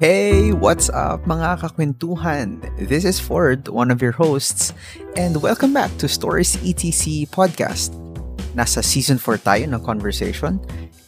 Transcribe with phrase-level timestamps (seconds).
[0.00, 2.64] Hey, what's up mga kakwentuhan?
[2.88, 4.72] This is Ford, one of your hosts,
[5.12, 7.92] and welcome back to Stories ETC podcast.
[8.56, 10.56] Nasa season 4 tayo ng conversation,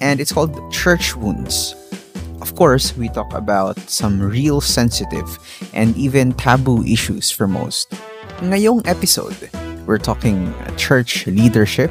[0.05, 1.73] and it's called Church Wounds.
[2.45, 5.41] Of course, we talk about some real sensitive
[5.73, 7.97] and even taboo issues for most.
[8.45, 9.49] Ngayong episode,
[9.89, 11.89] we're talking church leadership,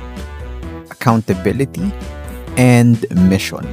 [0.93, 1.89] accountability,
[2.61, 3.65] and mission.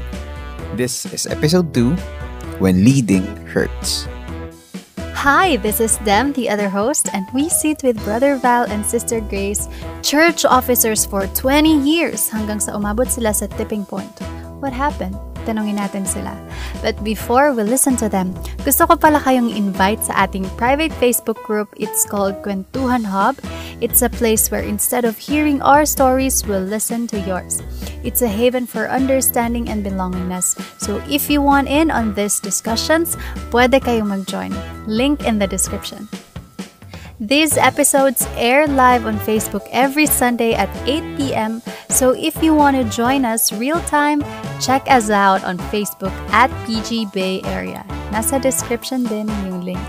[0.80, 1.92] This is episode 2
[2.58, 4.06] when leading hurts.
[5.18, 9.20] Hi, this is Dem, the other host, and we sit with Brother Val and Sister
[9.20, 9.66] Grace,
[10.02, 14.14] church officers for 20 years hanggang sa umabot sila sa tipping point.
[14.58, 15.14] What happened?
[15.46, 16.34] Tanungin natin sila.
[16.82, 18.34] But before we listen to them,
[18.66, 21.70] gusto ko pala kayong invite sa ating private Facebook group.
[21.78, 23.38] It's called Kwentuhan Hub.
[23.78, 27.62] It's a place where instead of hearing our stories, we'll listen to yours.
[28.02, 30.58] It's a haven for understanding and belongingness.
[30.82, 33.14] So if you want in on these discussions,
[33.54, 34.52] pwede kayong mag-join.
[34.90, 36.10] Link in the description.
[37.18, 41.62] These episodes air live on Facebook every Sunday at 8 p.m.
[41.90, 44.22] So if you want to join us real time,
[44.62, 47.82] check us out on Facebook at PG Bay Area.
[48.14, 49.82] Nasa description din yung link.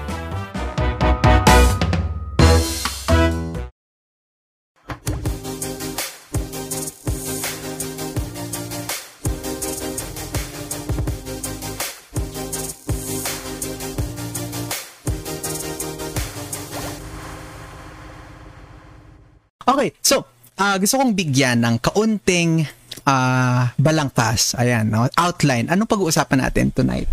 [19.69, 20.25] Okay, so
[20.57, 22.65] uh, gusto kong bigyan ng kaunting
[23.05, 24.57] uh, balangkas.
[24.57, 25.05] Ayan, no?
[25.13, 25.69] outline.
[25.69, 27.05] Anong pag-uusapan natin tonight?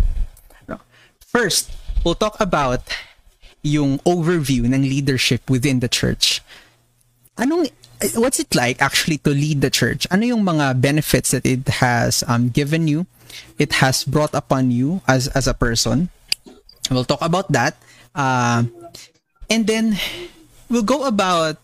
[0.65, 0.81] No?
[1.21, 1.69] First,
[2.01, 2.81] we'll talk about
[3.61, 6.41] yung overview ng leadership within the church.
[7.37, 7.69] Anong
[8.17, 10.09] what's it like actually to lead the church?
[10.09, 13.05] Ano yung mga benefits that it has um, given you?
[13.61, 16.09] It has brought upon you as as a person.
[16.89, 17.77] We'll talk about that.
[18.17, 18.65] Uh,
[19.45, 20.01] and then
[20.71, 21.61] we'll go about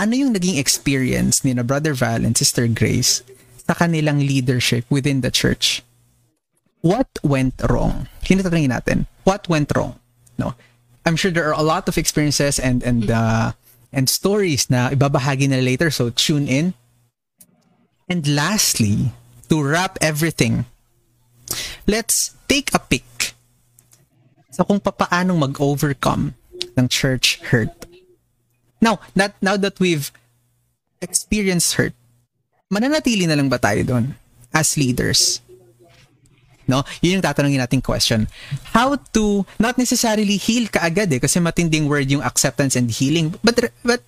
[0.00, 3.20] ano yung naging experience ni na Brother Val and Sister Grace
[3.68, 5.84] sa kanilang leadership within the church?
[6.80, 8.08] What went wrong?
[8.24, 10.00] Hinatanungin natin, what went wrong?
[10.40, 10.56] No?
[11.04, 13.52] I'm sure there are a lot of experiences and and uh,
[13.92, 16.72] and stories na ibabahagi na later, so tune in.
[18.08, 19.12] And lastly,
[19.52, 20.64] to wrap everything,
[21.84, 23.36] let's take a peek
[24.50, 26.34] sa kung papaanong mag-overcome
[26.76, 27.79] ng church hurt
[28.80, 30.10] Now, that, now that we've
[31.00, 31.92] experienced hurt,
[32.72, 34.16] mananatili na lang ba tayo doon
[34.52, 35.40] as leaders?
[36.70, 36.86] No?
[37.02, 38.30] Yun yung tatanungin nating question.
[38.70, 43.58] How to, not necessarily heal kaagad eh, kasi matinding word yung acceptance and healing, but,
[43.82, 44.06] but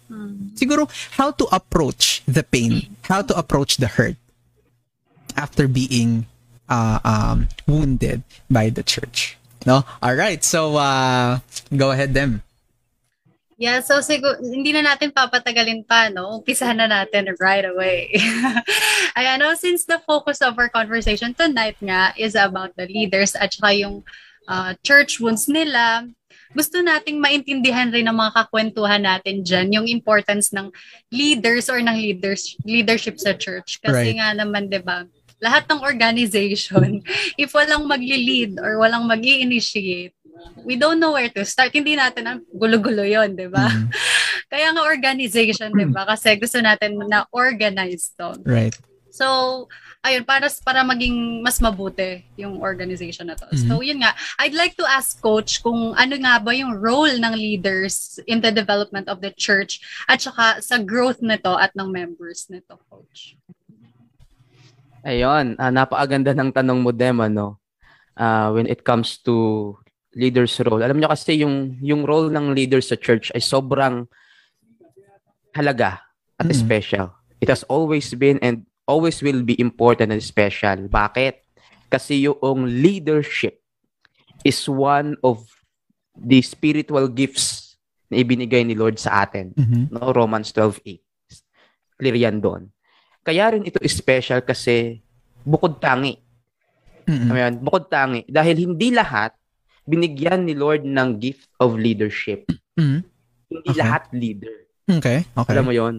[0.55, 0.87] siguro,
[1.19, 4.15] how to approach the pain, how to approach the hurt
[5.35, 6.27] after being
[6.71, 9.37] uh, um, wounded by the church.
[9.67, 9.83] No?
[10.03, 10.43] All right.
[10.43, 11.41] So, uh,
[11.75, 12.43] go ahead, them.
[13.63, 16.43] Yeah, so siguro, hindi na natin papatagalin pa, no?
[16.43, 18.11] Umpisahan na natin right away.
[19.17, 19.55] Ayan, no?
[19.55, 24.03] since the focus of our conversation tonight nga is about the leaders at saka yung
[24.51, 26.11] uh, church wounds nila,
[26.51, 30.67] gusto nating maintindihan rin ng mga kakwentuhan natin dyan, yung importance ng
[31.15, 33.79] leaders or ng leaders, leadership sa church.
[33.79, 34.19] Kasi right.
[34.19, 35.07] nga naman, di ba,
[35.39, 36.99] lahat ng organization,
[37.39, 40.19] if walang magli-lead or walang mag initiate
[40.65, 41.75] we don't know where to start.
[41.75, 43.67] Hindi natin ang gulo-gulo yon di ba?
[43.67, 43.89] Mm.
[44.53, 46.05] Kaya nga organization, di ba?
[46.05, 48.37] Kasi gusto natin na organize to.
[48.45, 48.77] Right.
[49.13, 49.69] So,
[50.01, 53.45] ayun, para, para maging mas mabuti yung organization na to.
[53.53, 53.69] Mm-hmm.
[53.69, 54.17] So, yun nga.
[54.41, 58.49] I'd like to ask Coach kung ano nga ba yung role ng leaders in the
[58.49, 63.37] development of the church at saka sa growth nito at ng members nito, Coach.
[65.05, 67.61] Ayun, uh, napakaganda ng tanong mo, Dem, ano?
[68.17, 69.77] Uh, when it comes to
[70.13, 70.85] leader's role.
[70.85, 74.05] Alam niyo kasi yung yung role ng leader sa church ay sobrang
[75.57, 76.01] halaga
[76.37, 76.57] at mm.
[76.57, 77.13] special.
[77.41, 80.89] It has always been and always will be important and special.
[80.89, 81.43] Bakit?
[81.93, 83.61] Kasi yung leadership
[84.45, 85.45] is one of
[86.17, 87.77] the spiritual gifts
[88.13, 89.57] na ibinigay ni Lord sa atin.
[89.57, 89.83] Mm-hmm.
[89.97, 91.01] No, Romans 12:8.
[92.01, 92.69] Clear yan doon.
[93.25, 95.01] Kaya rin ito special kasi
[95.45, 96.21] bukod tangi.
[97.09, 97.31] Mm-hmm.
[97.33, 98.27] Ayan, bukod tangi.
[98.29, 99.33] Dahil hindi lahat
[99.87, 102.47] binigyan ni Lord ng gift of leadership.
[102.79, 103.01] Mm-hmm.
[103.53, 103.79] Hindi okay.
[103.79, 104.57] lahat leader.
[104.89, 105.19] Okay.
[105.27, 105.53] Okay.
[105.53, 105.95] Alam mo yon.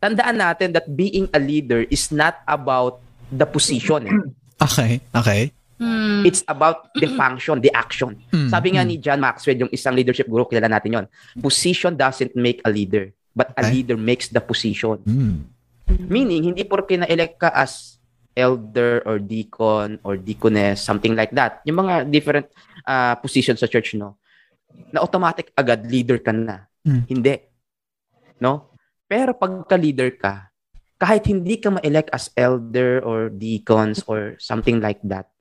[0.00, 3.00] Tandaan natin that being a leader is not about
[3.32, 4.06] the position.
[4.06, 4.18] Eh.
[4.60, 5.00] Okay.
[5.16, 5.56] Okay.
[5.80, 6.28] Mm.
[6.28, 8.20] It's about the function, the action.
[8.28, 8.52] Mm.
[8.52, 11.06] Sabi nga ni John Maxwell, yung isang leadership guru, kilala natin yon.
[11.40, 13.64] Position doesn't make a leader, but okay.
[13.64, 15.00] a leader makes the position.
[15.08, 15.48] Mm.
[16.12, 17.96] Meaning, hindi porke na-elect ka as
[18.36, 21.60] elder or deacon or deaconess, something like that.
[21.66, 22.46] Yung mga different
[22.86, 24.18] uh, position sa church, no?
[24.94, 26.70] Na automatic agad leader ka na.
[26.86, 27.02] Mm.
[27.10, 27.34] Hindi.
[28.40, 28.72] No?
[29.10, 30.50] Pero pagka leader ka,
[31.00, 35.32] kahit hindi ka ma-elect as elder or deacons or something like that,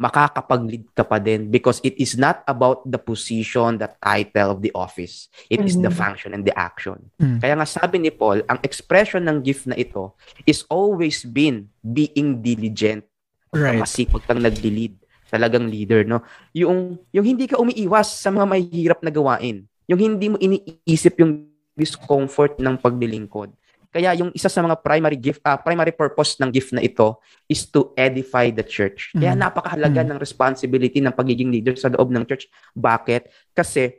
[0.00, 4.72] makakapag-lead ka pa din because it is not about the position, the title of the
[4.72, 5.28] office.
[5.52, 6.00] It is the Mhm.
[6.00, 7.12] function and the action.
[7.20, 7.44] Mm.
[7.44, 10.16] Kaya nga sabi ni Paul, ang expression ng gift na ito
[10.48, 13.04] is always been being diligent.
[13.52, 13.76] Right.
[13.76, 14.96] Masipag kang nag-lead.
[15.28, 16.24] Talagang leader, no?
[16.56, 19.68] Yung, yung hindi ka umiiwas sa mga mahihirap na gawain.
[19.84, 21.44] Yung hindi mo iniisip yung
[21.76, 23.52] discomfort ng paglilingkod.
[23.90, 27.18] Kaya yung isa sa mga primary gift, ah, primary purpose ng gift na ito
[27.50, 29.10] is to edify the church.
[29.10, 29.40] Kaya Mhm.
[29.42, 30.08] napakahalaga Mhm.
[30.14, 32.46] ng responsibility ng pagiging leader sa loob ng church.
[32.72, 33.50] Bakit?
[33.50, 33.98] Kasi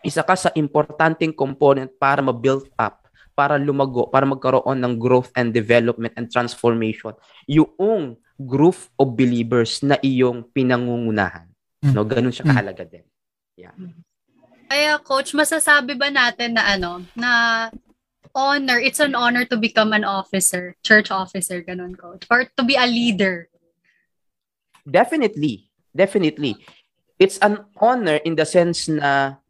[0.00, 3.02] isa ka sa importanteng component para ma-build up,
[3.34, 7.10] para lumago, para magkaroon ng growth and development and transformation
[7.50, 11.50] yung group of believers na iyong pinangungunahan.
[11.82, 11.92] Mm.
[11.92, 12.50] No, ganun siya Mm.
[12.54, 13.04] kahalaga din.
[14.66, 17.30] Kaya coach, masasabi ba natin na ano, na
[18.36, 22.76] honor, it's an honor to become an officer, church officer, ganun coach, or to be
[22.76, 23.48] a leader.
[24.84, 25.72] Definitely.
[25.96, 26.60] Definitely.
[27.16, 29.40] It's an honor in the sense na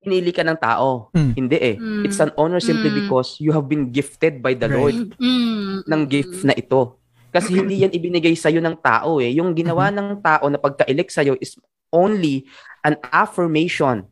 [0.00, 1.12] pinili ka ng tao.
[1.12, 1.32] Mm.
[1.36, 1.76] Hindi eh.
[1.76, 2.02] Mm.
[2.08, 3.04] It's an honor simply Mm.
[3.04, 4.78] because you have been gifted by the Right.
[4.80, 6.96] Lord Mm, ng gift na ito.
[7.28, 9.28] Kasi hindi yan ibinigay sa'yo ng tao eh.
[9.36, 11.52] Yung ginawa ng tao na pagka-elect sa'yo is
[11.92, 12.48] only
[12.80, 14.08] an affirmation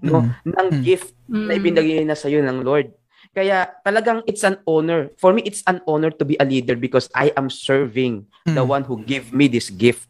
[0.00, 0.82] no ng Mm.
[0.82, 2.90] gift na ibinigay na sa'yo ng Lord.
[3.32, 5.08] Kaya talagang it's an honor.
[5.16, 8.68] For me, it's an honor to be a leader because I am serving the Mm.
[8.68, 10.04] one who gave me this gift.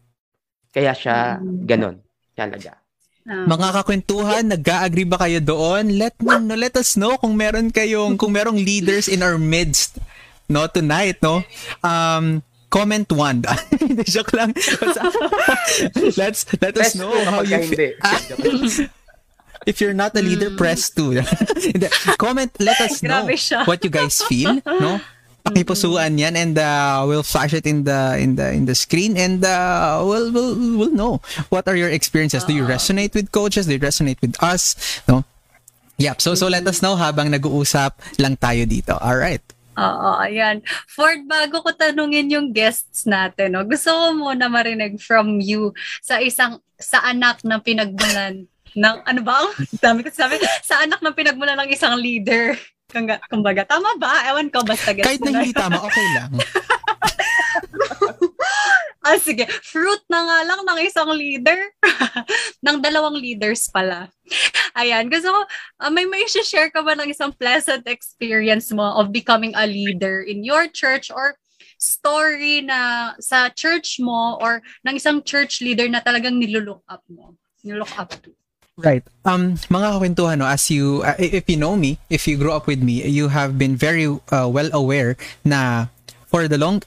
[0.69, 1.63] Kaya siya Mm.
[1.63, 1.95] ganon.
[2.33, 2.81] Talaga.
[3.23, 3.47] Ah.
[3.47, 5.95] Mga kakwentuhan, nag-agree ba kayo doon?
[5.95, 9.95] Let me know, let us know kung meron kayong kung merong leaders in our midst
[10.51, 11.39] no tonight, no?
[11.79, 13.39] Um comment one.
[14.11, 14.51] Joke lang.
[16.19, 17.95] Let's let us know how you feel.
[19.65, 21.11] If you're not a leader, press 2.
[21.73, 21.87] Hindi.
[22.17, 23.27] Comment, let us know
[23.65, 24.99] what you guys feel, no?
[25.43, 29.43] Pakipusuan yan and uh, we'll flash it in the in the in the screen and
[29.43, 31.19] uh, we'll we'll we'll know
[31.51, 32.47] what are your experiences.
[32.47, 33.67] Do you resonate with coaches?
[33.67, 34.79] Do you resonate with us?
[35.03, 35.27] No?
[35.99, 36.23] Yep.
[36.23, 37.91] So so let us know habang nag-uusap
[38.23, 38.95] lang tayo dito.
[39.03, 39.43] All right.
[39.73, 40.61] Oo, ayan.
[40.85, 46.21] Ford, bago ko tanungin yung guests natin, no, gusto ko muna marinig from you sa
[46.21, 49.43] isang, sa anak ng pinagmulan ng, ano ba?
[49.47, 52.57] Ang Dami ko sabi, sa anak ng pinagmulan ng isang leader.
[52.93, 54.21] Kumbaga, kumbaga, tama ba?
[54.29, 56.31] Ewan ko, basta guess Kahit na hindi tama, okay lang.
[59.03, 59.43] Ah, sige.
[59.67, 61.59] Fruit na nga lang ng isang leader.
[62.65, 64.07] ng dalawang leaders pala.
[64.79, 65.11] Ayan.
[65.11, 65.41] Gusto ko,
[65.83, 70.23] ah, may may share ka ba ng isang pleasant experience mo of becoming a leader
[70.23, 71.35] in your church or
[71.75, 77.35] story na sa church mo or ng isang church leader na talagang nilulook up mo?
[77.67, 78.31] Nilook up to.
[78.73, 79.05] Right.
[79.21, 82.65] Um, mga kwentuhan, no, as you, uh, if you know me, if you grew up
[82.65, 85.15] with me, you have been very uh, well aware
[85.45, 85.93] na
[86.25, 86.81] for the long,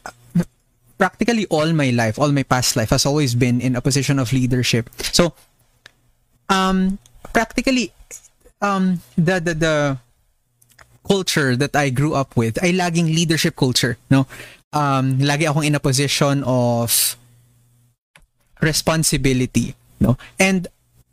[0.98, 4.32] practically all my life, all my past life has always been in a position of
[4.32, 4.90] leadership.
[5.14, 5.32] So,
[6.48, 6.98] um,
[7.32, 7.92] practically,
[8.60, 9.98] um, the, the, the
[11.06, 14.26] culture that I grew up with ay laging leadership culture, no?
[14.72, 17.16] Um, lagi akong in a position of
[18.60, 20.18] responsibility, no?
[20.40, 20.66] And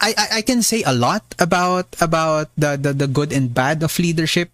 [0.04, 3.80] I, I I can say a lot about about the, the the good and bad
[3.88, 4.52] of leadership.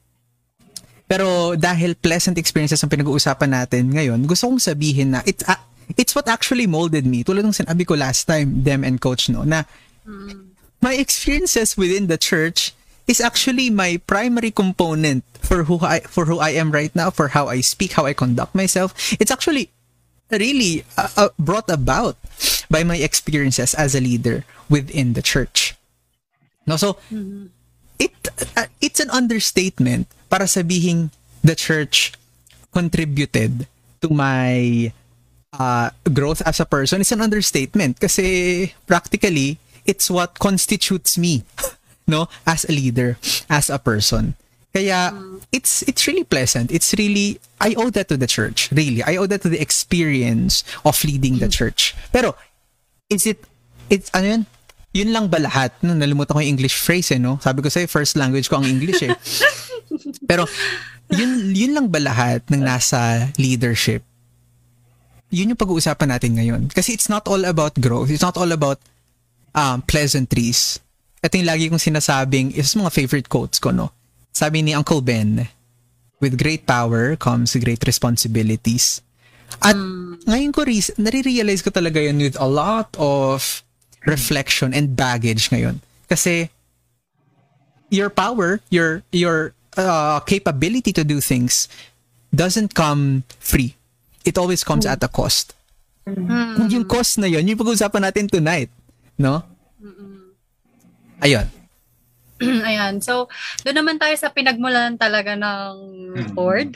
[1.09, 5.65] Pero dahil pleasant experiences ang pinag-uusapan natin ngayon, gusto kong sabihin na it's a-
[5.97, 7.25] it's what actually molded me.
[7.25, 9.65] Tulad ng sinabi ko last time, them and coach no, na
[10.85, 12.77] my experiences within the church
[13.09, 17.33] is actually my primary component for who I for who I am right now, for
[17.33, 18.93] how I speak, how I conduct myself.
[19.17, 19.73] It's actually
[20.29, 22.21] really uh, uh, brought about
[22.69, 25.75] by my experiences as a leader within the church.
[26.65, 26.97] No, so
[27.97, 28.13] it
[28.55, 31.09] uh, it's an understatement para sabihin
[31.43, 32.13] the church
[32.69, 33.65] contributed
[34.01, 34.93] to my
[35.53, 37.01] uh, growth as a person.
[37.01, 41.43] It's an understatement kasi practically it's what constitutes me,
[42.07, 43.17] no, as a leader,
[43.49, 44.37] as a person.
[44.69, 45.09] Kaya
[45.49, 46.69] it's it's really pleasant.
[46.69, 48.69] It's really I owe that to the church.
[48.71, 51.97] Really, I owe that to the experience of leading the church.
[52.13, 52.37] Pero
[53.09, 53.41] is it
[53.89, 54.43] it's ano yun?
[54.93, 55.73] Yun lang ba lahat?
[55.85, 57.37] No, nalimutan ko yung English phrase eh, no?
[57.37, 59.13] Sabi ko sa'yo, first language ko ang English eh.
[60.29, 60.49] Pero,
[61.13, 64.01] yun, yun lang ba lahat ng nasa leadership?
[65.29, 66.61] Yun yung pag-uusapan natin ngayon.
[66.73, 68.09] Kasi it's not all about growth.
[68.09, 68.81] It's not all about
[69.53, 70.81] um, pleasantries.
[71.21, 73.93] Ito yung lagi kong sinasabing, isa sa mga favorite quotes ko, no?
[74.33, 75.45] Sabi ni Uncle Ben,
[76.17, 79.05] with great power comes great responsibilities.
[79.59, 80.23] At Mm.
[80.23, 83.65] ngayon ko, re- nare-realize ko talaga yun with a lot of
[84.05, 85.81] reflection and baggage ngayon.
[86.07, 86.49] Kasi,
[87.89, 91.67] your power, your, your uh, capability to do things
[92.29, 93.75] doesn't come free.
[94.23, 95.53] It always comes at a cost.
[96.07, 96.55] Mm.
[96.55, 98.69] Kung yung cost na yun, yung pag-uusapan natin tonight.
[99.17, 99.43] No?
[101.19, 101.58] Ayun.
[102.69, 103.03] Ayan.
[103.03, 103.27] So,
[103.67, 105.73] doon naman tayo sa pinagmulan talaga ng
[106.31, 106.71] Ford.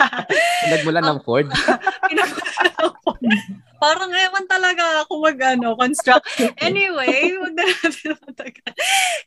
[0.72, 1.48] Nagmula ng Ford.
[2.10, 3.24] pinagmulan ng Ford.
[3.76, 6.24] Parang ewan talaga ako mag ano, construct.
[6.56, 8.72] Anyway, wag na natin matagal.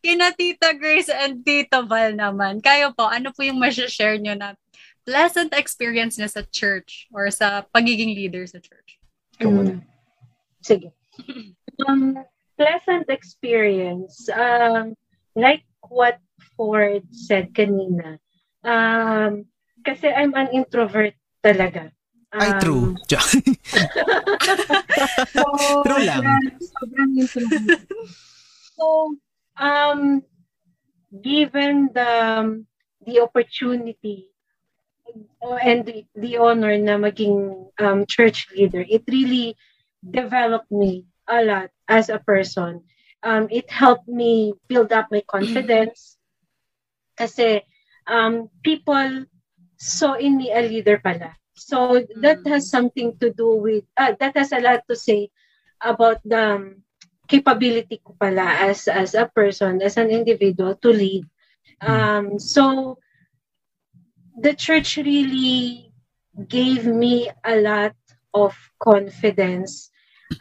[0.02, 2.58] Kina Tita Grace and Tito Val naman.
[2.58, 4.58] Kayo po, ano po yung share nyo na
[5.06, 8.98] pleasant experience niya sa church or sa pagiging leader sa church?
[9.38, 9.86] Mm.
[10.62, 10.90] Sige.
[11.86, 12.18] Um,
[12.58, 14.34] pleasant experience.
[14.34, 14.98] Um,
[15.38, 16.18] like what
[16.58, 18.18] Ford said kanina.
[18.66, 19.46] Um,
[19.86, 21.14] kasi I'm an introvert
[21.46, 21.94] talaga.
[22.34, 22.86] Ay, Um, true.
[25.38, 26.26] So, True lang.
[26.60, 27.86] sobrang introvert.
[28.74, 29.14] so,
[29.62, 30.26] um,
[31.14, 32.12] given the
[33.06, 34.34] the opportunity
[35.64, 39.56] and the, the honor na maging um, church leader, it really
[40.02, 42.84] developed me a lot as a person.
[43.24, 46.18] Um, it helped me build up my confidence
[47.18, 47.66] kasi
[48.06, 49.26] um, people
[49.78, 51.34] saw in me a leader pala.
[51.58, 55.30] So that has something to do with, uh, that has a lot to say
[55.82, 56.86] about the um,
[57.28, 61.26] capability ko pala as, as a person, as an individual to lead.
[61.82, 62.98] Um, so
[64.38, 65.92] the church really
[66.48, 67.96] gave me a lot
[68.34, 69.90] of confidence.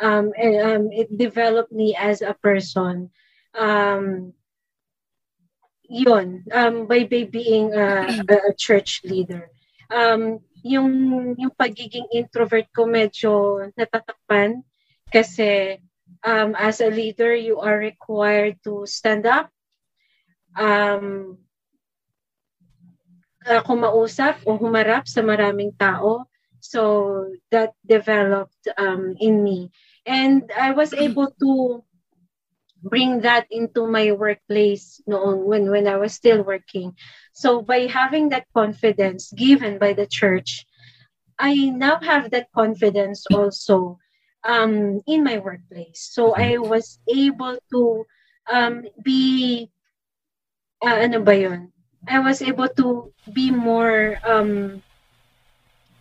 [0.00, 3.11] Um, and um, it developed me as a person.
[3.55, 4.35] Um,
[5.88, 9.50] yun, um, by, by being a, a church leader.
[9.90, 14.66] Um, yung, yung pagiging introvert ko medyo natatakpan
[15.14, 15.78] kasi
[16.26, 19.50] um, as a leader, you are required to stand up,
[20.59, 21.38] um,
[23.47, 26.26] uh, kumausap o humarap sa maraming tao.
[26.60, 29.70] So that developed um, in me.
[30.04, 31.84] And I was able to
[32.82, 36.94] bring that into my workplace noon when, when I was still working.
[37.32, 40.66] So by having that confidence given by the church,
[41.38, 43.98] I now have that confidence also
[44.44, 46.08] um, in my workplace.
[46.12, 48.06] So I was able to
[48.50, 49.70] um, be,
[50.84, 51.72] uh, ano ba yun?
[52.08, 54.82] I was able to be more um,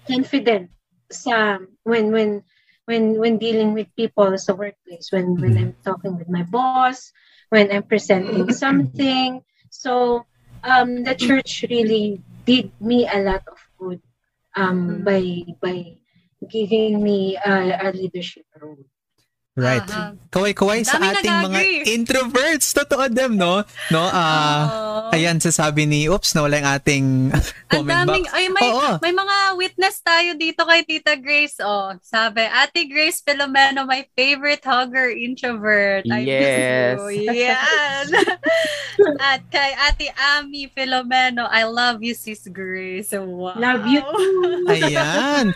[0.07, 0.69] confident
[1.11, 2.41] sa when when
[2.85, 7.11] when when dealing with people sa workplace when when I'm talking with my boss
[7.49, 9.41] when I'm presenting something.
[9.69, 10.25] So
[10.63, 14.01] um the church really did me a lot of good
[14.55, 15.21] um by
[15.61, 15.97] by
[16.45, 18.85] giving me a, a leadership role
[19.55, 19.87] Right.
[19.87, 20.11] Aha.
[20.35, 21.87] Kaway-kaway sa ating mga nag-agree.
[21.87, 22.75] introverts.
[22.75, 23.63] Totoo dem, no?
[23.87, 24.61] No, ah...
[24.67, 24.83] Oo.
[25.15, 27.05] Ayan, sasabi ni, oops, nawala yung ating
[27.71, 28.35] comment daming, box.
[28.35, 28.91] ay may, Oo.
[28.99, 31.55] may mga witness tayo dito kay Tita Grace.
[31.63, 36.03] Oh, sabi, Ate Grace Filomeno, my favorite hugger introvert.
[36.09, 36.99] I miss Yes.
[36.99, 37.31] you.
[37.31, 38.05] Yan.
[39.31, 43.15] At kay Ate Ami Filomeno, I love you, Sis Grace.
[43.15, 43.55] Wow.
[43.55, 44.67] Love you too.
[44.67, 45.55] Ayan.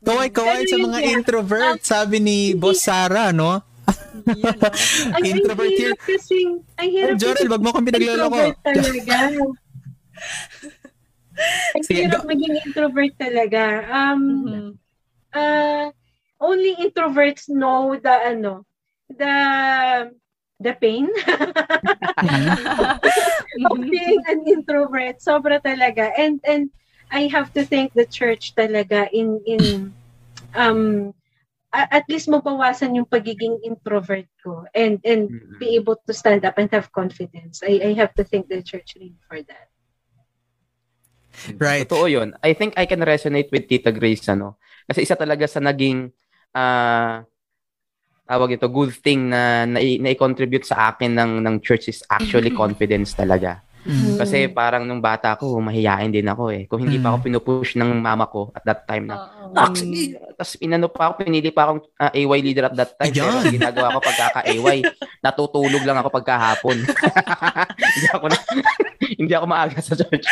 [0.00, 1.78] Kaway-kaway sa mga introvert.
[1.82, 3.60] Sabi ni Boss Sara, no?
[5.16, 5.94] Ay, Introvert here.
[5.98, 8.38] kasing, ang hirap Oh, Jorel, wag mo akong pinagloloko.
[8.38, 9.16] introvert talaga.
[11.74, 13.62] ang Sige, hirap maging introvert talaga.
[13.88, 14.78] Um, Mhm.
[15.32, 15.86] uh,
[16.38, 18.64] only introverts know the ano,
[19.08, 19.34] the
[20.60, 21.08] the pain
[23.70, 25.18] of being an introvert.
[25.18, 26.12] Sobra talaga.
[26.14, 26.70] And and
[27.10, 29.62] I have to thank the church talaga in in
[30.54, 31.12] um
[31.70, 35.30] at least mabawasan yung pagiging introvert ko and and
[35.62, 37.62] be able to stand up and have confidence.
[37.62, 39.70] I I have to thank the church really for that.
[41.56, 41.86] Right.
[41.86, 42.34] Totoo yun.
[42.42, 44.58] I think I can resonate with Tita Grace, ano?
[44.84, 46.10] Kasi isa talaga sa naging,
[46.52, 47.22] ah,
[48.26, 53.14] tawag ito, good thing na, na, na-contribute sa akin ng, ng church is actually confidence
[53.14, 53.62] talaga.
[53.80, 54.20] Mm.
[54.20, 56.68] Kasi parang nung bata ko, mahihain din ako eh.
[56.68, 59.16] Kung hindi pa ako pinupush ng mama ko at that time na,
[59.56, 60.20] ah, sige.
[60.36, 63.12] Tapos inano pa ako, pinili pa akong ah, AY leader at that time.
[63.12, 63.40] Pero Ayan.
[63.40, 64.78] ang ginagawa ko pagkaka-AY,
[65.24, 66.76] natutulog lang ako pagkahapon.
[67.96, 68.38] hindi ako na,
[69.20, 70.26] hindi ako maaga sa church.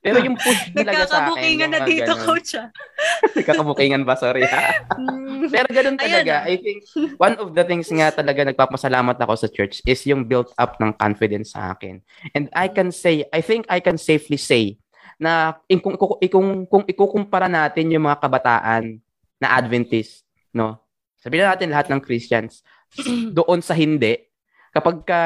[0.00, 1.36] Pero yung push talaga sa akin.
[1.36, 2.24] Nagkakabukingan na dito, ganun.
[2.24, 2.50] coach.
[2.56, 2.68] ah.
[3.36, 4.16] Nagkakabukingan ba?
[4.16, 4.48] Sorry.
[4.48, 5.52] Mm.
[5.52, 6.34] Pero ganun talaga.
[6.40, 6.48] ah.
[6.48, 6.88] I think
[7.20, 10.96] one of the things nga talaga nagpapasalamat ako sa church is yung built up ng
[10.96, 12.00] confidence sa akin.
[12.32, 14.80] And I can say, I think I can safely say
[15.20, 18.96] na kung, kung, kung, kung ikukumpara natin yung mga kabataan
[19.36, 20.80] na Adventist, no?
[21.20, 22.64] Sabihin na natin lahat ng Christians,
[23.36, 24.16] doon sa hindi,
[24.72, 25.20] kapag ka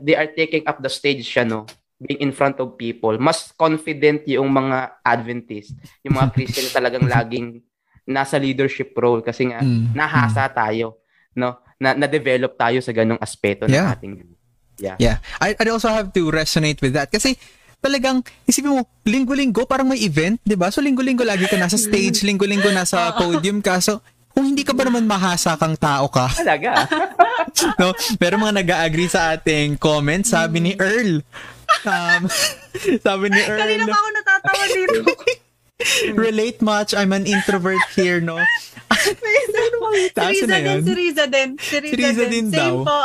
[0.00, 1.68] they are taking up the stage siya, no?
[1.96, 5.72] Being in front of people, mas confident yung mga Adventist,
[6.02, 7.62] yung mga Christian talagang laging
[8.04, 9.94] nasa leadership role kasi nga Mm.
[9.94, 11.00] nahasa tayo,
[11.32, 11.56] no?
[11.76, 13.94] Na na-develop tayo sa ganong aspeto ng Yeah.
[13.94, 14.14] ating
[14.74, 14.96] Yeah.
[14.98, 15.16] Yeah.
[15.38, 17.06] I, I also have to resonate with that.
[17.06, 17.38] Kasi
[17.78, 20.66] talagang, isipin mo, linggo-linggo parang may event, di ba?
[20.68, 23.78] So linggo-linggo lagi ka nasa stage, linggo-linggo nasa podium ka.
[23.78, 24.02] So,
[24.34, 26.90] kung hindi ka pa naman mahasa kang tao ka, Talaga.
[27.80, 27.94] no?
[28.18, 31.22] Pero mga nag-agree sa ating comment, sabi ni Earl.
[31.82, 32.22] Um,
[33.06, 35.00] sabi ni Earl, Kanina pa ako natatawa dito.
[36.14, 38.38] relate much, I'm an introvert here, no?
[38.38, 41.48] ano si Taas Riza na din, si Riza din.
[41.58, 42.74] Si Riza, Si Riza din Same daw.
[42.86, 42.98] po.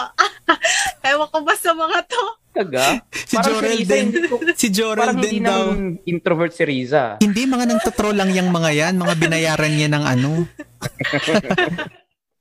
[1.09, 2.23] Ewan ko ba sa mga to?
[2.49, 2.83] Talaga.
[3.13, 4.07] Si Parang Jorel Riza, din.
[4.57, 5.59] Si Jorel Parang din hindi daw.
[5.69, 7.03] naman introvert si Riza.
[7.21, 7.81] Hindi, mga nang
[8.15, 8.93] lang yung mga yan.
[8.97, 10.29] Mga binayaran niya ng ano.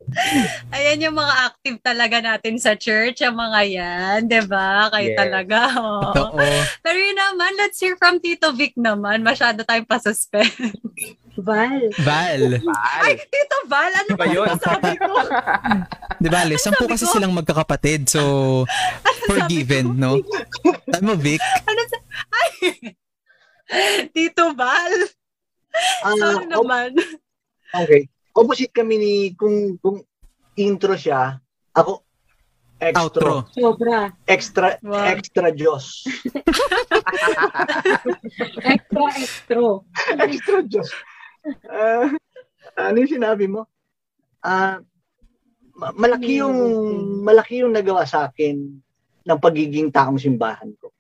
[0.74, 4.88] Ayan yung mga active talaga natin sa church, yung mga yan, 'di ba?
[4.88, 5.18] Kayo Yes.
[5.18, 5.58] talaga.
[5.74, 6.10] oo.
[6.10, 6.44] Oo.
[6.80, 9.20] Pero yun naman, let's hear from Tito Vic naman.
[9.20, 10.50] Masyado tayong pa-suspend.
[11.38, 11.86] Val.
[12.02, 12.42] Val.
[12.98, 14.50] Ay, Tito Val, ano Ba yun?
[14.58, 15.12] Sabi ko.
[16.22, 16.58] Di ba, Les?
[16.58, 17.14] Sampu kasi ko?
[17.14, 18.10] silang magkakapatid.
[18.10, 18.64] So,
[19.30, 20.18] forgiven, no?
[20.88, 21.38] Sabi mo, Vic?
[21.38, 21.96] Ano sa...
[22.34, 22.50] Ay!
[24.10, 24.94] Tito Val.
[26.02, 26.90] Ah, Sorry op- naman.
[27.70, 28.10] okay.
[28.38, 29.98] Opposite kami ni kung kung
[30.54, 31.42] intro siya,
[31.74, 32.06] ako
[32.78, 33.32] extra Outro.
[33.50, 34.14] Sobra.
[34.22, 35.10] extra Wow.
[35.10, 36.06] extra Diyos.
[38.62, 39.62] Extra, extra.
[40.22, 40.88] extra Diyos.
[41.66, 42.06] Ah,
[42.78, 43.66] ano yung sinabi mo?
[44.38, 44.78] Ah,
[45.74, 46.54] ma- malaki yung
[47.26, 48.78] malaki yung nagawa sa akin
[49.26, 50.94] ng pagiging taong simbahan ko.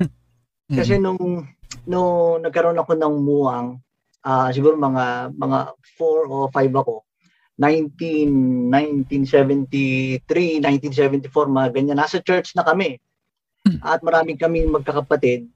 [0.78, 1.44] Kasi nung
[1.84, 3.76] nung nagkaroon ako ng muwang,
[4.22, 5.58] ah siguro mga mga
[5.98, 7.04] 4 o 5 ako.
[7.58, 11.98] 19 1973, 1974 mga ganyan.
[11.98, 13.02] Nasa church na kami.
[13.82, 15.50] At maraming kaming magkakapatid.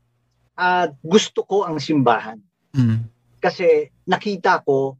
[0.53, 2.37] At gusto ko ang simbahan
[2.72, 3.05] Mm.
[3.37, 4.96] kasi nakita ko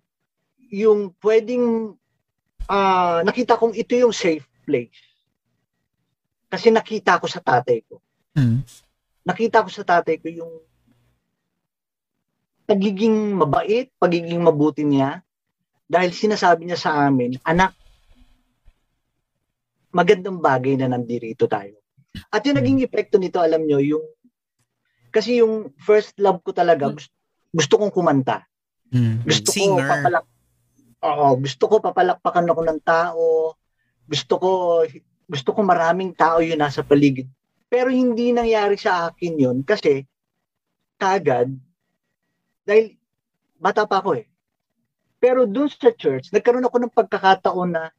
[0.69, 1.97] yung pwedeng
[2.69, 4.93] ah nakita kong ito yung safe place.
[6.47, 8.01] Kasi nakita ko sa tatay ko
[8.33, 8.65] Mm.
[9.25, 10.53] nakita ko sa tatay ko yung
[12.73, 15.21] pagiging mabait, pagiging mabuti niya
[15.85, 17.77] dahil sinasabi niya sa amin, anak,
[19.93, 21.77] magandang bagay na nandirito tayo.
[22.33, 24.05] At yung naging epekto nito, alam nyo, yung
[25.13, 27.13] kasi yung first love ko talaga, gusto,
[27.53, 28.49] gusto kong kumanta.
[28.89, 29.29] Mm.
[29.29, 29.89] Gusto ko Singer.
[29.93, 30.25] papalak
[31.03, 33.59] Oo, gusto ko papalakpakan ako ng tao.
[34.07, 34.51] Gusto ko
[35.27, 37.27] gusto ko maraming tao yun nasa paligid.
[37.67, 40.07] Pero hindi nangyari sa akin yun kasi
[40.95, 41.51] kagad
[42.63, 42.95] dahil
[43.59, 44.27] bata pa ako eh.
[45.23, 47.95] Pero dun sa church, nagkaroon ako ng pagkakataon na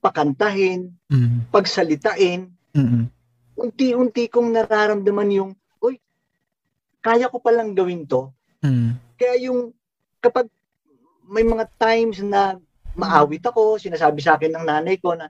[0.00, 1.48] pakantahin, Mm.
[1.48, 3.08] pagsalitain, Mm.
[3.56, 6.00] unti-unti kong nararamdaman yung, uy,
[7.04, 8.32] kaya ko palang gawin to.
[8.64, 8.96] Mm.
[9.16, 9.72] Kaya yung
[10.20, 10.48] kapag
[11.28, 12.56] may mga times na
[12.96, 15.28] maawit ako, sinasabi sa akin ng nanay ko na,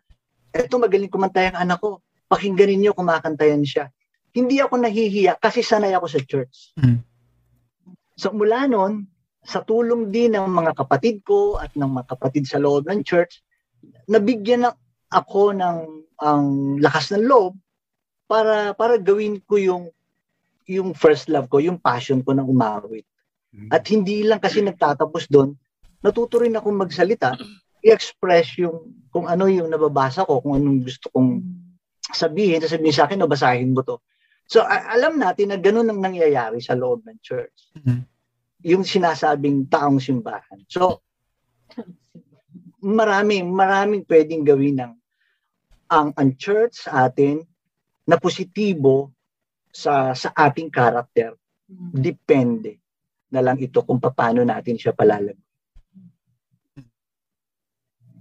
[0.54, 1.98] eto magaling kumanta yung anak ko,
[2.30, 3.90] pakingganin niyo kumakantayan siya.
[4.34, 6.74] Hindi ako nahihiya kasi sanay ako sa church.
[6.78, 7.02] Mm.
[8.14, 9.10] So mula noon,
[9.44, 13.44] sa tulong din ng mga kapatid ko at ng mga kapatid sa loob ng church,
[14.08, 14.72] nabigyan na
[15.12, 15.78] ako ng
[16.24, 16.46] ang
[16.80, 17.58] lakas ng loob
[18.24, 19.84] para para gawin ko yung
[20.64, 23.04] yung first love ko, yung passion ko ng umawit.
[23.68, 25.54] At hindi lang kasi nagtatapos doon,
[26.00, 27.36] natuto rin akong magsalita,
[27.84, 31.44] i-express yung kung ano yung nababasa ko, kung anong gusto kong
[32.10, 34.00] sabihin, sasabihin sa akin, o basahin mo to.
[34.54, 37.74] So, a- alam natin na ganun ang nangyayari sa loob ng church.
[37.74, 38.06] Mhm.
[38.70, 40.62] Yung sinasabing taong simbahan.
[40.70, 41.02] So,
[42.78, 44.92] maraming, maraming pwedeng gawin ng
[45.90, 47.42] ang, ang church sa atin
[48.06, 49.10] na positibo
[49.74, 51.34] sa sa ating karakter.
[51.90, 52.78] Depende
[53.34, 55.36] na lang ito kung paano natin siya palalag.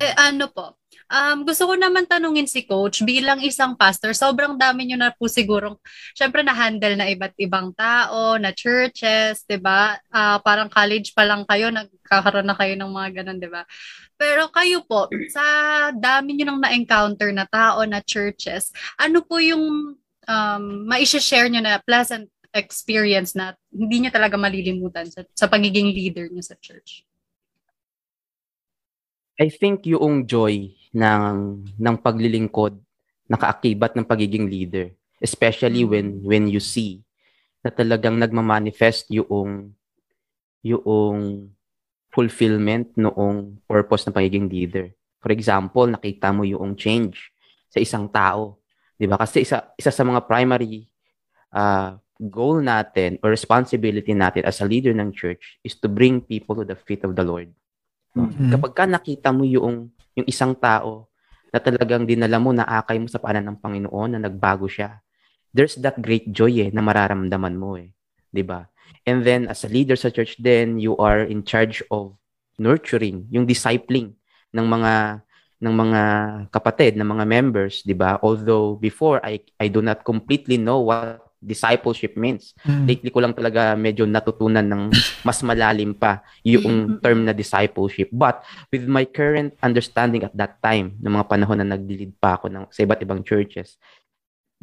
[0.01, 0.81] Eh, ano po,
[1.13, 5.29] um, gusto ko naman tanungin si Coach, bilang isang pastor, sobrang dami nyo na po
[5.29, 5.77] sigurong,
[6.17, 11.45] syempre na-handle na iba't ibang tao, na churches, 'di ba Ah, parang college pa lang
[11.45, 13.61] kayo, nagkakaroon na kayo ng mga ganun, 'di ba
[14.17, 15.43] Pero kayo po, sa
[15.93, 19.97] dami nyo nang na-encounter na tao, na churches, ano po yung
[20.29, 26.29] um, maisha-share nyo na pleasant experience na hindi nyo talaga malilimutan sa, sa pagiging leader
[26.29, 27.03] nyo sa church?
[29.41, 32.77] I think yung joy ng ng paglilingkod
[33.27, 37.01] nakaakibat ng pagiging leader especially when when you see
[37.63, 39.71] na talagang nagma-manifest yung
[40.63, 41.47] yung
[42.11, 44.91] fulfillment noong purpose ng pagiging leader.
[45.23, 47.31] For example, nakita mo yung change
[47.71, 48.59] sa isang tao.
[48.99, 49.15] 'Di ba?
[49.15, 50.85] Kasi isa isa sa mga primary
[51.55, 56.53] uh, goal natin or responsibility natin as a leader ng church is to bring people
[56.53, 57.49] to the feet of the Lord.
[58.13, 58.53] Mhm.
[58.53, 61.09] Kapag ka nakita mo yung yung isang tao
[61.53, 65.01] na talagang dinala mo, naakay mo sa paanan ng Panginoon, na nagbago siya,
[65.53, 67.93] there's that great joy eh, na mararamdaman mo eh.
[68.41, 68.65] ba?
[69.05, 72.17] And then, as a leader sa church then, you are in charge of
[72.57, 74.17] nurturing, yung discipling
[74.53, 75.23] ng mga
[75.63, 76.01] ng mga
[76.51, 78.19] kapatid, ng mga members, 'di ba?
[78.19, 82.55] Although before I I do not completely know what discipleship means.
[82.63, 82.87] Mm.
[82.87, 84.83] Lately ko lang talaga medyo natutunan ng
[85.21, 88.07] mas malalim pa yung term na discipleship.
[88.09, 92.47] But with my current understanding at that time, ng mga panahon na nag-lead pa ako
[92.47, 93.75] ng, sa iba't ibang churches,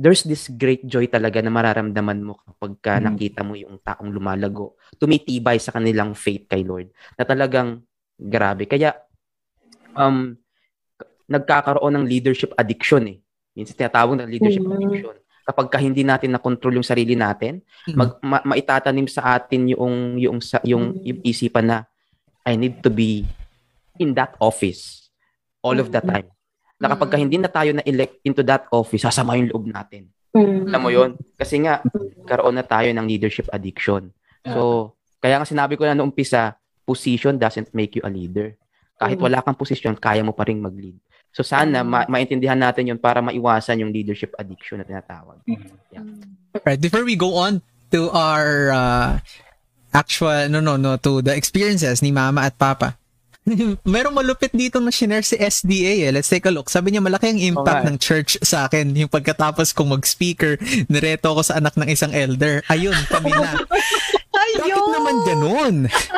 [0.01, 3.05] there's this great joy talaga na mararamdaman mo kapag ka Mm.
[3.05, 6.89] nakita mo yung taong lumalago, tumitibay sa kanilang faith kay Lord.
[7.21, 7.85] Na talagang
[8.17, 8.65] grabe.
[8.65, 8.97] Kaya
[9.93, 10.33] um
[11.29, 13.21] nagkakaroon ng leadership addiction eh.
[13.53, 14.73] Minsan tinatawag na leadership Mm.
[14.73, 15.17] addiction.
[15.41, 17.97] Kapag ka hindi natin na-control yung sarili natin, Mm.
[17.97, 21.03] mag, ma- maitatanim sa atin yung yung sa, yung, Mm.
[21.03, 21.79] yung isipan na
[22.45, 23.25] I need to be
[23.97, 25.09] in that office
[25.61, 26.09] all of the Mm.
[26.09, 26.29] time.
[26.81, 30.09] Na kapag ka hindi na tayo na-elect into that office, sasama yung loob natin.
[30.33, 30.71] Mm.
[30.71, 31.85] Alam mo yon Kasi nga,
[32.25, 34.09] karoon na tayo ng leadership addiction.
[34.41, 38.57] So, kaya nga sinabi ko na noong umpisa, position doesn't make you a leader.
[38.97, 39.27] Kahit Mm.
[39.29, 40.97] wala kang position, kaya mo pa rin mag-lead.
[41.31, 45.39] So sana ma- maintindihan natin 'yon para maiwasan yung leadership addiction na tinatawag.
[46.67, 46.81] Right.
[46.83, 47.63] Before we go on
[47.95, 49.11] to our uh,
[49.95, 52.99] actual, no, no, no, to the experiences ni mama at papa.
[53.89, 56.13] Merong malupit dito na shinare si SDA eh.
[56.13, 56.69] Let's take a look.
[56.69, 57.89] Sabi niya malaki ang impact nga.
[57.89, 58.93] ng church sa akin.
[58.95, 62.63] Yung pagkatapos kong mag-speaker, nireto ako sa anak ng isang elder.
[62.69, 63.57] Ayun, kami na.
[64.61, 65.75] Bakit naman ganun?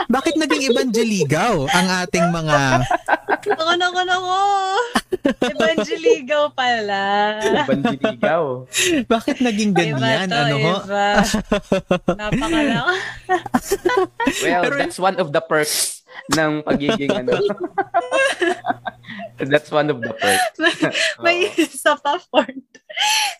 [0.09, 2.59] Bakit naging evangeligaw ang ating mga...
[3.43, 4.37] Ako, ako, ako.
[5.43, 7.03] Evangeligaw pala.
[7.67, 8.67] Bandiligaw.
[9.07, 9.99] Bakit naging ganyan?
[9.99, 10.75] Iba to, ano ho?
[10.87, 11.07] iba.
[14.43, 16.03] Well, Pero- that's one of the perks
[16.37, 17.35] ng pagiging ano.
[19.49, 20.57] that's one of the perks.
[21.19, 21.57] May Oo.
[21.57, 22.59] isa pa Ford.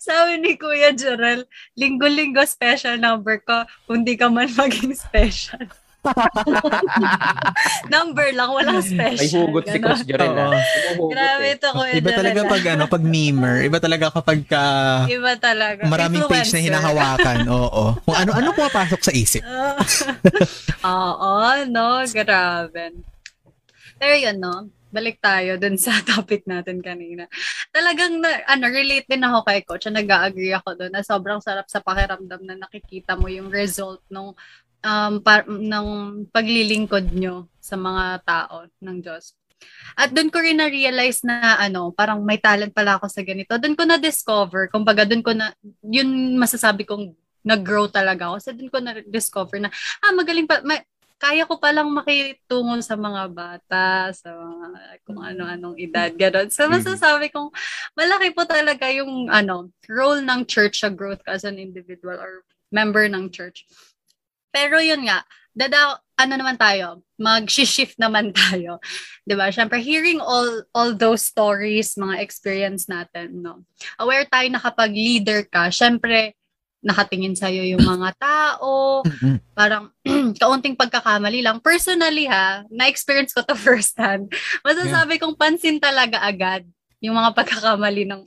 [0.01, 1.45] Sabi ni Kuya Jorel,
[1.77, 5.63] linggo-linggo special number ko, kung di ka man maging special.
[7.93, 9.47] number lang, walang May special.
[9.47, 9.77] hugot si.
[9.79, 10.35] Coach Jorel.
[10.35, 10.51] Oo.
[10.51, 10.63] ah.
[11.09, 13.55] Grabe ito, Kuya Iba talaga Jorel, pag ano, pag memer.
[13.63, 14.63] Iba talaga kapag ka
[15.07, 15.81] Iba talaga.
[15.87, 17.37] maraming page na hinahawakan.
[17.63, 17.83] Oo.
[18.03, 19.43] Kung ano-ano pumapasok sa isip.
[20.83, 21.33] Oo,
[21.71, 22.83] no, grabe.
[23.95, 27.25] Pero yun, no, balik tayo dun sa topic natin kanina.
[27.73, 29.89] Talagang, na, ano, relate din ako kay coach.
[29.89, 34.35] Nag-agree ako dun na sobrang sarap sa pakiramdam na nakikita mo yung result ng
[34.83, 35.87] um, par- ng
[36.29, 39.33] paglilingkod nyo sa mga tao ng Diyos.
[39.95, 43.55] At doon ko rin na-realize na ano, parang may talent pala ako sa ganito.
[43.55, 45.55] Doon ko na-discover, kumbaga doon ko na,
[45.87, 47.15] yun masasabi kong
[47.47, 48.35] nag-grow talaga ako.
[48.43, 49.71] So doon ko na-discover na,
[50.03, 50.83] ah, magaling pa, ma-
[51.23, 56.51] kaya ko palang makitungo sa mga bata, sa mga kung ano-anong edad, gano'n.
[56.51, 56.75] So, Mhm.
[56.75, 57.47] masasabi kong
[57.95, 62.43] malaki po talaga yung ano, role ng church sa growth as an individual or
[62.75, 63.63] member ng church.
[64.53, 68.77] Pero yun nga, dada, ano naman tayo, mag-shift naman tayo.
[69.25, 69.49] 'Di ba?
[69.49, 73.65] Syempre, hearing all all those stories, mga experience natin, no?
[73.97, 76.37] Aware tayo na kapag leader ka, syempre,
[76.83, 79.01] nakatingin sa'yo yung mga tao,
[79.55, 79.89] parang
[80.41, 81.57] kaunting pagkakamali lang.
[81.63, 84.29] Personally ha, na-experience ko to first hand.
[84.61, 86.67] Masasabi kong pansin talaga agad
[86.99, 88.21] yung mga pagkakamali ng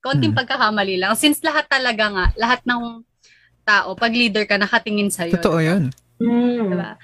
[0.00, 0.38] kaunting Mm.
[0.42, 1.12] pagkakamali lang.
[1.14, 3.04] Since lahat talaga nga, lahat ng
[3.66, 5.36] tao, pag leader ka, nakatingin sa'yo.
[5.36, 5.92] Totoo yun.
[6.20, 6.74] Mm.
[6.74, 6.96] Diba?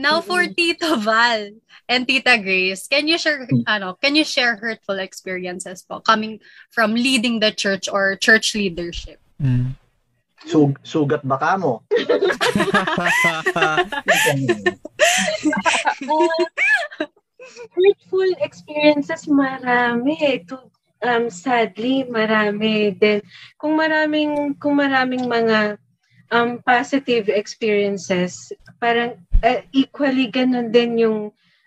[0.00, 1.52] Now for Tito Val
[1.84, 6.40] and Tita Grace, can you share ano, can you share hurtful experiences po coming
[6.72, 9.20] from leading the church or church leadership?
[9.36, 9.76] Mm.
[10.48, 11.84] Sug, sugat baka mo.
[17.76, 20.40] hurtful experiences marami.
[20.48, 20.64] To,
[21.04, 23.20] um, sadly, marami din.
[23.60, 25.76] Kung maraming, kung maraming mga
[26.30, 31.18] um, positive experiences, parang uh, equally ganun din yung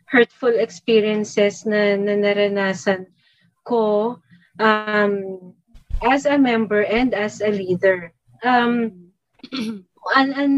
[0.07, 3.07] hurtful experiences na, na naranasan
[3.65, 4.15] ko
[4.59, 5.13] um,
[6.03, 8.11] as a member and as a leader.
[8.43, 9.09] Um,
[10.15, 10.53] an, an,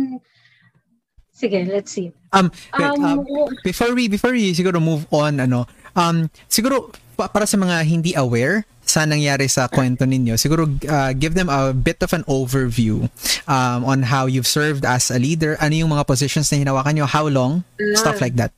[1.31, 2.11] sige, let's see.
[2.33, 3.19] Um, wait, Um, um,
[3.63, 5.63] before we before we siguro move on ano
[5.95, 11.11] um siguro pa- para sa mga hindi aware sa nangyari sa kwento ninyo siguro uh,
[11.11, 13.03] give them a bit of an overview
[13.51, 17.03] um on how you've served as a leader ano yung mga positions na hinawakan nyo
[17.03, 17.59] how long
[17.99, 18.55] stuff like that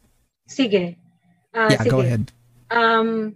[0.48, 0.96] sige.
[1.54, 1.92] Ah, yeah, sige.
[1.92, 2.32] go ahead.
[2.72, 3.36] Um,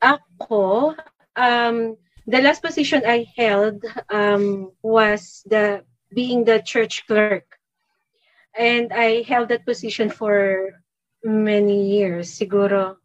[0.00, 0.94] ako,
[1.36, 7.44] um, the last position I held um, was the being the church clerk.
[8.56, 10.70] And I held that position for
[11.24, 12.96] many years, siguro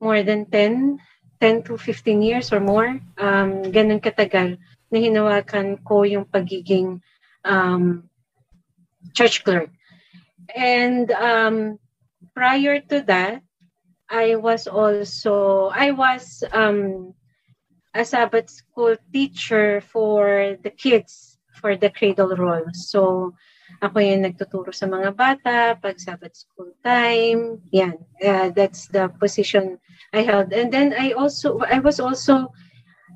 [0.00, 1.00] more than 10,
[1.40, 3.00] 10 to 15 years or more.
[3.18, 4.58] Um, ganun katagal
[4.90, 7.02] na hinawakan ko yung pagiging
[7.44, 8.08] um,
[9.12, 9.70] church clerk.
[10.54, 11.78] And um,
[12.34, 13.42] prior to that,
[14.10, 17.14] I was also I was um,
[17.94, 22.66] a Sabbath school teacher for the kids for the cradle roll.
[22.74, 23.34] So
[23.82, 27.58] ako yung nagtuturo sa mga bata pag Sabbath school time.
[27.72, 27.98] Yan.
[28.22, 29.78] Uh, that's the position
[30.12, 30.52] I held.
[30.52, 32.52] And then I also I was also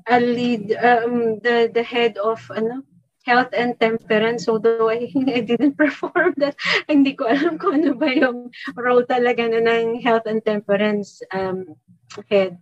[0.09, 2.81] a lead um, the the head of ano
[3.29, 6.57] health and temperance although I, I didn't perform that
[6.89, 11.77] hindi ko alam kung ano ba yung role talaga na ng health and temperance um,
[12.25, 12.57] head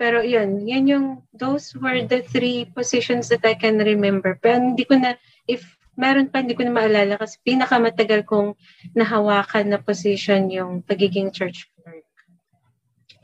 [0.00, 1.06] pero yun yun yung
[1.36, 6.28] those were the three positions that I can remember pero hindi ko na if meron
[6.28, 8.54] pa hindi ko na maalala kasi pinakamatagal kong
[8.92, 12.06] nahawakan na position yung pagiging church clerk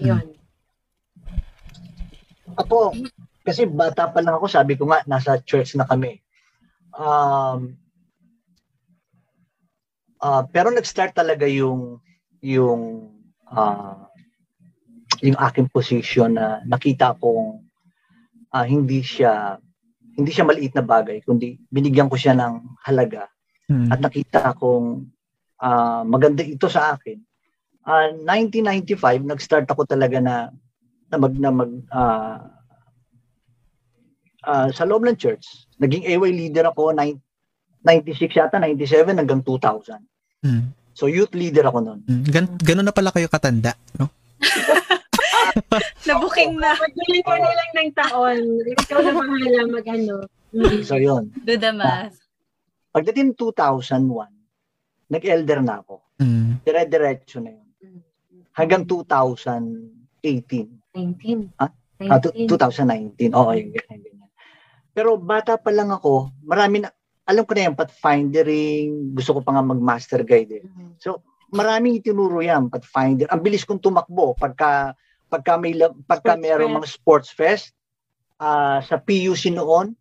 [0.00, 0.34] yun
[2.52, 2.92] Ako,
[3.42, 6.20] kasi bata pa lang ako, sabi ko nga, nasa church na kami.
[6.92, 7.80] Um,
[10.20, 11.98] uh, pero nag-start talaga yung
[12.44, 13.08] yung
[13.48, 14.04] uh,
[15.22, 17.64] yung aking position na nakita kong
[18.52, 19.56] uh, hindi siya
[20.16, 23.32] hindi siya maliit na bagay kundi binigyan ko siya ng halaga
[23.72, 23.88] Hmm.
[23.88, 25.08] at nakita kong
[25.62, 27.16] uh, maganda ito sa akin.
[27.82, 30.52] Uh, 1995 nag-start ako talaga na
[31.08, 32.36] na mag na mag uh,
[34.44, 35.66] uh, sa loob ng church.
[35.80, 37.16] Naging AY leader ako 9,
[37.80, 40.04] 96 yata, 97 hanggang 2000.
[40.44, 40.74] Hmm.
[40.92, 42.00] So youth leader ako noon.
[42.04, 42.22] Hmm.
[42.28, 44.12] Gan- ganun na pala kayo katanda, no?
[46.08, 46.74] Nabuking na.
[46.76, 48.38] Magbilan ko na lang ng taon.
[48.76, 50.16] Ikaw na bahala mag ano.
[50.52, 50.80] Mm.
[50.84, 51.32] So yun.
[51.44, 52.18] Do the math.
[52.92, 54.04] Pagdating 2001,
[55.08, 56.04] nag-elder na ako.
[56.20, 56.60] Hmm.
[56.60, 57.68] Dire-diretso na yun.
[58.52, 60.20] Hanggang 2018.
[60.92, 61.56] 19.
[61.56, 61.72] Ah?
[62.04, 63.32] Ah, tu- 2019.
[63.32, 64.12] Oo, yung ganyan.
[64.92, 66.92] Pero bata pa lang ako, marami na,
[67.24, 70.64] alam ko na yung pathfindering, gusto ko pa nga mag-master guide eh.
[71.00, 73.24] So, maraming itinuro yan, pathfinder.
[73.32, 74.92] Ang bilis kong tumakbo pagka
[75.32, 75.72] pagka may
[76.04, 76.76] pagka fest.
[76.76, 77.66] mga sports fest
[78.36, 79.96] ah, sa PUC noon.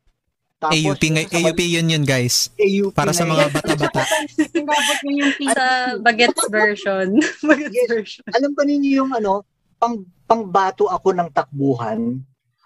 [0.61, 2.53] Tapos AUP, ngay- AUP yun yun, guys.
[2.53, 4.05] AUP Para sa mga bata-bata.
[5.57, 5.65] Sa
[6.05, 7.17] Bagets version.
[7.41, 7.89] Bagets Yes.
[7.89, 8.21] version.
[8.29, 9.41] alam pa ninyo yung ano,
[9.81, 12.21] pang pangbato ako ng takbuhan.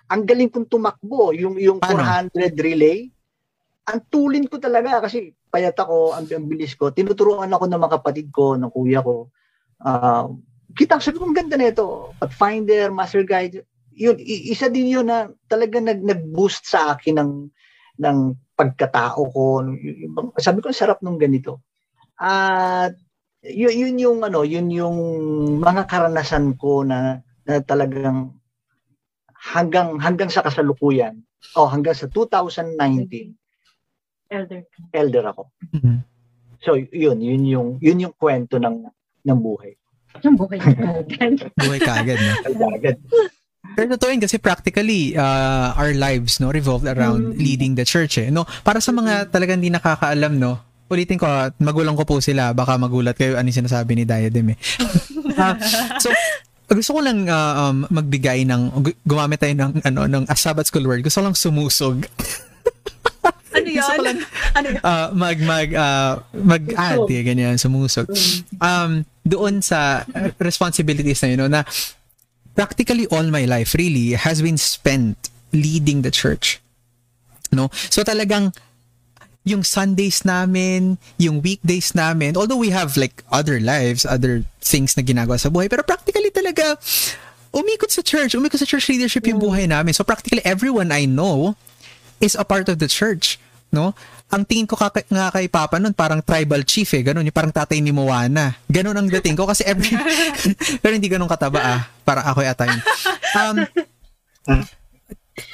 [0.05, 2.03] Ang galing kong tumakbo, yung yung Paano?
[2.35, 3.07] 400 relay.
[3.87, 6.91] Ang tulin ko talaga kasi payat ako, ang, ang bilis ko.
[6.91, 9.31] Tinuturuan ako ng mga kapatid ko, ng kuya ko.
[9.79, 10.27] Ah,
[10.75, 12.11] kita sabi ko, ang ganda na ito.
[12.19, 13.63] Pathfinder, Master Guide.
[13.95, 17.31] Yun, isa din yun na talaga nag, nag-boost sa akin ng,
[18.03, 18.17] ng
[18.59, 19.63] pagkatao ko.
[20.35, 21.63] Sabi ko, ang sarap nung ganito.
[22.19, 22.91] At
[23.39, 24.97] yun, yun yung ano, yun yung
[25.63, 28.35] mga karanasan ko na, na talagang
[29.45, 31.21] hanggang hanggang sa kasalukuyan
[31.53, 33.37] o hanggang sa 2019
[34.25, 34.65] Elder.
[34.89, 35.53] elder ako.
[35.69, 36.01] Hmm.
[36.65, 38.89] So yun, yun yung yun yung kwento ng
[39.21, 39.77] ng buhay.
[40.25, 41.31] Ang buhay ng kagan.
[41.55, 42.33] Buhay ka agad, no?
[42.71, 42.97] Agad.
[43.67, 47.37] Pero totoo yun kasi practically uh, our lives no revolved around Mm.
[47.37, 51.57] leading the church eh no para sa mga talagang hindi nakakaalam no ulitin ko at
[51.57, 54.57] magulang ko po sila baka magulat kayo ano yung sinasabi ni Diadem eh
[55.35, 55.57] Ah,
[55.97, 56.07] so
[56.67, 60.65] gusto ko lang uh, um, magbigay ng gu- gumamit tayo ng ano ng a Sabbath
[60.65, 62.05] school word gusto ko lang sumusog
[63.83, 64.05] Ano yan?
[64.05, 64.17] lang
[64.55, 68.07] Ano uh, mag mag uh, mag-add eh, ganyan sumusog
[68.63, 71.61] um doon sa uh, responsibilities na yun no, na
[72.55, 75.17] practically all my life really has been spent
[75.51, 76.63] leading the church
[77.55, 77.69] no?
[77.71, 78.53] So talagang
[79.45, 85.05] yung Sundays namin, yung weekdays namin, although we have like other lives, other things na
[85.05, 86.73] ginagawa sa buhay, pero practically talaga
[87.53, 89.93] umikot sa church, umikot sa church leadership yung buhay namin.
[89.93, 91.53] So practically everyone I know
[92.17, 93.37] is a part of the church,
[93.75, 93.91] no?
[94.31, 97.51] Ang tingin ko kaka- nga kay Papa nun, parang tribal chief eh, ganun, yung parang
[97.51, 98.55] tatay ni Moana.
[98.71, 99.91] Ganun ang dating ko kasi every,
[100.81, 102.81] pero hindi ganun kataba ah, para ako yata yun.
[103.35, 103.55] Um,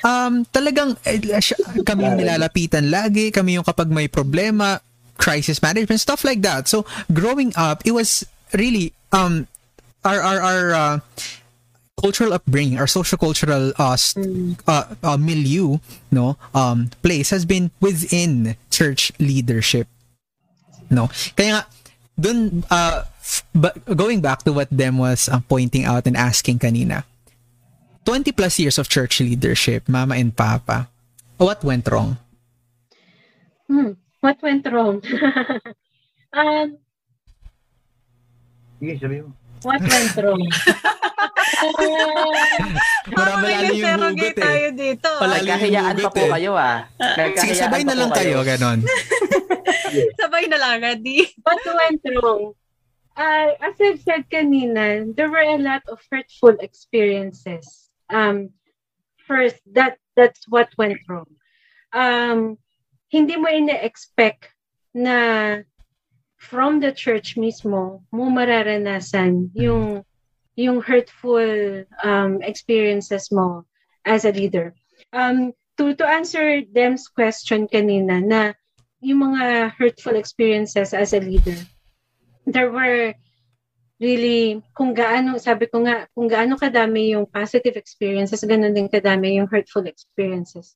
[0.06, 1.18] um, talagang eh,
[1.82, 4.78] kami yung nilalapitan lagi, kami yung kapag may problema,
[5.18, 6.70] crisis management, stuff like that.
[6.70, 9.46] So, growing up, it was really, um,
[10.06, 10.96] our, our, our, uh,
[12.02, 14.18] cultural upbringing, our social cultural uh, s-
[14.68, 15.78] uh, uh, milieu,
[16.12, 19.88] no, um, place has been within church leadership.
[20.90, 21.08] No.
[21.38, 21.64] Kaya nga
[22.20, 23.06] dun uh,
[23.56, 27.06] but going back to what Dem was uh, pointing out and asking kanina,
[28.04, 30.90] 20 plus years of church leadership, mama and papa,
[31.38, 32.18] what went wrong?
[33.70, 35.00] Hmm, what went wrong?
[36.34, 36.78] um,
[38.82, 39.30] Sige, sabi mo.
[39.64, 40.42] What went wrong?
[43.12, 44.42] Marami lalo yung hugot eh.
[44.42, 45.10] tayo dito.
[45.22, 46.32] Pala- Nagkahiyaan pa po eh.
[46.32, 46.88] kayo ah.
[46.98, 48.80] Sige, Nagkahiyaan sabay na lang kayo, ganon.
[50.18, 51.28] Sabay na lang, Adi.
[51.44, 52.54] what went wrong?
[53.12, 57.92] Uh, as I've said kanina, there were a lot of hurtful experiences.
[58.08, 58.56] Um,
[59.28, 61.28] first, that that's what went wrong.
[61.92, 62.56] Um,
[63.12, 64.48] hindi mo ina-expect
[64.96, 65.60] na
[66.42, 70.02] from the church mismo mo mararanasan yung
[70.58, 73.64] yung hurtful um, experiences mo
[74.04, 74.74] as a leader.
[75.14, 78.58] Um, to to answer Dem's question kanina na
[79.06, 81.58] yung mga hurtful experiences as a leader,
[82.50, 83.14] there were
[84.02, 89.38] really, kung gaano, sabi ko nga, kung gaano kadami yung positive experiences, ganun din kadami
[89.38, 90.74] yung hurtful experiences.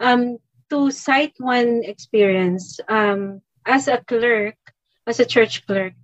[0.00, 0.40] Um,
[0.72, 4.56] to cite one experience, um, as a clerk,
[5.06, 5.94] as a church clerk,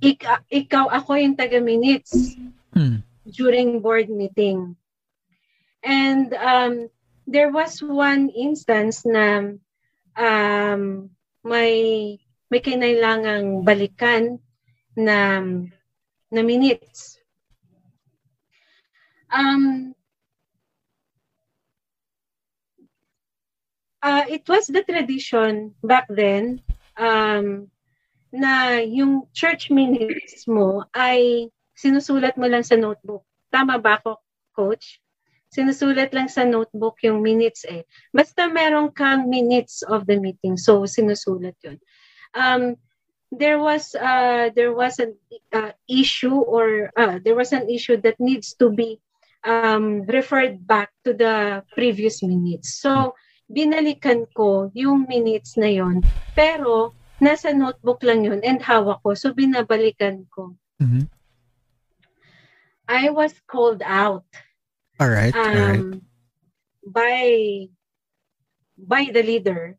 [0.00, 2.36] ik- ikaw, ako yung taga-minutes
[2.72, 3.04] Hmm.
[3.28, 4.76] during board meeting.
[5.82, 6.88] And um,
[7.26, 9.54] there was one instance na
[10.16, 11.10] um,
[11.44, 12.18] may
[12.50, 14.38] may kinailangang balikan
[14.96, 15.40] na
[16.32, 17.18] na minutes.
[19.32, 19.94] Um,
[24.02, 26.60] uh, it was the tradition back then
[26.96, 27.68] um,
[28.32, 33.22] na yung church minutes mo ay sinusulat mo lang sa notebook.
[33.52, 34.18] Tama ba ako,
[34.56, 34.98] coach?
[35.52, 37.84] Sinusulat lang sa notebook yung minutes eh.
[38.08, 41.76] Basta meron kang minutes of the meeting, so sinusulat yun.
[42.32, 42.80] Um,
[43.28, 45.12] there was uh, there was an
[45.52, 48.96] uh, issue or uh, there was an issue that needs to be
[49.44, 52.80] um, referred back to the previous minutes.
[52.80, 53.12] So,
[53.52, 56.00] binalikan ko yung minutes na yon
[56.32, 59.14] pero nasa notebook lang yun and hawak ko.
[59.14, 60.58] So, binabalikan ko.
[60.82, 61.06] Mhm.
[62.90, 64.26] I was called out
[64.98, 65.80] Alright, alright.
[65.80, 66.02] um,
[66.84, 67.70] by
[68.76, 69.78] by the leader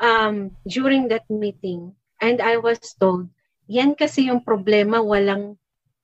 [0.00, 3.28] um, during that meeting and I was told
[3.68, 5.60] yan kasi yung problema walang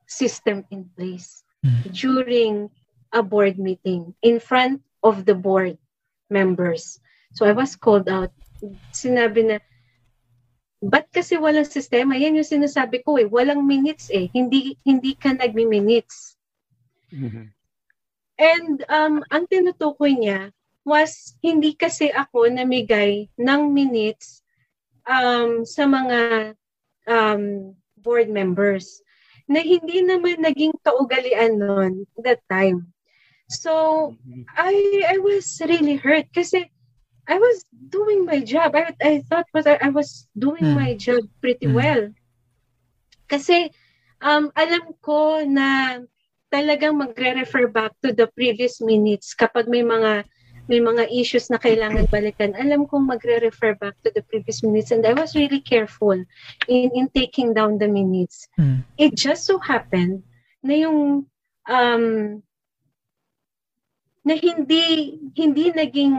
[0.07, 1.83] system in place Hmm.
[1.91, 2.55] during
[3.11, 5.81] a board meeting in front of the board
[6.31, 7.01] members
[7.35, 8.31] so I was called out
[8.93, 9.57] sinabi na
[10.87, 12.15] ba't kasi walang sistema?
[12.15, 13.27] Yan yung sinasabi ko eh.
[13.27, 14.31] Walang minutes eh.
[14.31, 16.39] Hindi hindi ka nagmi-minutes.
[17.11, 17.53] Mhm.
[18.37, 20.53] And um, ang tinutukoy niya
[20.85, 24.45] was hindi kasi ako namigay ng minutes
[25.09, 26.53] um, sa mga
[27.09, 29.01] um, board members
[29.49, 32.93] na hindi naman naging kaugalian nun that time.
[33.47, 34.11] So,
[34.59, 34.75] I
[35.07, 36.67] I was really hurt kasi
[37.29, 38.75] I was doing my job.
[38.75, 40.79] I I thought was I, I was doing Hmm.
[40.79, 41.75] my job pretty Hmm.
[41.75, 42.03] well.
[43.27, 43.71] Kasi
[44.23, 46.01] um alam ko na
[46.49, 50.25] talagang magre-refer back to the previous minutes kapag may mga
[50.67, 52.55] may mga issues na kailangan balikan.
[52.59, 56.15] Alam kong magre-refer back to the previous minutes and I was really careful
[56.67, 58.47] in in taking down the minutes.
[58.55, 58.87] Hmm.
[58.99, 60.23] It just so happened
[60.63, 61.27] na yung
[61.67, 62.05] um
[64.27, 66.15] na hindi hindi naging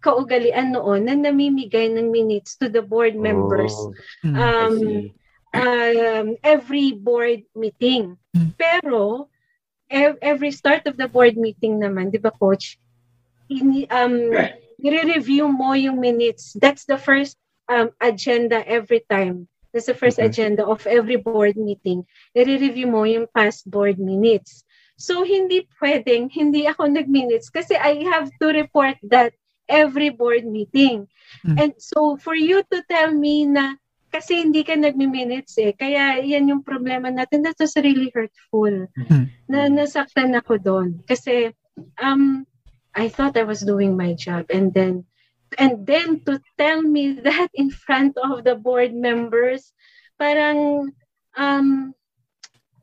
[0.00, 4.36] kaugalian noon na namimigay ng minutes to the board members Oh, Hmm.
[4.36, 4.76] I um,
[5.54, 8.16] um, every board meeting.
[8.36, 8.54] Mm.
[8.58, 9.28] Pero,
[9.90, 12.76] ev- every start of the board meeting naman, di ba coach,
[13.48, 14.30] ini, um,
[14.78, 16.52] nire-review mo yung minutes.
[16.60, 17.36] That's the first
[17.68, 19.48] um, agenda every time.
[19.72, 20.28] That's the first Mhm.
[20.32, 22.04] agenda of every board meeting.
[22.32, 24.64] Nire-review mo yung past board minutes.
[24.98, 29.37] So, hindi pwedeng, hindi ako nag-minutes kasi I have to report that
[29.68, 31.06] every board meeting.
[31.46, 31.56] Mm.
[31.60, 33.76] And so, for you to tell me na
[34.08, 35.72] kasi hindi ka nagmi-minutes eh.
[35.76, 37.44] Kaya yan yung problema natin.
[37.44, 38.88] That was really hurtful.
[38.88, 39.28] Hmm.
[39.44, 40.88] Na nasaktan ako doon.
[41.04, 41.52] Kasi
[42.00, 42.48] um,
[42.96, 44.48] I thought I was doing my job.
[44.48, 45.04] And then,
[45.60, 49.76] and then to tell me that in front of the board members,
[50.16, 50.92] parang,
[51.36, 51.92] um,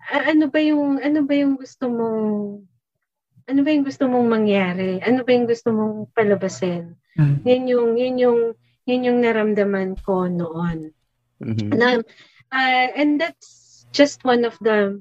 [0.05, 2.69] ano ba yung, ano ba yung gusto mong,
[3.45, 4.97] ano ba yung gusto mong mangyari?
[5.05, 6.97] Ano ba yung gusto mong palabasin?
[7.13, 7.45] Hmm.
[7.45, 8.39] Yun yung, yun yung,
[8.89, 10.93] yun yung naramdaman ko noon.
[11.41, 11.69] Mhm.
[11.77, 12.01] Na,
[12.49, 14.97] uh, and that's just one of the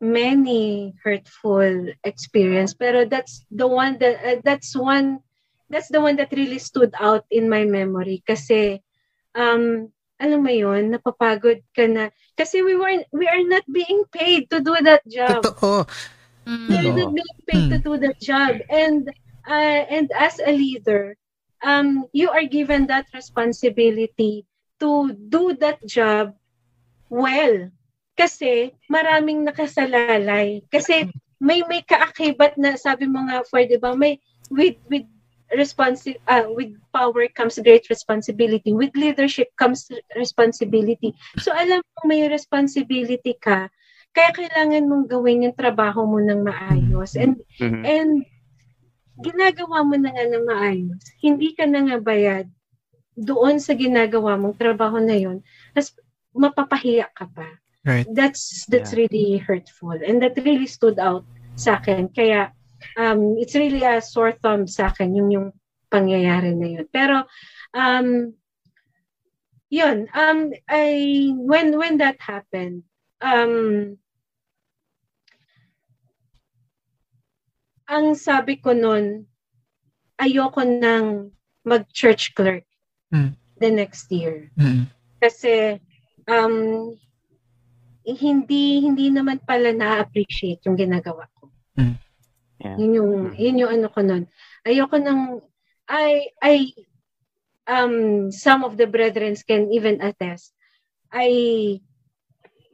[0.00, 2.72] many hurtful experience.
[2.72, 5.20] Pero that's the one that, uh, that's one,
[5.68, 8.24] that's the one that really stood out in my memory.
[8.24, 8.80] Kasi,
[9.36, 12.08] um, alam mo yon napapagod ka na.
[12.32, 15.44] Kasi we were, we are not being paid to do that job.
[15.44, 15.84] Totoo.
[16.46, 16.68] Mm.
[16.70, 16.94] We are Oo.
[16.94, 18.62] not being paid to do that job.
[18.70, 19.10] And,
[19.46, 21.18] uh, and as a leader,
[21.62, 24.46] um, you are given that responsibility
[24.80, 26.34] to do that job
[27.10, 27.70] well.
[28.16, 30.64] Kasi maraming nakasalalay.
[30.72, 34.16] Kasi may may kaakibat na sabi mo nga for 'di ba may
[34.48, 35.04] with with
[35.52, 39.86] responsi uh, with power comes great responsibility with leadership comes
[40.18, 43.70] responsibility so alam mo may responsibility ka
[44.16, 47.20] kaya kailangan mong gawin yung trabaho mo ng maayos.
[47.20, 47.84] And Mhm.
[47.84, 48.12] and
[49.20, 51.04] ginagawa mo na nga ng maayos.
[51.20, 52.48] Hindi ka na nga bayad
[53.16, 55.40] doon sa ginagawa mong trabaho na yon
[55.76, 55.92] tas
[56.36, 57.48] mapapahiya ka pa.
[57.86, 58.08] Right.
[58.10, 59.94] that's that's really hurtful.
[59.94, 61.22] And that really stood out
[61.54, 62.10] sa akin.
[62.10, 62.50] Kaya
[62.98, 65.48] um it's really a sore thumb sa akin yung yung
[65.92, 66.86] pangyayari na yun.
[66.90, 67.24] Pero
[67.72, 68.34] um
[69.70, 72.84] yun um I when when that happened
[73.22, 73.96] um
[77.86, 79.26] ang sabi ko noon
[80.18, 81.30] ayoko nang
[81.66, 82.64] mag church clerk
[83.14, 83.38] Mm.
[83.62, 84.90] the next year Mm.
[85.22, 85.78] kasi
[86.26, 86.90] um
[88.06, 91.50] hindi hindi naman pala na-appreciate yung ginagawa ko.
[92.62, 92.76] Yeah.
[92.78, 94.24] Yun yung yun yung ano ko noon.
[94.62, 95.42] Ayoko nang
[95.90, 96.70] I I
[97.66, 100.54] um some of the brethren can even attest.
[101.10, 101.28] I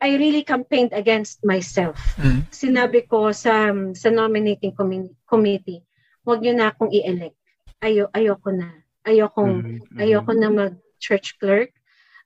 [0.03, 1.95] I really campaigned against myself.
[2.19, 2.51] Mm.
[2.51, 5.87] Sinabi ko sa sa nominating commi- committee,
[6.27, 7.39] wag niyo na akong i-elect.
[7.79, 8.83] Ayo ayoko na.
[9.07, 9.99] Ayokong Mhm.
[10.03, 11.71] ayoko na mag church clerk.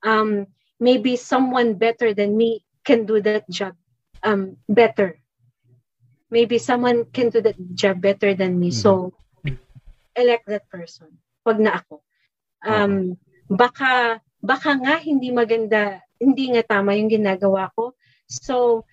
[0.01, 0.49] Um,
[0.81, 3.77] maybe someone better than me can do that job
[4.25, 5.21] um, better.
[6.33, 8.73] Maybe someone can do that job better than me.
[8.73, 9.15] So,
[10.17, 11.21] elect that person.
[11.47, 12.03] Wag na ako.
[12.67, 13.15] Um,
[13.47, 17.95] baka, baka nga hindi maganda, hindi nga tama yung ginagawa ko.
[18.27, 18.85] So,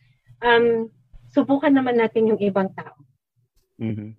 [0.44, 0.90] um,
[1.34, 2.94] subukan naman natin yung ibang tao.
[3.82, 4.14] Mhm.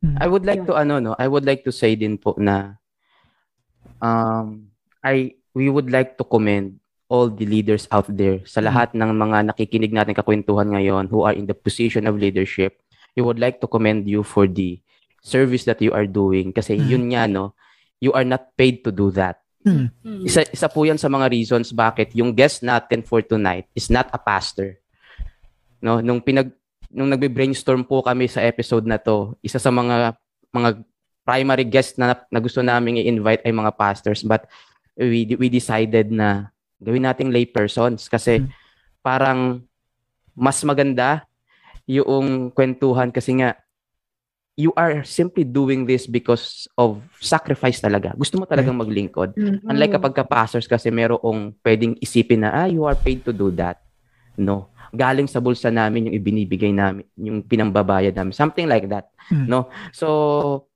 [0.00, 0.16] Mm.
[0.16, 2.80] I would like to ano no, I would like to say din po na
[4.00, 4.72] um
[5.04, 6.80] I we would like to commend
[7.10, 11.34] all the leaders out there sa lahat ng mga nakikinig natin kakwentuhan ngayon who are
[11.36, 12.80] in the position of leadership.
[13.18, 14.78] We would like to commend you for the
[15.20, 16.86] service that you are doing kasi Mm.
[16.88, 17.52] yun nga no,
[18.00, 19.42] you are not paid to do that.
[19.60, 19.92] Mm.
[20.00, 20.22] Mm.
[20.24, 24.08] Isa, isa po yan sa mga reasons bakit yung guest natin for tonight is not
[24.08, 24.80] a pastor.
[25.80, 26.52] No, nung pinag
[26.90, 30.16] nung nagbe-brainstorm po kami sa episode na to, isa sa mga
[30.50, 30.68] mga
[31.22, 34.48] primary guest na, na gusto naming i-invite ay mga pastors but
[34.98, 36.50] we we decided na
[36.80, 38.48] gawin nating lay persons kasi Hmm.
[39.04, 39.40] parang
[40.34, 41.28] mas maganda
[41.84, 43.54] yung kwentuhan kasi nga
[44.60, 48.12] you are simply doing this because of sacrifice talaga.
[48.12, 49.32] Gusto mo talagang maglingkod.
[49.64, 53.80] Unlike kapag ka-pastors kasi merong pwedeng isipin na, ah, you are paid to do that.
[54.36, 54.68] No.
[54.92, 58.36] Galing sa bulsa namin yung ibinibigay namin, yung pinambabayad namin.
[58.36, 59.08] Something like that.
[59.32, 59.48] Mm.
[59.48, 59.72] No.
[59.96, 60.68] So,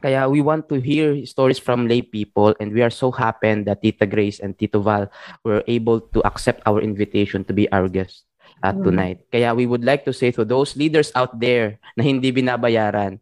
[0.00, 3.84] kaya we want to hear stories from lay people and we are so happy that
[3.84, 5.12] Tita Grace and Tito Val
[5.44, 8.24] were able to accept our invitation to be our guest
[8.60, 8.84] at Mm.
[8.84, 9.18] tonight.
[9.28, 13.16] Kaya we would like to say to those leaders out there na hindi binabayaran,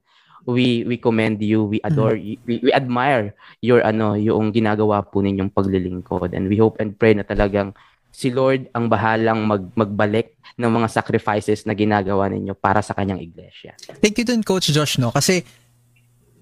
[0.44, 5.20] we we commend you, we adore you, we, we admire your ano, yung ginagawa po
[5.20, 7.76] ninyong paglilingkod and we hope and pray na talagang
[8.08, 13.22] si Lord ang bahalang mag, magbalik ng mga sacrifices na ginagawa ninyo para sa kanyang
[13.22, 13.76] iglesia.
[14.00, 15.14] Thank you dun, Coach Josh, no?
[15.14, 15.44] Kasi,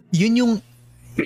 [0.09, 0.53] yun yung,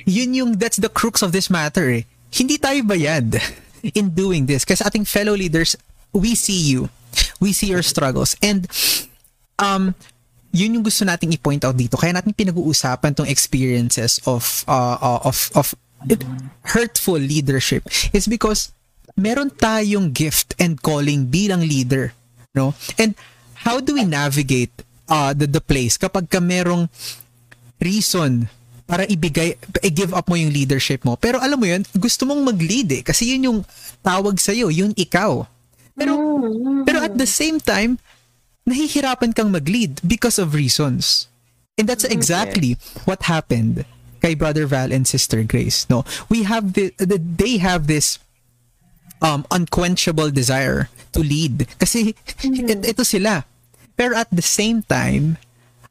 [0.09, 2.03] yun yung, that's the crux of this matter, eh.
[2.35, 3.39] Hindi tayo bayad
[3.99, 4.67] in doing this.
[4.67, 5.77] Kasi ating fellow leaders,
[6.11, 6.91] we see you.
[7.41, 8.37] We see your struggles.
[8.43, 8.69] And,
[9.59, 9.95] um,
[10.51, 11.95] yun yung gusto nating i-point out dito.
[11.95, 15.75] Kaya natin pinag-uusapan tong experiences of, uh, uh, of, of
[16.75, 18.73] hurtful leadership is because
[19.15, 22.17] meron tayong gift and calling bilang leader,
[22.57, 22.73] no?
[22.99, 23.15] And
[23.63, 24.73] how do we navigate
[25.11, 26.89] uh, the, the place kapag ka merong
[27.83, 28.49] reason
[28.91, 29.55] para ibigay,
[29.87, 31.15] i-give up mo yung leadership mo.
[31.15, 33.03] Pero alam mo yun, gusto mong mag-lead eh.
[33.07, 33.59] Kasi yun yung
[34.03, 35.47] tawag sa'yo, yun ikaw.
[35.95, 36.19] Pero,
[36.85, 37.99] pero at the same time,
[38.67, 41.29] nahihirapan kang mag-lead because of reasons.
[41.79, 42.77] And that's exactly
[43.09, 43.89] what happened
[44.21, 45.89] kay Brother Val and Sister Grace.
[45.89, 48.21] No, we have the, the they have this
[49.25, 52.13] um unquenchable desire to lead kasi
[52.45, 53.49] et- ito sila.
[53.97, 55.41] Pero at the same time,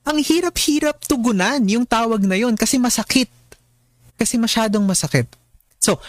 [0.06, 3.30] ang hirap-hirap tugunan yung tawag na yun kasi masakit.
[4.18, 5.30] Kasi masyadong masakit.
[5.78, 6.02] So,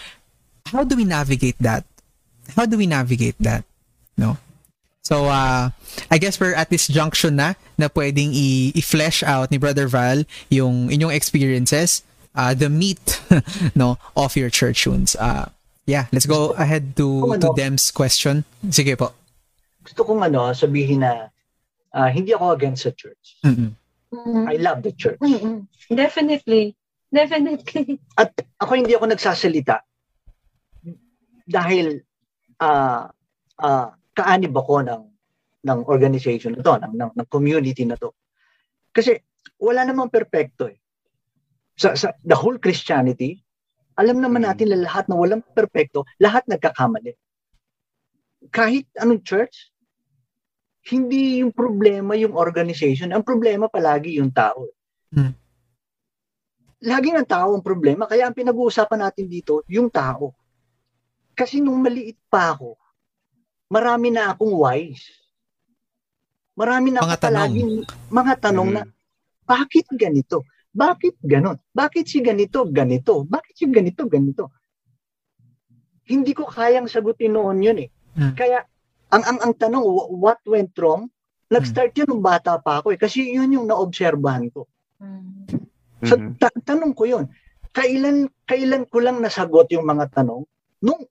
[0.73, 1.85] how do we navigate that?
[2.57, 3.63] How do we navigate that?
[4.17, 4.37] No?
[5.01, 5.71] So, uh,
[6.11, 10.23] I guess we're at this junction na na pwedeng i- i-flesh out ni Brother Val
[10.49, 12.03] yung inyong experiences,
[12.37, 13.19] uh, the meat
[13.75, 15.15] no, of your church tunes.
[15.15, 15.49] Uh,
[15.89, 17.57] Yeah, let's go ahead to to ano?
[17.57, 18.45] Dem's question.
[18.69, 19.11] Sige po.
[19.81, 21.33] Gusto kong ano, sabihin na
[21.91, 23.41] ah, hindi ako against sa church.
[23.41, 23.73] Mm-mm.
[24.13, 24.45] Mm.
[24.45, 25.17] I love the church.
[25.19, 25.65] Mm-mm.
[25.89, 26.77] Definitely.
[27.09, 27.97] Definitely.
[28.15, 28.29] At
[28.61, 29.81] ako hindi ako nagsasalita
[31.49, 31.99] dahil
[32.61, 33.09] ah
[33.59, 33.89] ah
[34.21, 35.01] kaanib ako ng
[35.61, 38.13] ng organization na to, ng, ng, ng community na to.
[38.89, 39.17] Kasi
[39.61, 40.77] wala namang perpekto eh.
[41.77, 43.41] Sa, sa the whole Christianity,
[43.97, 47.13] alam naman natin na lahat na walang perpekto, lahat nagkakamali.
[48.49, 49.69] Kahit anong church,
[50.89, 54.65] hindi yung problema yung organization, ang problema palagi yung tao.
[55.13, 55.37] Hmm.
[56.81, 60.33] Laging ang tao ang problema, kaya ang pinag-uusapan natin dito, yung tao.
[61.37, 62.80] Kasi nung maliit pa ako,
[63.71, 65.07] marami na akong wise.
[66.53, 67.71] Marami na Mga ako palaging
[68.11, 68.75] mga tanong Mm.
[68.75, 68.83] na,
[69.47, 70.43] bakit ganito?
[70.71, 71.57] Bakit ganon?
[71.71, 73.23] Bakit si ganito, ganito?
[73.23, 74.51] Bakit si ganito, ganito?
[76.07, 77.89] Hindi ko kayang sagutin noon yun eh.
[78.15, 78.35] Hmm.
[78.35, 78.59] Kaya,
[79.11, 81.07] ang, ang, ang tanong, wh- what went wrong?
[81.47, 82.99] Nag-start yun nung bata pa ako eh.
[82.99, 84.67] Kasi yun yung naobserbahan ko.
[85.03, 85.47] Mm.
[86.07, 86.39] So, Mhm.
[86.39, 87.25] ta- tanong ko yun.
[87.71, 90.43] Kailan, kailan ko lang nasagot yung mga tanong?
[90.79, 91.03] Nung,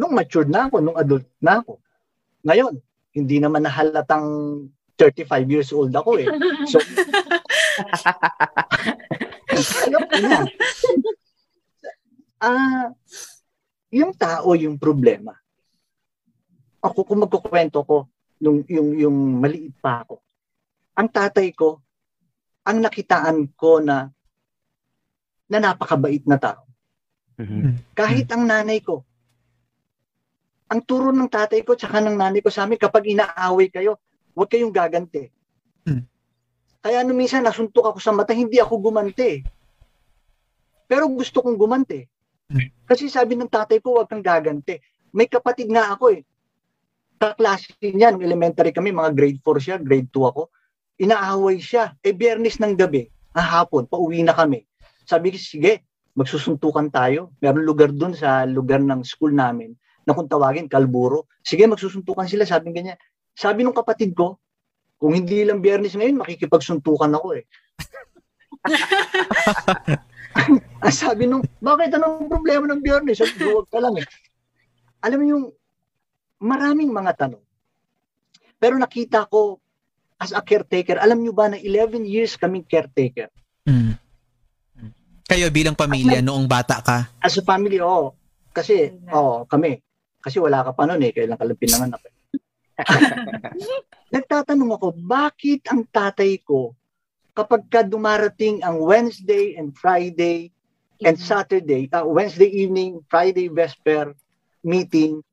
[0.00, 1.76] nung matured na ako, nung adult na ako.
[2.48, 2.80] Ngayon,
[3.12, 4.28] hindi naman nahalatang
[4.96, 6.28] 35 years old ako eh.
[6.72, 6.80] So,
[9.84, 10.40] alam ko na.
[12.40, 12.88] Ah,
[13.92, 15.36] yung tao yung problema.
[16.80, 18.08] Ako kung magkukwento ko
[18.40, 20.24] nung yung yung maliit pa ako.
[20.96, 21.84] Ang tatay ko
[22.64, 24.08] ang nakitaan ko na
[25.50, 26.62] na napakabait na tao.
[27.40, 27.96] Mhm.
[27.96, 29.02] Kahit ang nanay ko.
[30.70, 33.98] Ang turo ng tatay ko tsaka ng nanay ko sa amin kapag inaaway kayo,
[34.38, 35.26] huwag kayong gaganti.
[35.82, 36.06] Hmm.
[36.78, 39.42] Kaya nung minsan nasuntok ako sa mata, hindi ako gumante.
[40.86, 42.06] Pero gusto kong gumante.
[42.46, 42.70] Hmm.
[42.86, 44.78] Kasi sabi ng tatay ko, huwag kang gaganti.
[45.10, 46.22] May kapatid nga ako eh.
[47.18, 50.54] Kaklase niya, nung elementary kami, mga grade 4 siya, grade 2 ako.
[51.02, 51.98] Inaaway siya.
[51.98, 54.62] Eh, biyernes ng gabi, ah, hapon, pauwi na kami.
[55.02, 55.82] Sabi ko, sige,
[56.14, 57.34] magsusuntukan tayo.
[57.42, 59.74] Meron lugar dun sa lugar ng school namin
[60.10, 61.30] na kung tawagin, Kalburo.
[61.46, 62.42] Sige, magsusuntukan sila.
[62.42, 62.98] Sabi ganyan.
[63.30, 64.42] Sabi nung kapatid ko,
[64.98, 67.46] kung hindi lang biyernes ngayon, makikipagsuntukan ako eh.
[70.84, 73.22] Ang sabi nung, bakit anong problema ng biyernes?
[73.22, 74.06] Sabi "Huwag ka lang eh.
[75.06, 75.44] Alam mo yung
[76.42, 77.44] maraming mga tanong.
[78.60, 79.56] Pero nakita ko
[80.20, 83.32] as a caretaker, alam nyo ba na 11 years kaming caretaker?
[83.64, 83.96] Mm.
[85.24, 87.08] Kayo bilang pamilya noong bata ka.
[87.24, 88.12] As a family, oo.
[88.52, 89.80] Kasi, oo, kami.
[90.20, 92.00] Kasi wala ka pa noon eh, kailan ka lang pinanganak.
[94.14, 96.76] Nagtatanong ako, bakit ang tatay ko,
[97.32, 100.52] kapag ka dumarating ang Wednesday and Friday
[101.00, 104.12] and Saturday, uh, Wednesday evening, Friday vesper
[104.60, 105.24] meeting,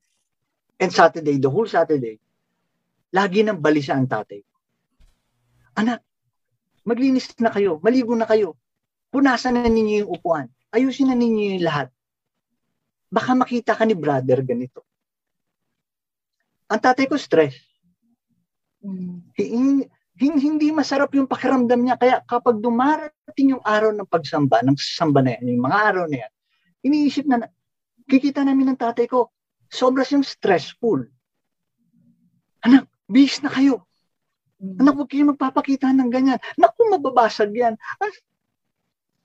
[0.80, 2.16] and Saturday, the whole Saturday,
[3.12, 4.54] lagi nang balisa ang tatay ko.
[5.76, 6.00] Anak,
[6.86, 8.56] maglinis na kayo, maligo na kayo,
[9.12, 11.88] punasan na ninyo yung upuan, ayusin na ninyo yung lahat.
[13.08, 14.84] Baka makita ka ni brother ganito.
[16.68, 17.56] Ang tatay ko stress.
[19.34, 19.88] Hin-
[20.18, 21.96] hin- hindi masarap yung pakiramdam niya.
[21.96, 26.16] Kaya kapag dumarating yung araw ng pagsamba, ng samba na yan, yung mga araw na
[26.26, 26.32] yan,
[26.84, 27.48] iniisip na,
[28.04, 29.32] kikita namin ng tatay ko,
[29.72, 31.08] sobra siyang stressful.
[32.64, 33.88] Anak, bis na kayo.
[34.58, 36.40] Anak, huwag kayo magpapakita ng ganyan.
[36.58, 37.74] Naku, mababasag yan.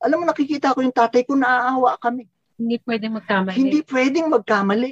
[0.04, 2.30] Alam mo, nakikita ko yung tatay ko, naaawa kami.
[2.64, 3.56] Hindi pwede magkamali.
[3.60, 4.92] Hindi pwedeng magkamali.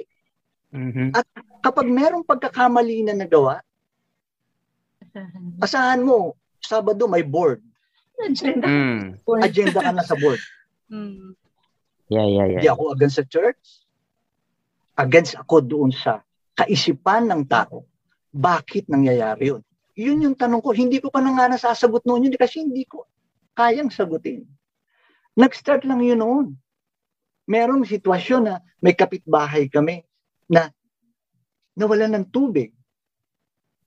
[0.76, 1.07] Mhm.
[1.63, 3.63] Kapag merong pagkakamali na nagawa,
[5.63, 7.59] asahan mo, Sabado may board.
[8.22, 8.69] Agenda.
[8.69, 9.17] Mm.
[9.41, 10.38] Agenda ka na sa board.
[10.93, 11.34] Mm.
[12.13, 12.78] Yeah, yeah, Hindi yeah.
[12.78, 13.82] ako against sa church.
[14.93, 16.22] Against ako doon sa
[16.53, 17.82] kaisipan ng tao.
[18.30, 19.65] Bakit nangyayari yun?
[19.97, 20.69] Yun yung tanong ko.
[20.69, 23.09] Hindi ko pa na nga nasasagot noon yun kasi hindi ko
[23.57, 24.45] kayang sagutin.
[25.34, 26.47] Nag-start lang yun noon.
[27.50, 30.06] Merong sitwasyon na may kapitbahay kami
[30.50, 30.70] na
[31.78, 32.76] nawalan ng tubig.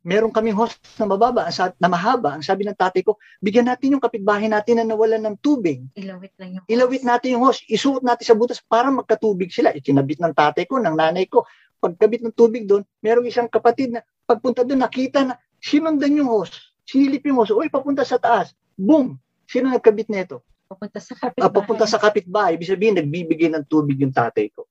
[0.05, 1.49] Meron kaming host na mababa,
[1.81, 2.37] na mahaba.
[2.37, 6.37] Ang sabi ng tatay ko, bigyan natin yung kapitbahay natin na nawalan ng tubig Ilawit
[6.37, 9.73] lang yung ilawit natin yung hose, isuot natin sa butas para magkatubig sila.
[9.73, 11.49] Ikinabit ng tatay ko, ng nanay ko.
[11.81, 16.53] Pagkabit ng tubig doon, merong isang kapatid na pagpunta doon, nakita na sinundan yung hose.
[16.85, 17.57] Sinilip yung hose.
[17.57, 18.53] Uy, papunta sa taas.
[18.77, 19.17] Boom!
[19.49, 20.45] Sino nagkabit nito?
[20.75, 21.47] Papunta sa kapitbahay.
[21.47, 22.53] Ah, papunta sa kapitbahay.
[22.59, 24.67] Ibig sabihin, nagbibigay ng tubig yung tatay ko.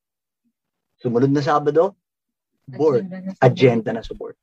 [0.99, 1.95] Sumunod na Sabado,
[2.68, 3.08] board.
[3.08, 4.36] Agenda na sa Agenda na sa board.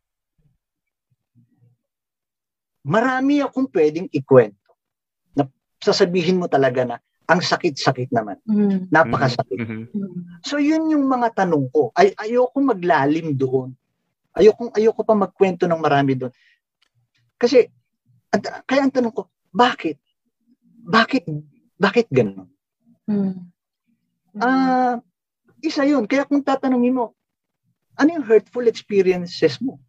[2.80, 4.72] Marami akong pwedeng ikwento.
[5.36, 5.44] Na
[5.80, 6.96] sasabihin mo talaga na
[7.30, 8.42] Ang sakit-sakit naman.
[8.42, 8.90] Mm.
[8.90, 9.54] Napakasakit.
[9.54, 9.94] Mhm.
[9.94, 10.18] Mm.
[10.42, 11.94] So yun yung mga tanong ko.
[11.94, 13.70] Ay ayoko maglalim doon.
[14.34, 16.34] Ayoko ayoko pa magkwento ng marami doon.
[17.38, 17.70] Kasi
[18.34, 19.98] at, kaya ang tanong ko, bakit?
[20.84, 21.24] Bakit
[21.80, 22.48] bakit ganun?
[23.08, 23.48] Mm.
[24.38, 25.00] Ah,
[25.64, 26.04] isa yun.
[26.04, 27.16] Kaya kung tatanungin mo,
[27.96, 29.80] ano yung hurtful experiences mo?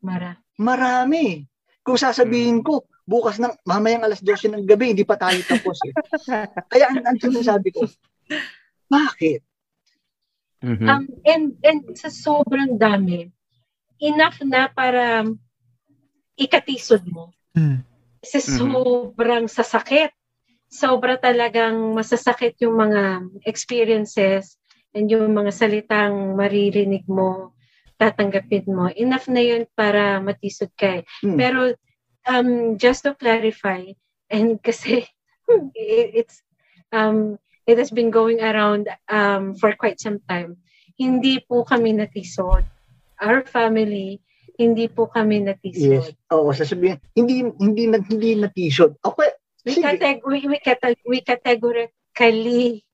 [0.00, 0.36] Mara.
[0.60, 1.44] Marami.
[1.80, 5.94] Kung sasabihin ko, bukas ng mamayang alas 12 ng gabi, hindi pa tayo tapos eh.
[6.72, 7.88] Kaya ang, ang sinasabi ko,
[8.86, 9.42] bakit?
[10.60, 10.86] Mhm.
[10.86, 13.32] Um, and, and sa sobrang dami,
[13.96, 15.24] enough na para
[16.36, 17.32] ikatisod mo.
[17.56, 17.80] Mm.
[18.20, 18.56] Kasi Mhm.
[18.60, 20.12] sobrang sasakit.
[20.70, 24.54] Sobra talagang masasakit yung mga experiences
[24.94, 27.54] and yung mga salitang maririnig mo,
[27.98, 28.86] tatanggapin mo.
[28.94, 31.04] Enough na yun para matisod ka eh.
[31.26, 31.36] Hmm.
[31.36, 31.74] Pero
[32.30, 33.82] um, just to clarify,
[34.30, 35.04] and kasi
[35.74, 36.42] it- it's
[36.94, 40.56] um, it has been going around um, for quite some time.
[40.98, 42.62] Hindi po kami natisod.
[43.20, 44.20] Our family,
[44.60, 46.04] hindi po kami natisod.
[46.04, 46.12] Yes.
[46.32, 49.00] Oo, sasabihin, hindi hindi hindi na t-shirt.
[49.60, 52.84] We, categ- we, we, cate- we categorically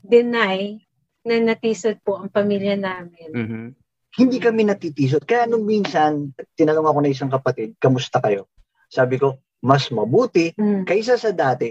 [0.00, 0.80] deny
[1.22, 3.28] na natisod po ang pamilya namin.
[3.30, 3.64] Mhm.
[4.10, 5.22] Hindi kami natitisot.
[5.22, 8.50] Kaya nung minsan, tinanong ako ng isang kapatid, kamusta kayo?
[8.90, 10.82] Sabi ko, mas mabuti Mm.
[10.82, 11.70] kaysa sa dati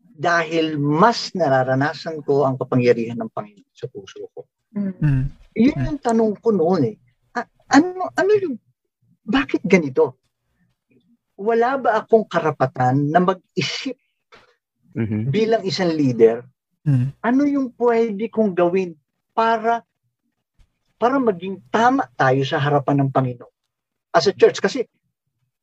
[0.00, 4.50] dahil mas nararanasan ko ang kapangyarihan ng Panginoon sa puso ko.
[4.74, 4.98] Mm.
[4.98, 5.22] Mm.
[5.54, 6.96] Yun yung tanong ko noon eh.
[7.38, 8.56] A- ano, ano yung,
[9.22, 10.18] bakit ganito?
[11.36, 13.96] Wala ba akong karapatan na mag-isip
[14.96, 15.28] Mhm.
[15.28, 16.40] bilang isang leader?
[16.88, 17.12] Mm.
[17.20, 18.96] Ano yung pwede kong gawin
[19.36, 19.84] para
[20.96, 23.52] para maging tama tayo sa harapan ng Panginoon
[24.16, 24.64] as a church?
[24.64, 24.88] Kasi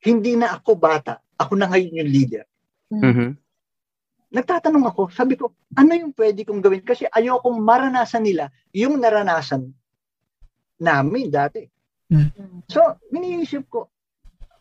[0.06, 1.18] hindi na ako bata.
[1.42, 2.46] Ako na ngayon yung leader.
[2.94, 3.34] Mhm.
[4.34, 6.82] Nagtatanong ako, sabi ko, ano yung pwede kong gawin?
[6.82, 9.70] Kasi ayokong maranasan nila yung naranasan
[10.82, 11.66] namin dati.
[12.10, 12.66] Mm.
[12.66, 13.93] So, iniisip ko,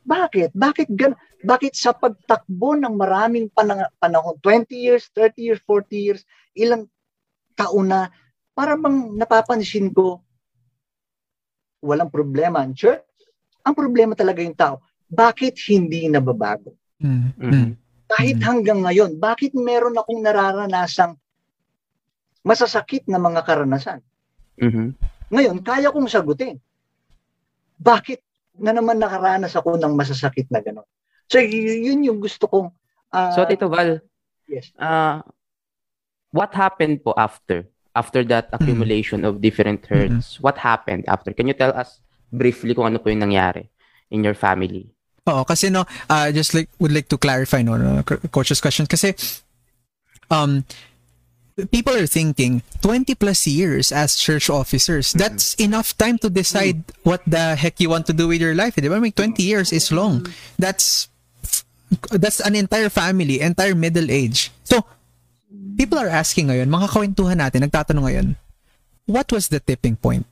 [0.03, 0.51] bakit?
[0.53, 6.23] Bakit gan Bakit sa pagtakbo ng maraming panang- panahon, 20 years, 30 years, 40 years,
[6.55, 6.87] ilang
[7.59, 8.15] taon na,
[8.55, 10.23] para bang napapansin ko,
[11.83, 13.03] walang problema ang church.
[13.67, 14.79] Ang problema talaga yung tao.
[15.11, 16.79] Bakit hindi nababago?
[17.03, 17.35] Mm.
[17.35, 17.69] Mhm.
[18.07, 18.47] Kahit Mm.
[18.47, 21.19] hanggang ngayon, bakit meron akong nararanasang
[22.47, 23.99] masasakit na mga karanasan?
[24.63, 24.95] Mhm.
[25.27, 26.63] Ngayon, kaya kong sagutin.
[27.83, 28.23] Bakit
[28.59, 30.87] na naman nakaranas ako ng masasakit na gano'n?
[31.31, 32.69] So, y- yun yung gusto kong...
[33.11, 34.01] ah, So Tito Val,
[34.45, 34.69] Yes.
[34.77, 35.25] uh,
[36.33, 37.65] what happened po after?
[37.93, 41.33] After that accumulation of different hurts, what happened after?
[41.37, 42.01] Can you tell us
[42.33, 43.69] briefly kung ano po yung nangyari
[44.09, 44.89] in your family?
[45.29, 48.89] Oo, kasi no, uh, just like would like to clarify no, no co- coach's question
[48.89, 49.13] kasi
[50.33, 50.65] um
[51.71, 55.13] people are thinking 20 plus years as church officers.
[55.13, 58.77] That's enough time to decide what the heck you want to do with your life.
[58.77, 58.97] Di ba?
[58.97, 60.27] I mean, 20 years is long.
[60.59, 61.09] That's
[62.11, 64.51] that's an entire family, entire middle age.
[64.65, 64.85] So,
[65.77, 68.27] people are asking ngayon, mga kawentuhan natin, nagtatanong ngayon,
[69.07, 70.25] what was the tipping point?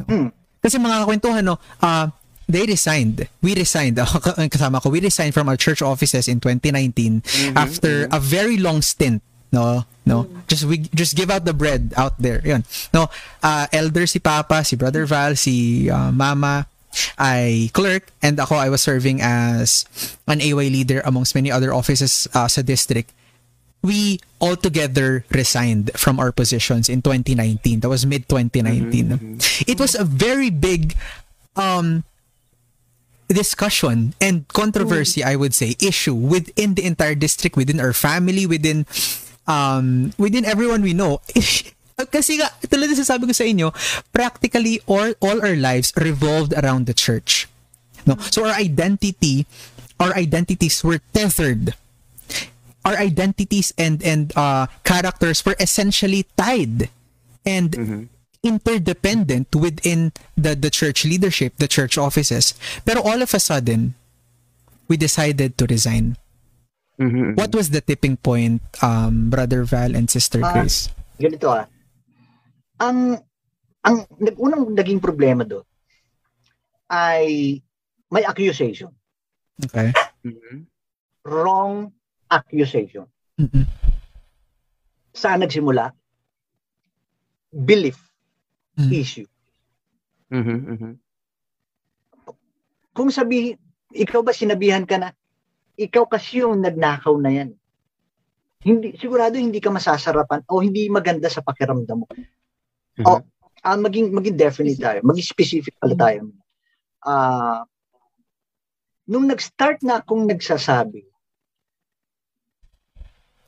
[0.00, 0.32] Hmm.
[0.60, 2.08] Kasi mga kakwentuhan, no, uh,
[2.48, 3.28] they resigned.
[3.42, 3.96] We resigned.
[4.52, 9.22] Kasama ko, we resigned from our church offices in 2019 after a very long stint.
[9.52, 10.28] No, no.
[10.48, 12.42] Just we just give out the bread out there.
[12.44, 12.64] Yun.
[12.92, 13.08] No,
[13.42, 16.66] uh, elder si Papa, si Brother Val, si uh, Mama,
[17.18, 19.84] I clerk, and ako, I was serving as
[20.26, 23.12] an AY leader amongst many other offices uh, sa district.
[23.82, 27.80] We all together resigned from our positions in 2019.
[27.80, 29.38] That was mid 2019.
[29.68, 30.96] It was a very big
[31.54, 32.02] um
[33.28, 38.86] discussion and controversy I would say issue within the entire district within our family within
[39.46, 41.18] um within everyone we know
[42.14, 43.72] kasi nga tulad ng sasabi ko sa inyo
[44.12, 47.48] practically all all our lives revolved around the church
[48.04, 49.48] no so our identity
[49.96, 51.72] our identities were tethered
[52.84, 56.92] our identities and and uh characters were essentially tied
[57.46, 57.74] and
[58.46, 62.54] interdependent within the the church leadership, the church offices.
[62.86, 63.94] Pero all of a sudden,
[64.86, 66.16] we decided to resign.
[66.96, 67.36] Mhm.
[67.36, 70.88] What was the tipping point, um, Brother Val and Sister Ah, Grace?
[71.16, 71.68] ganito ah.
[72.78, 73.20] Ang
[73.80, 75.64] ang nag- unang naging problema doon
[76.88, 77.58] ay
[78.08, 78.90] may accusation.
[79.58, 79.92] Okay.
[80.22, 80.64] Mhm.
[81.22, 81.92] Wrong
[82.26, 83.04] accusation.
[83.36, 83.64] Mm-mm.
[85.12, 85.92] Saan nagsimula?
[87.50, 87.96] Belief
[88.74, 88.90] Mm.
[88.90, 89.28] issue.
[90.28, 90.58] Mhm.
[90.66, 90.92] Mhm.
[92.92, 93.56] Kung sabi,
[93.90, 95.08] ikaw ba sinabihan ka na,
[95.76, 97.50] ikaw kasi yung nagnakaw na yan.
[98.66, 102.06] hindi sigurado hindi ka masasarapan o hindi maganda sa pakiramdam mo.
[102.98, 103.06] Mhm.
[103.06, 103.22] Oh,
[103.62, 106.32] ah maging maging definite tayo, maging specific pala tayo.
[107.06, 107.62] Ah
[109.06, 111.06] nung nag-start na akong nagsasabi,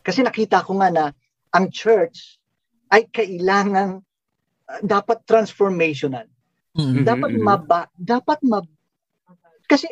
[0.06, 1.04] kasi nakita ko nga na
[1.50, 2.38] ang church
[2.94, 4.00] ay kailangang
[4.70, 6.28] ah, dapat transformational.
[6.78, 7.02] Mm.
[7.02, 7.42] Dapat Mhm.
[7.42, 8.64] maba, dapat mab
[9.68, 9.90] kasi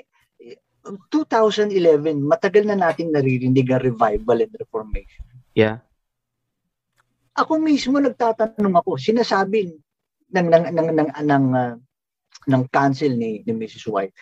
[1.11, 5.25] 2011 matagal na nating naririnig ang revival and reformation.
[5.57, 5.83] Yeah.
[7.37, 9.69] Ako mismo nagtatanong ako, sinasabi
[10.33, 11.47] ng ng ng ng ng,
[12.49, 13.87] ng council ni ni Mrs.
[13.91, 14.15] White.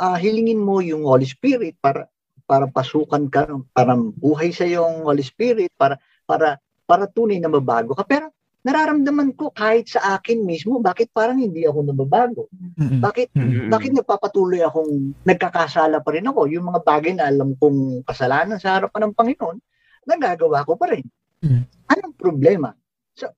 [0.00, 2.08] Ah, hilingin mo yung Holy Spirit para
[2.48, 6.58] para pasukan ka, para buhay sa yung Holy Spirit, para para
[6.88, 8.04] para tunay na mabago ka.
[8.04, 8.32] Pero
[8.62, 12.46] nararamdaman ko kahit sa akin mismo, bakit parang hindi ako nababago?
[12.54, 13.02] Mm-mm.
[13.02, 13.68] Bakit Mm-mm.
[13.68, 16.46] bakit nagpapatuloy akong nagkakasala pa rin ako?
[16.46, 19.58] Yung mga bagay na alam kong kasalanan sa harapan ng Panginoon,
[20.06, 21.02] nagagawa ko pa rin.
[21.42, 21.66] Mm.
[21.90, 22.70] Anong problema?
[23.18, 23.34] So,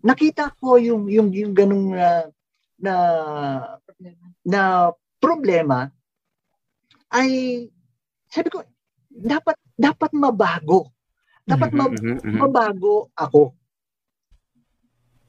[0.00, 2.32] nakita ko yung yung yung ganung na
[2.80, 2.94] na,
[4.42, 4.60] na
[5.20, 5.92] problema
[7.12, 7.30] ay
[8.32, 8.64] sabi ko
[9.12, 10.88] dapat dapat mabago.
[11.42, 12.38] Dapat ma- mhm.
[12.38, 13.52] mabago ako.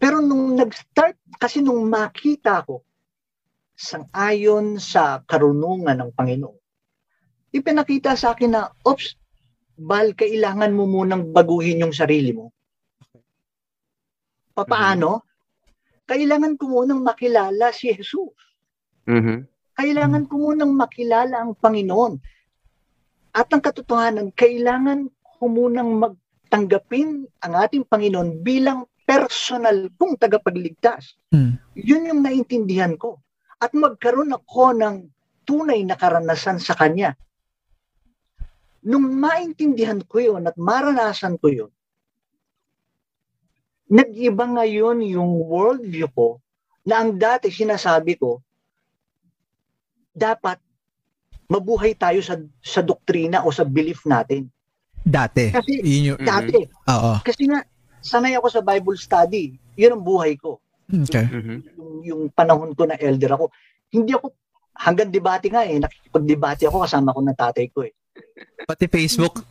[0.04, 2.84] Pero nung nag-start, kasi nung makita ko,
[3.72, 6.60] sang-ayon sa karunungan ng Panginoon,
[7.56, 9.16] ipinakita sa akin na, ops,
[9.80, 12.52] bal, kailangan mo munang baguhin yung sarili mo.
[14.52, 15.24] Papaano?
[16.04, 18.36] Kailangan ko munang makilala si Jesus.
[19.08, 19.48] Mhm.
[19.80, 22.20] Kailangan ko munang makilala ang Panginoon.
[23.32, 25.08] At ang katotohanan, kailangan
[25.40, 31.20] ko munang magtanggapin ang ating Panginoon bilang personal kong tagapagligtas.
[31.32, 31.60] Mm.
[31.76, 33.20] Yun yung naintindihan ko.
[33.60, 34.96] At magkaroon ako ng
[35.44, 37.16] tunay na karanasan sa Kanya.
[38.84, 41.72] Nung maintindihan ko yun at maranasan ko yun,
[43.88, 46.44] nag-iba ngayon yung worldview ko
[46.84, 48.44] na ang dati sinasabi ko,
[50.12, 50.60] dapat
[51.48, 54.52] mabuhay tayo sa sa doktrina o sa belief natin.
[55.04, 55.52] Dati.
[55.52, 57.14] Kasi Yun yung, dati, oo.
[57.28, 57.60] kasi nga
[58.04, 59.56] sanay ako sa Bible study.
[59.80, 60.60] Yun ang buhay ko.
[60.92, 61.26] Okay.
[61.26, 61.56] Mhm.
[61.80, 63.50] Yung, yung panahon ko na elder ako.
[63.90, 64.36] Hindi ako
[64.76, 67.94] hanggang debate nga eh, nakikipag-debate ako kasama ko ng tatay ko eh.
[68.68, 69.42] Pati Facebook.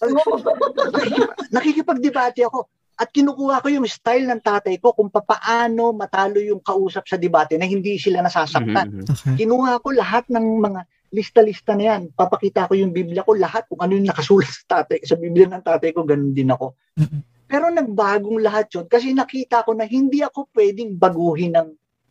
[1.56, 2.70] nakikipag-debate ako.
[2.96, 7.60] At kinukuha ko yung style ng tatay ko kung papaano matalo yung kausap sa debate
[7.60, 8.88] na hindi sila nasasaktan.
[8.88, 9.12] Mhm, mhm.
[9.12, 9.34] Okay.
[9.44, 10.80] Kinuha ko lahat ng mga
[11.12, 12.02] lista-lista na yan.
[12.16, 15.04] Papakita ko yung Biblia ko lahat kung ano yung nakasulat sa tatay.
[15.04, 16.72] Sa Biblia ng tatay ko, ganun din ako.
[17.46, 21.68] Pero nagbagong lahat yun kasi nakita ko na hindi ako pwedeng baguhin ng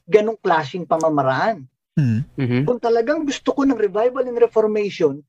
[0.08, 1.68] ganong klaseng pamamaraan.
[2.00, 2.20] Mm.
[2.40, 2.62] Mhm.
[2.68, 5.20] Kung talagang gusto ko ng revival and reformation,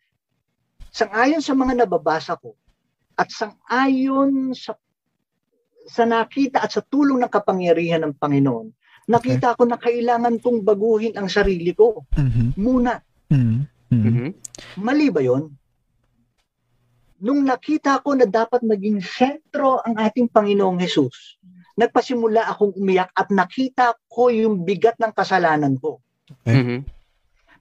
[0.95, 2.55] sangayon sa mga nababasa ko
[3.19, 4.79] at sangayon sa
[5.87, 8.75] sa nakita at sa tulong ng kapangyarihan ng Panginoon,
[9.07, 12.59] nakita ko na kailangan kong baguhin ang sarili ko Mhm.
[12.59, 12.99] muna.
[13.31, 13.59] Mhm.
[13.91, 14.03] Mhm.
[14.03, 14.29] Mhm.
[14.83, 15.55] Mali ba yun?
[17.27, 21.43] Nung nakita ko na dapat maging sentro ang ating Panginoong Jesus,
[21.75, 25.99] nagpasimula akong umiyak at nakita ko yung bigat ng kasalanan ko.
[26.47, 26.87] Mhm.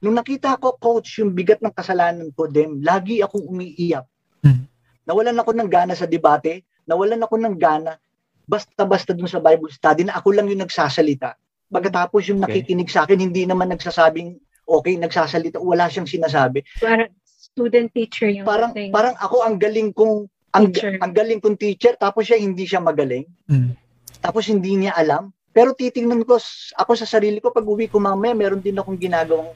[0.05, 4.05] Nung nakita ko, coach, yung bigat ng kasalanan ko, dem, lagi akong umiiyak.
[4.45, 4.70] Mhm.
[5.09, 7.97] Nawalan ako ng gana sa debate, nawalan ako ng gana
[8.45, 11.34] basta-basta dun sa Bible study na ako lang yung nagsasalita.
[11.66, 12.61] Pagkatapos yung Okay.
[12.61, 14.38] nakikinig sa akin, hindi naman nagsasabing,
[14.70, 16.61] okay, nagsasalita, wala siyang sinasabi.
[16.78, 17.09] Parang
[17.46, 18.89] student teacher yung parang thing.
[18.89, 20.26] parang ako ang galing kong
[20.56, 20.96] ang, Teacher.
[21.04, 23.28] ang galing kong teacher tapos siya hindi siya magaling.
[23.52, 23.76] Mm.
[24.24, 25.30] tapos hindi niya alam.
[25.56, 26.36] Pero titingnan ko
[26.76, 29.56] ako sa sarili ko pag uwi ko mamaya meron din akong ginagawang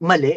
[0.00, 0.36] mali.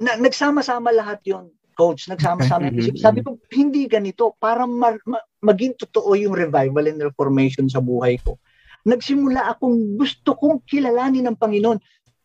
[0.00, 2.08] Na, nagsama-sama lahat yon coach.
[2.08, 2.70] Nagsama-sama.
[2.72, 2.88] Okay.
[2.88, 4.32] isip sabi ko hindi ganito.
[4.40, 8.38] Para ma- ma- maging totoo yung revival and reformation sa buhay ko
[8.84, 11.80] nagsimula akong gusto kong kilalanin ng Panginoon.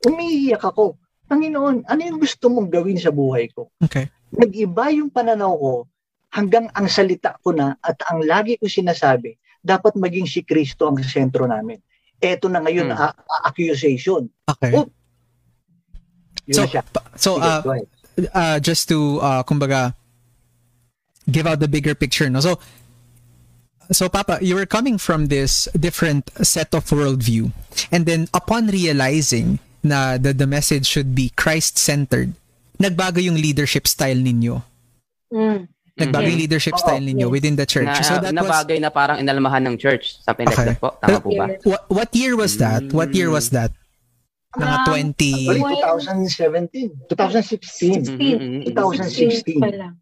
[0.06, 3.70] Umiiyak ako Panginoon, ano yung gusto mong gawin sa buhay ko?
[3.80, 4.10] Okay.
[4.34, 5.74] Nag-iba yung pananaw ko
[6.30, 10.98] hanggang ang salita ko na at ang lagi ko sinasabi, dapat maging si Kristo ang
[11.00, 11.78] sentro namin.
[12.18, 12.98] Eto na ngayon, Hmm.
[13.00, 14.26] a- a- accusation.
[14.50, 14.74] Okay.
[14.74, 14.90] Oh,
[16.50, 16.82] So, na siya.
[17.14, 17.62] so uh,
[18.34, 19.94] uh, just to uh, kumbaga
[21.30, 22.58] give out the bigger picture no so
[23.94, 27.54] so papa you were coming from this different set of worldview
[27.94, 32.34] and then upon realizing na the, the message should be Christ-centered
[32.80, 34.64] nagbago yung leadership style ninyo
[35.30, 35.68] Mm.
[36.00, 36.32] nagbago Mhm.
[36.32, 37.34] yung leadership Oo, style ninyo yes.
[37.34, 40.18] within the church Na, so that na was bagay na parang inalmahan ng church.
[40.24, 40.74] Something Okay.
[40.74, 40.90] like that po.
[41.04, 41.46] Tama po ba?
[41.68, 43.70] What, what year was that what year was that
[44.58, 45.46] Mga Um, 20...
[45.46, 46.90] Sorry, Well- 2017.
[47.06, 48.02] 2016.
[48.10, 48.74] 16.
[48.74, 49.46] 2016.
[49.46, 49.94] 16 pa lang.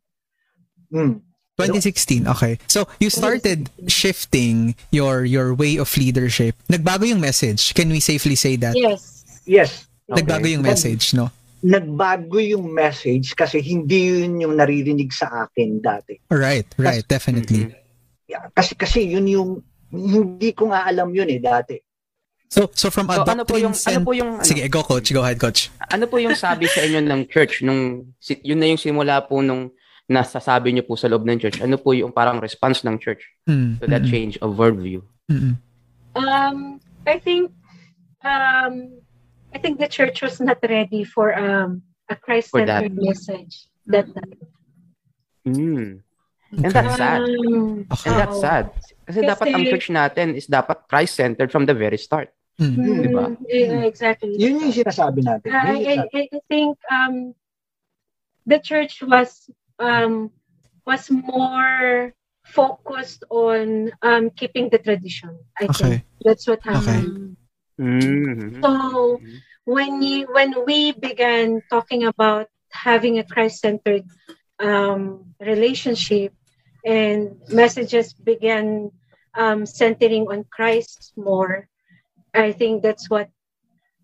[0.88, 1.19] Mm.
[1.59, 2.55] 2016, okay.
[2.69, 6.53] So, you started shifting your your way of leadership.
[6.69, 7.73] Nagbago yung message.
[7.73, 8.78] Can we safely say that?
[8.78, 9.16] Yes.
[9.48, 9.88] Yes.
[10.06, 11.32] Nagbago yung message, no?
[11.60, 16.20] Nagbago yung message kasi hindi yun yung naririnig sa akin dati.
[16.30, 17.74] Right, right, definitely.
[18.28, 19.50] Yeah, kasi kasi yun yung
[19.89, 21.80] hindi ko nga alam yun eh dati.
[22.48, 24.80] So, so from a So ano po yung ano cent- po yung ano, Sige, go
[24.80, 25.12] coach.
[25.12, 25.68] Go ahead, coach.
[25.91, 29.72] ano po yung sabi sa inyo ng church nung yun na yung simula po nung
[30.08, 31.60] nasasabi niyo po sa loob ng church?
[31.60, 35.04] Ano po yung parang response ng church Mm, to that mm, change of worldview?
[35.28, 35.60] mm.
[36.16, 37.52] Um, I think,
[38.24, 38.95] um,
[39.54, 44.39] I think the church was not ready for um a Christ-centered message that time.
[45.48, 46.04] Mm.
[46.52, 46.72] And Okay.
[46.72, 47.22] that's sad.
[47.28, 48.08] Um, Okay.
[48.08, 48.43] And that's oo.
[48.43, 48.66] sad.
[49.04, 52.32] Kasi, Kasi- dapat ang church natin is dapat Christ-centered from the very start.
[52.58, 52.74] Mm.
[52.74, 53.26] Mm, Diba?
[53.45, 54.34] yeah, exactly.
[54.34, 55.45] Yun yung sinasabi natin.
[55.54, 56.10] Yung I.
[56.10, 57.38] I I think um,
[58.50, 59.45] the church was
[59.78, 60.34] um,
[60.89, 62.18] was more
[62.50, 65.38] focused on um, keeping the tradition.
[65.62, 66.02] I Okay.
[66.02, 67.37] think that's what happened.
[67.80, 68.63] Mm.
[68.63, 69.21] So
[69.65, 74.03] when you when we began talking about having a Christ-centered
[74.59, 76.34] um, relationship
[76.86, 78.91] and messages began
[79.36, 81.67] um, centering on Christ more,
[82.34, 83.30] I think that's what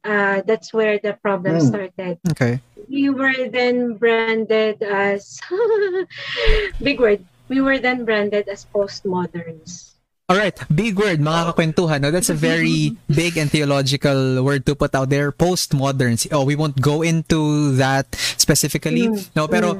[0.04, 1.62] uh, that's where the problem Mm.
[1.62, 2.18] started.
[2.32, 2.60] Okay.
[2.90, 5.30] We were then branded as
[6.74, 7.26] big word.
[7.50, 9.93] We were then branded as postmoderns.
[10.34, 12.02] All right, big word, mga kakwentuhan.
[12.02, 12.10] No?
[12.10, 15.30] That's a very big and theological word to put out there.
[15.30, 16.26] Postmoderns.
[16.34, 18.10] Oh, we won't go into that
[18.42, 19.14] specifically.
[19.14, 19.78] Mm, No, pero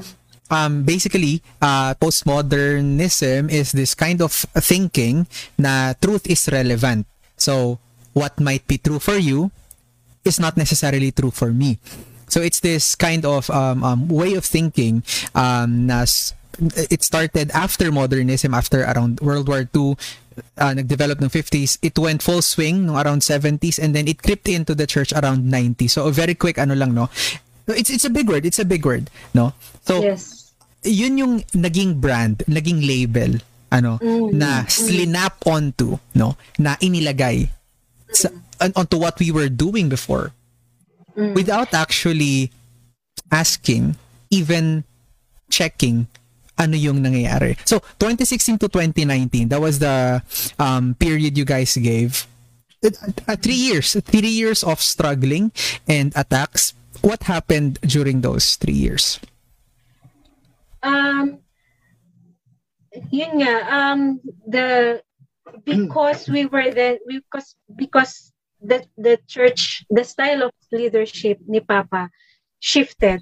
[0.54, 4.30] um, basically, uh, postmodernism is this kind of
[4.62, 5.26] thinking
[5.58, 7.10] na truth is relevant.
[7.34, 7.82] So,
[8.14, 9.50] what might be true for you
[10.22, 11.82] is not necessarily true for me.
[12.30, 15.02] So it's this kind of um, um, way of thinking
[15.34, 16.06] um, na
[16.60, 19.96] it started after modernism, after around World War II,
[20.58, 21.78] uh, nag-develop ng 50s.
[21.82, 25.50] It went full swing no around 70s and then it crept into the church around
[25.50, 25.88] 90.
[25.88, 27.10] So a very quick ano lang no.
[27.68, 28.46] It's it's a big word.
[28.46, 29.54] It's a big word, no?
[29.88, 30.52] So yes.
[30.84, 33.40] yun yung naging brand, naging label,
[33.72, 34.36] ano, Mm.
[34.36, 37.48] na slinap onto, no, na inilagay
[38.12, 38.30] sa,
[38.60, 40.36] on- onto what we were doing before
[41.16, 41.34] Mm.
[41.38, 42.52] without actually
[43.32, 43.96] asking,
[44.30, 44.84] even
[45.50, 46.06] checking
[46.58, 47.58] ano yung nangyayari.
[47.66, 50.22] So, 2016 to 2019, that was the
[50.60, 52.28] um, period you guys gave.
[52.84, 52.92] Uh,
[53.28, 55.52] uh, three years, three years of struggling
[55.88, 56.74] and attacks.
[57.02, 59.20] What happened during those three years?
[60.84, 61.40] Um,
[63.10, 65.02] yun nga, um, the,
[65.64, 68.32] because we were then, because, because
[68.62, 72.10] the, the church, the style of leadership ni Papa
[72.60, 73.22] shifted.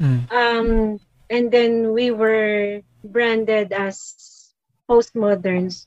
[0.00, 0.32] Mm.
[0.32, 0.98] Um,
[1.30, 4.52] and then we were branded as
[4.88, 5.86] postmoderns.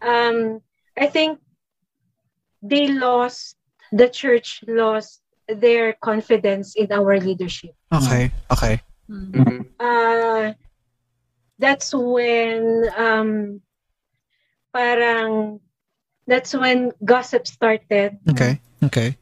[0.00, 0.60] Um,
[0.96, 1.40] I think
[2.62, 3.56] they lost,
[3.92, 7.74] the church lost their confidence in our leadership.
[7.92, 8.80] Okay, okay.
[9.08, 9.68] Mhm.
[9.78, 10.54] uh,
[11.58, 13.60] that's when um,
[14.72, 15.60] parang
[16.26, 18.16] that's when gossip started.
[18.30, 19.16] Okay, okay.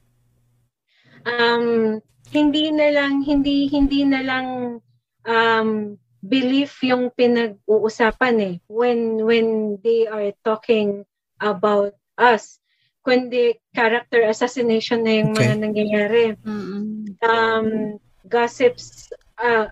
[1.27, 2.01] Um,
[2.31, 4.47] hindi na lang hindi hindi na lang
[5.27, 11.03] um, belief yung pinag-uusapan eh when when they are talking
[11.43, 12.63] about us
[13.03, 15.59] kundi character assassination na yung mga Okay.
[15.59, 17.19] nangyayari Mm-mm.
[17.27, 19.11] um, gossips
[19.43, 19.67] uh,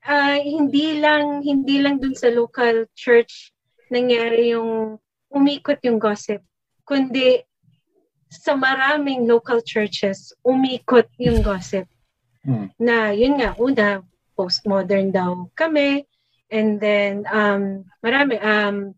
[0.00, 3.52] uh, hindi lang hindi lang dun sa local church
[3.92, 4.96] nangyari yung
[5.28, 6.40] umikot yung gossip
[6.88, 7.44] kundi
[8.32, 11.84] sa maraming local churches umikot yung gossip
[12.40, 12.72] Hmm.
[12.80, 14.00] na yun nga una
[14.40, 16.08] postmodern daw kami
[16.48, 18.96] and then um marami um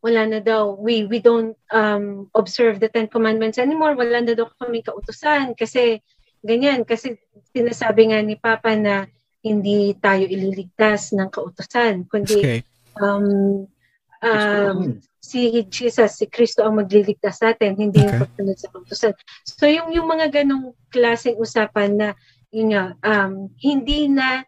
[0.00, 4.48] wala na daw we we don't um observe the Ten Commandments anymore wala na daw
[4.56, 6.00] kami kautusan kasi
[6.40, 7.20] ganyan kasi
[7.52, 9.04] sinasabi nga ni Papa na
[9.44, 12.60] hindi tayo ililigtas ng kautusan kundi Okay.
[12.96, 13.68] um
[14.24, 18.28] um si Jesus, si Kristo ang magliligtas sa atin, hindi yung Okay.
[18.28, 19.12] pagsunod sa kautusan.
[19.48, 22.08] So yung yung mga ganong klaseng usapan na
[22.54, 24.46] yun nga, um, hindi na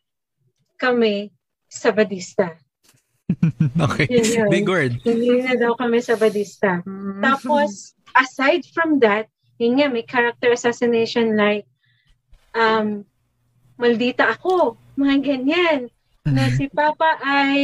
[0.78, 1.34] kami
[1.66, 2.54] sabadista.
[3.90, 4.07] okay.
[4.07, 4.48] Yun yun.
[4.54, 5.02] Big word.
[5.02, 6.86] Hindi na daw kami sabadista.
[7.18, 9.26] Tapos, aside from that,
[9.59, 11.66] yun nga, may character assassination like,
[12.54, 13.02] um,
[13.74, 15.80] maldita ako, mga ganyan.
[16.22, 16.54] Na Mhm.
[16.54, 17.59] si Papa ay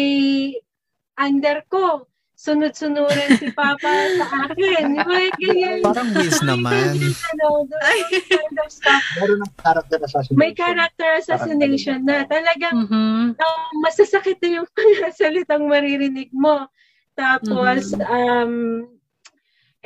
[1.15, 2.11] under ko.
[2.43, 3.87] Sunod-sunuran si Papa
[4.19, 4.99] sa akin.
[4.99, 5.79] Yung mga ganyan.
[5.87, 6.99] Parang Wiz naman.
[6.99, 9.03] ano, those kind of stuff.
[9.23, 10.35] Meron ng character assassination.
[10.43, 13.39] May character assassination na talagang Mhm.
[13.39, 16.67] um, masasakit na yung mga salitang maririnig mo.
[17.15, 18.03] Tapos, Mhm.
[18.11, 18.55] um,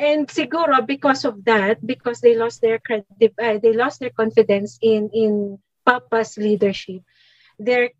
[0.00, 4.80] and siguro because of that, because they lost their credit, uh, they lost their confidence
[4.80, 7.04] in in Papa's leadership,
[7.60, 7.92] there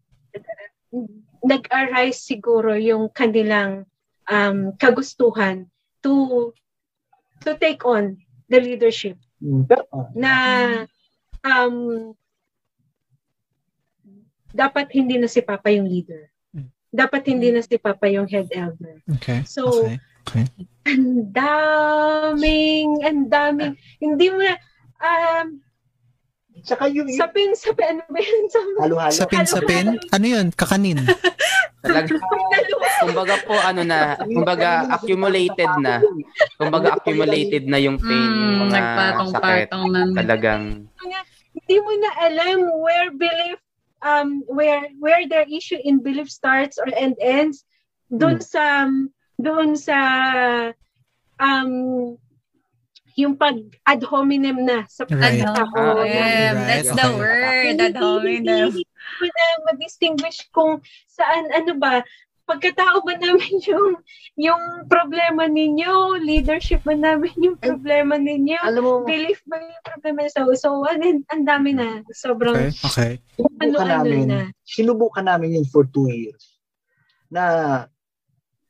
[1.44, 3.84] nag-arise siguro yung kanilang
[4.30, 5.66] um, kagustuhan
[6.02, 6.50] to
[7.42, 8.18] to take on
[8.50, 9.68] the leadership Mm,
[10.16, 10.32] na
[11.44, 11.76] um
[14.56, 16.32] dapat hindi na si Papa yung leader.
[16.56, 16.72] Mm.
[16.88, 19.04] Dapat hindi na si Papa yung head elder.
[19.20, 19.44] Okay.
[19.44, 19.84] So,
[20.24, 20.48] okay.
[20.88, 24.56] ang daming, ang daming, hindi mo na,
[25.04, 25.60] um,
[26.66, 28.44] Saka yung sapin, sapin, ano ba yun?
[28.50, 29.14] Sa- halo-halo.
[29.14, 29.86] Sapin-sapin?
[30.10, 30.46] Ano yun?
[30.50, 30.98] Kakanin?
[31.78, 32.10] Talaga,
[33.06, 36.02] kumbaga po, ano na, kumbaga accumulated na.
[36.58, 38.80] Kumbaga accumulated na yung pain, yung Mm, mga
[39.30, 39.66] sakit.
[40.18, 40.90] Talagang,
[41.54, 43.62] hindi mo na alam where belief,
[44.02, 47.62] um, where, where their issue in belief starts or and ends.
[48.10, 48.90] Doon sa,
[49.38, 49.98] doon sa,
[51.38, 51.70] um,
[53.16, 53.56] yung pag
[53.88, 55.40] ad hominem na sa Right.
[55.40, 56.52] Ad hominem.
[56.52, 57.16] Right, That's the okay.
[57.16, 57.76] word.
[57.80, 58.68] Ad hominem.
[58.76, 62.04] Hindi ko na ma-distinguish kung saan, ano ba,
[62.46, 63.98] pagkatao ba namin yung
[64.38, 70.28] yung problema ninyo, leadership ba namin yung problema ninyo, Alam mo, belief ba yung problema
[70.30, 72.70] so so ano, ang dami na sobrang Okay.
[72.86, 73.12] Okay.
[73.34, 74.40] sinubukan ano-ano namin, na.
[74.62, 76.60] sinubukan namin yun for two years
[77.32, 77.42] na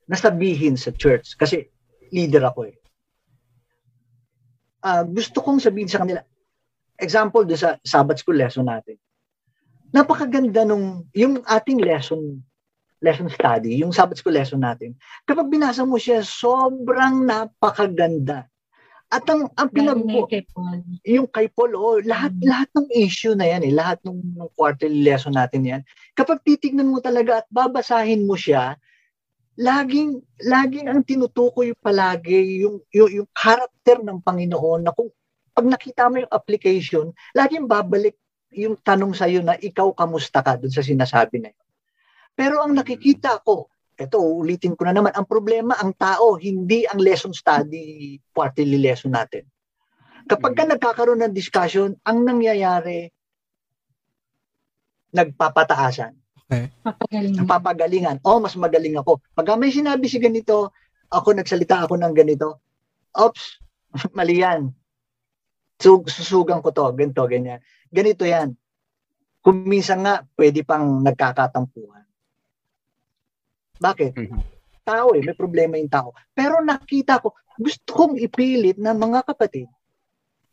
[0.09, 1.68] nasabihin sa church kasi
[2.14, 2.76] leader ako eh.
[4.87, 6.22] Ah, gusto kong sabihin sa kanila,
[7.03, 8.95] example doon sa Sabbath school lesson natin.
[9.91, 12.39] Napakaganda nung yung ating lesson
[13.03, 14.95] lesson study, yung Sabbath school lesson natin.
[15.26, 18.47] Kapag binasa mo siya, sobrang napakaganda.
[19.11, 20.26] At ang, ang pinagbo,
[21.07, 22.47] yung kay Paul, oh, lahat Mm.
[22.47, 25.82] lahat ng issue na yan eh, lahat ng, ng quarterly lesson natin yan.
[26.14, 28.78] Kapag titignan mo talaga at babasahin mo siya,
[29.57, 35.09] laging laging ang tinutukoy palagi yung yung, yung character ng Panginoon na kung
[35.57, 38.20] pag nakita mo yung application, laging babalik
[38.52, 41.66] yung tanong sa iyo na ikaw kamusta ka dun sa sinasabi na yun.
[42.36, 47.00] Pero ang nakikita ko, eto ulitin ko na naman, ang problema ang tao, hindi ang
[47.00, 49.48] lesson study quarterly lesson natin.
[50.28, 53.09] Kapag ka nagkakaroon ng discussion, ang nangyayari,
[55.16, 56.12] nagpapataasan,
[56.47, 57.34] Papagaling.
[57.34, 58.16] napapagalingan.
[58.22, 59.18] Oh, mas magaling ako.
[59.34, 60.70] Pag may sinabi si ganito,
[61.11, 62.62] ako nagsalita ako ng ganito,
[63.14, 63.59] ops,
[64.18, 64.70] mali yan.
[65.76, 67.61] So, susugan ko to, ganito, ganyan.
[67.90, 68.55] Ganito yan.
[69.42, 72.07] Kung minsan nga, pwede pang nagkakatampuhan.
[73.76, 74.12] Bakit?
[74.16, 74.40] Mhm.
[74.86, 76.14] Tao eh, may problema yung tao.
[76.30, 79.66] Pero nakita ko, gusto kong ipilit na mga kapatid,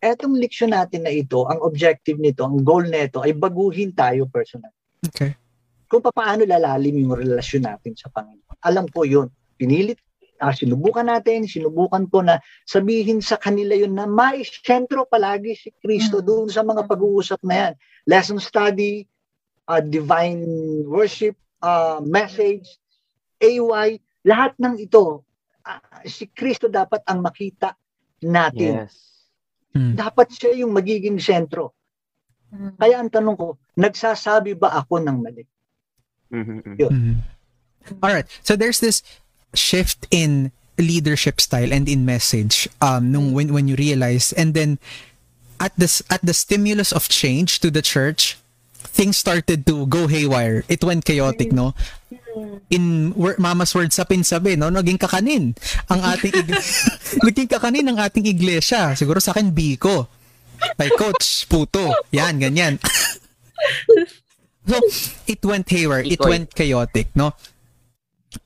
[0.02, 4.74] etong leksyon natin na ito, ang objective nito, ang goal nito ay baguhin tayo personal.
[5.06, 5.38] Okay.
[5.94, 8.58] Kung paano lalalim yung relasyon natin sa Panginoon.
[8.66, 9.30] Alam ko yun.
[9.54, 10.02] Pinilit,
[10.42, 15.70] ah, sinubukan natin, sinubukan ko na sabihin sa kanila yun na may sentro palagi si
[15.78, 16.26] Kristo Mm.
[16.26, 17.74] doon sa mga pag-uusap na yan.
[18.10, 19.06] Lesson study,
[19.70, 20.42] ah, divine
[20.90, 22.66] worship, ah, message,
[23.38, 25.22] AY, lahat ng ito,
[25.62, 25.78] ah,
[26.10, 27.78] si Kristo dapat ang makita
[28.26, 28.90] natin.
[28.90, 28.98] yes.
[29.74, 29.94] Hmm.
[29.94, 31.74] Dapat siya yung magiging sentro.
[32.78, 35.42] Kaya ang tanong ko, nagsasabi ba ako ng mali?
[36.34, 36.76] Mhm, mhm.
[36.82, 36.92] Yun.
[36.92, 37.16] Mhm.
[38.02, 38.26] All right.
[38.42, 39.04] So there's this
[39.54, 40.50] shift in
[40.82, 44.82] leadership style and in message um nung when when you realize and then
[45.62, 48.42] at this at the stimulus of change to the church
[48.82, 51.78] things started to go haywire it went chaotic no
[52.74, 55.54] in wor- mama's word sapin sabi no naging kakanin
[55.94, 56.58] ang ating ig-
[57.30, 60.10] naging kakanin ang ating iglesia siguro sa akin biko
[60.82, 62.82] kay coach puto yan ganyan
[64.68, 64.78] so
[65.28, 66.04] it went haywire.
[66.04, 67.34] It went chaotic no?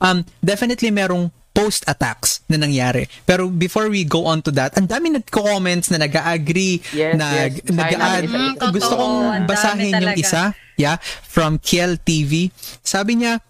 [0.02, 3.10] Um definitely merong post attacks na nangyari.
[3.26, 7.74] Pero before we go on to that ang dami nagko-comments na nag-agree Yes, nag yes.
[7.74, 8.24] nag-add.
[8.30, 9.18] Mm, gusto kong
[9.50, 12.54] basahin yung isa yeah from Kiel TV
[12.86, 13.42] sabi niya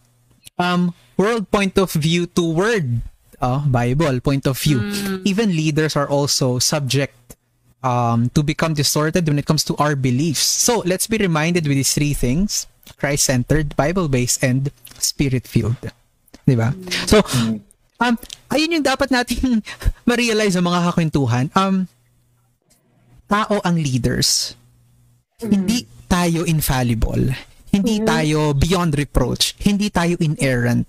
[0.55, 3.01] um world point of view to word.
[3.37, 4.81] Oh, Bible point of view.
[5.21, 7.36] Even leaders are also subject
[7.85, 11.77] um to become distorted when it comes to our beliefs so let's be reminded with
[11.77, 12.65] these three things
[12.97, 15.93] Christ-centered Bible-based and spirit-filled
[16.47, 16.71] di ba
[17.05, 17.21] so
[18.01, 18.15] um
[18.49, 19.61] ayun yung dapat nating
[20.07, 21.85] ma-realize sa mga kakwentuhan um
[23.27, 24.57] tao ang leaders
[25.37, 27.29] hindi tayo infallible.
[27.69, 29.53] Hindi tayo beyond reproach.
[29.61, 30.87] Hindi tayo inerrant.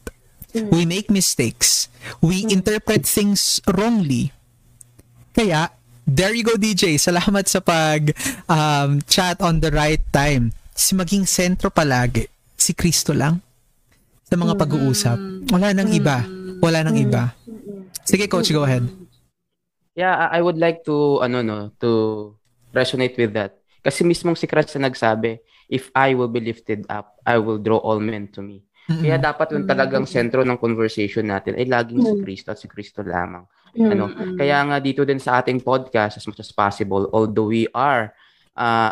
[0.56, 0.72] Mm.
[0.72, 1.92] We make mistakes.
[2.24, 4.32] We interpret things wrongly.
[5.36, 5.68] Kaya,
[6.08, 6.96] there you go DJ.
[6.96, 8.16] Salamat sa pag
[8.48, 10.56] um, chat on the right time.
[10.72, 12.24] Si maging sentro palagi.
[12.56, 13.44] Si Kristo lang.
[14.24, 15.18] Sa mga pag-uusap.
[15.52, 16.24] Wala nang iba.
[16.64, 17.36] Wala nang iba.
[18.08, 18.88] Sige coach, go ahead.
[19.92, 21.90] Yeah, I I would like to ano no, to
[22.72, 23.60] resonate with that.
[23.84, 27.78] Kasi mismong si Christ na nagsabi, if I will be lifted up, I will draw
[27.82, 28.64] all men to me.
[28.88, 33.04] Kaya dapat yung talagang sentro ng conversation natin ay laging si Kristo at si Kristo
[33.04, 33.44] lamang.
[33.78, 34.10] Ano?
[34.34, 38.10] Kaya nga dito din sa ating podcast as much as possible, although we are
[38.58, 38.90] uh,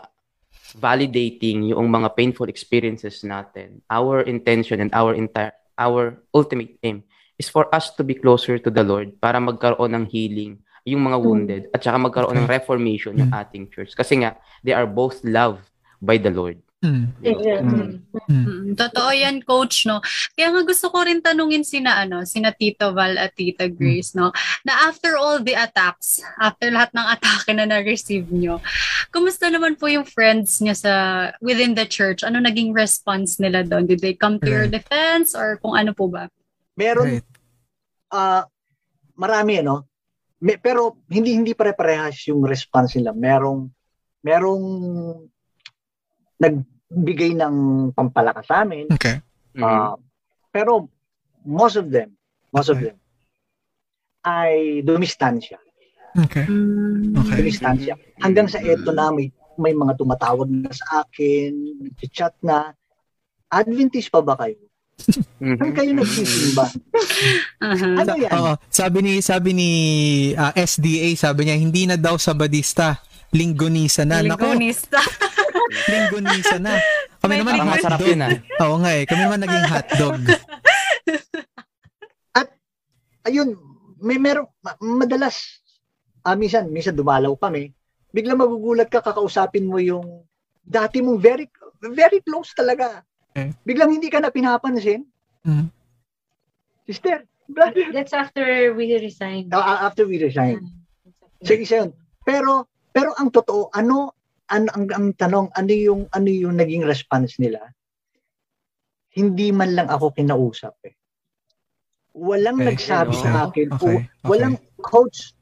[0.78, 7.04] validating yung mga painful experiences natin, our intention and our entire our ultimate aim
[7.36, 10.56] is for us to be closer to the Lord para magkaroon ng healing
[10.88, 13.92] yung mga wounded at saka magkaroon ng reformation yung ating church.
[13.92, 15.66] Kasi nga, they are both loved
[16.00, 16.62] by the Lord.
[16.84, 17.08] Mm.
[17.24, 17.88] Exactly.
[18.28, 20.04] Mm, totoo yan, coach, no?
[20.36, 24.28] Kaya nga gusto ko rin tanungin sina, ano, sina Tito Val at Tita Grace, no?
[24.60, 28.60] Na after all the attacks, after lahat ng atake na na-receive nyo,
[29.08, 30.92] kumusta naman po yung friends nyo sa,
[31.40, 32.20] within the church?
[32.20, 33.88] Ano naging response nila doon?
[33.88, 36.28] Did they come to your defense or kung ano po ba?
[36.76, 37.28] Meron Right.
[38.12, 38.44] ah
[39.16, 39.88] marami ano.
[40.44, 43.16] May, pero hindi hindi pare-parehas yung response nila.
[43.16, 43.64] Merong
[44.20, 44.64] merong
[46.36, 47.54] nagbigay ng
[47.92, 48.86] pampalakas sa amin.
[48.90, 49.20] Okay.
[49.56, 49.64] Mhm.
[49.64, 49.96] Ah,
[50.50, 50.88] pero
[51.42, 52.12] most of them,
[52.50, 52.92] most of Okay.
[52.92, 52.98] them
[54.26, 55.58] ay dumistansya.
[56.26, 56.48] Okay.
[56.48, 57.14] Mm.
[57.14, 57.38] Okay.
[57.44, 57.94] Dumistansya.
[58.18, 61.52] Hanggang sa eto na may may mga tumatawag na sa akin,
[62.10, 62.76] chat na
[63.48, 64.58] Adventist pa ba kayo?
[65.36, 65.60] Mhm.
[65.60, 66.64] Saan kayo nagsisimba?
[67.60, 67.88] Aha.
[68.00, 68.32] Ano yan?
[68.32, 69.70] Oo, sabi ni sabi ni
[70.34, 72.98] ah, SDA, sabi niya hindi na daw Sabadista,
[73.30, 74.24] Linggonisa na.
[74.24, 74.56] Nako,
[75.56, 75.90] Linggonista.
[75.90, 76.74] Linggonisa na.
[77.20, 78.06] Kami May naman Parang hotdog.
[78.06, 78.32] yun ah.
[78.62, 80.16] Oo nga eh, kami naman naging hotdog.
[83.26, 83.58] ayun,
[83.98, 85.58] may meron, ma- madalas,
[86.22, 87.74] ah, minsan, minsan dumalaw kami,
[88.14, 90.22] bigla magugulat ka, kakausapin mo yung
[90.62, 91.50] dati mong very,
[91.92, 93.02] very close talaga.
[93.34, 93.52] Okay.
[93.66, 95.04] Biglang hindi ka na pinapansin.
[95.44, 95.68] Mm.
[96.86, 97.90] Sister, brother.
[97.92, 99.50] That's after we resigned.
[99.52, 100.64] Ah, after we resigned.
[101.44, 101.90] So, isa yun.
[102.24, 104.15] Pero, pero ang totoo, ano,
[104.46, 107.62] ano ang, ang tanong, ano yung, ano yung naging response nila?
[109.16, 110.94] Hindi man lang ako kinausap eh.
[112.16, 112.68] Walang Okay.
[112.72, 113.22] nagsabi Okay.
[113.24, 113.96] sa akin, Okay.
[113.96, 115.34] o walang coach,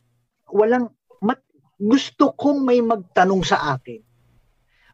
[0.51, 0.91] walang,
[1.23, 1.39] mat,
[1.77, 4.01] gusto kong may magtanong sa akin.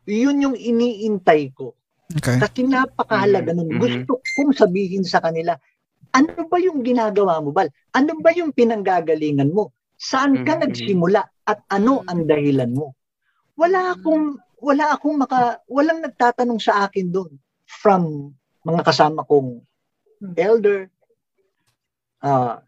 [0.08, 1.76] Yun yung iniintay ko.
[2.10, 2.42] Okay.
[2.42, 3.70] Kasi napakahalaga nun.
[3.70, 3.80] Mhm.
[3.80, 5.54] Gusto kong sabihin sa kanila,
[6.10, 7.70] ano ba yung ginagawa mo, Bal?
[7.94, 9.70] Ano ba yung pinanggagalingan mo?
[9.94, 10.62] Saan ka Mhm.
[10.66, 12.96] nagsimula at ano ang dahilan mo?
[13.60, 14.24] Wala akong
[14.60, 17.32] wala akong maka walang nagtatanong sa akin doon
[17.64, 19.60] from mga kasama kong
[20.34, 20.88] elder
[22.20, 22.60] ah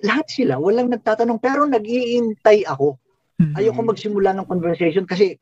[0.00, 2.98] lahat sila walang nagtatanong pero nag-iintay ako
[3.40, 3.56] Mm.
[3.56, 5.32] ayoko magsimula ng conversation kasi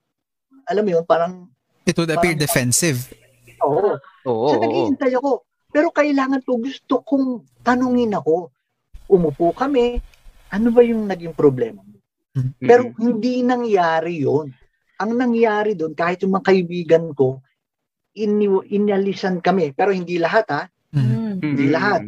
[0.64, 1.50] alam mo yun parang
[1.82, 3.10] It would appear Parang- defensive.
[3.58, 5.42] oo Oo, So naghihintay ako.
[5.68, 7.26] Pero kailangan ko, gusto kong
[7.58, 8.52] tanungin ako.
[9.08, 9.98] Umupo kami,
[10.46, 11.98] ano ba yung naging problema mo?
[12.60, 14.52] Pero hindi nangyari yon.
[14.98, 17.38] Ang nangyari doon, kahit yung mga kaibigan ko,
[18.18, 19.70] ini- inalisan kami.
[19.72, 20.62] Pero hindi lahat ha.
[20.90, 21.38] Mm.
[21.38, 22.02] Hindi lahat.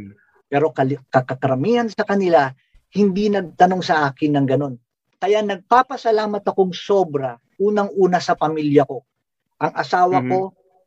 [0.51, 2.51] Pero kali- kakakaramihan sa kanila,
[2.91, 4.74] hindi nagtanong sa akin ng ganun.
[5.20, 9.05] Kaya nagpapasalamat akong sobra, unang-una sa pamilya ko.
[9.61, 10.30] Ang asawa Mhm.
[10.32, 10.38] ko,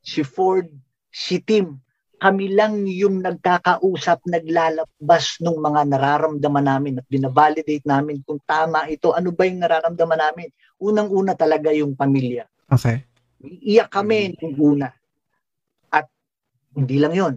[0.02, 0.68] si Ford,
[1.08, 1.78] si Tim,
[2.24, 9.12] kami lang yung nagkakausap, naglalabas ng mga nararamdaman namin at binavalidate namin kung tama ito,
[9.12, 10.48] ano ba yung nararamdaman namin.
[10.80, 12.48] Unang-una talaga yung pamilya.
[12.72, 13.04] Okay.
[13.44, 14.88] Iyak kami nung una.
[15.92, 16.08] At
[16.72, 17.36] hindi lang yon.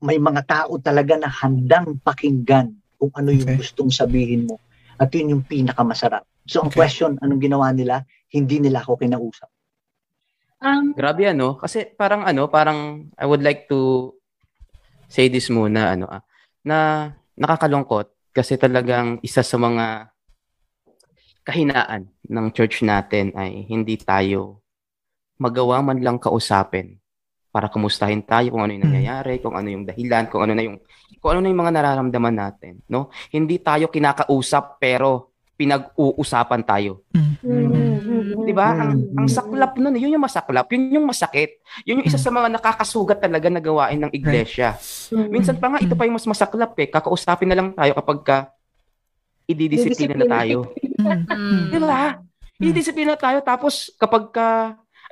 [0.00, 3.60] May mga tao talaga na handang pakinggan kung ano yung Okay.
[3.60, 4.56] gustong sabihin mo.
[4.96, 6.24] At yun yung pinakamasarap.
[6.48, 6.80] So ang Okay.
[6.80, 8.08] question, anong ginawa nila?
[8.32, 9.52] Hindi nila ako kinausap.
[10.64, 14.12] Um, Grabe ano, kasi parang ano, parang I would like to
[15.12, 16.24] say this muna ano ah,
[16.64, 20.08] na nakakalungkot kasi talagang isa sa mga
[21.44, 24.64] kahinaan ng church natin ay hindi tayo
[25.36, 26.96] magawa man lang kausapin
[27.52, 28.90] para kumustahin tayo kung ano yung Mm.
[28.90, 30.80] nangyayari, kung ano yung dahilan, kung ano na yung
[31.22, 33.12] kung ano na yung mga nararamdaman natin, no?
[33.30, 37.06] Hindi tayo kinakausap pero pinag-uusapan tayo.
[37.14, 38.68] mm, 'Di ba?
[38.76, 39.18] Ang, Mm.
[39.18, 41.58] ang saklap nun, yun yung masaklap, yun yung masakit.
[41.82, 44.76] Yun yung isa sa mga nakakasugat talaga na gawain ng iglesia.
[45.10, 46.88] Minsan pa nga ito pa yung mas masaklap eh.
[46.88, 48.38] Kakausapin na lang tayo kapag ka
[49.44, 50.72] ididisiplina na tayo.
[51.00, 51.72] Mm.
[51.72, 52.20] 'Di ba?
[52.60, 54.48] Ididisiplina tayo tapos kapag ka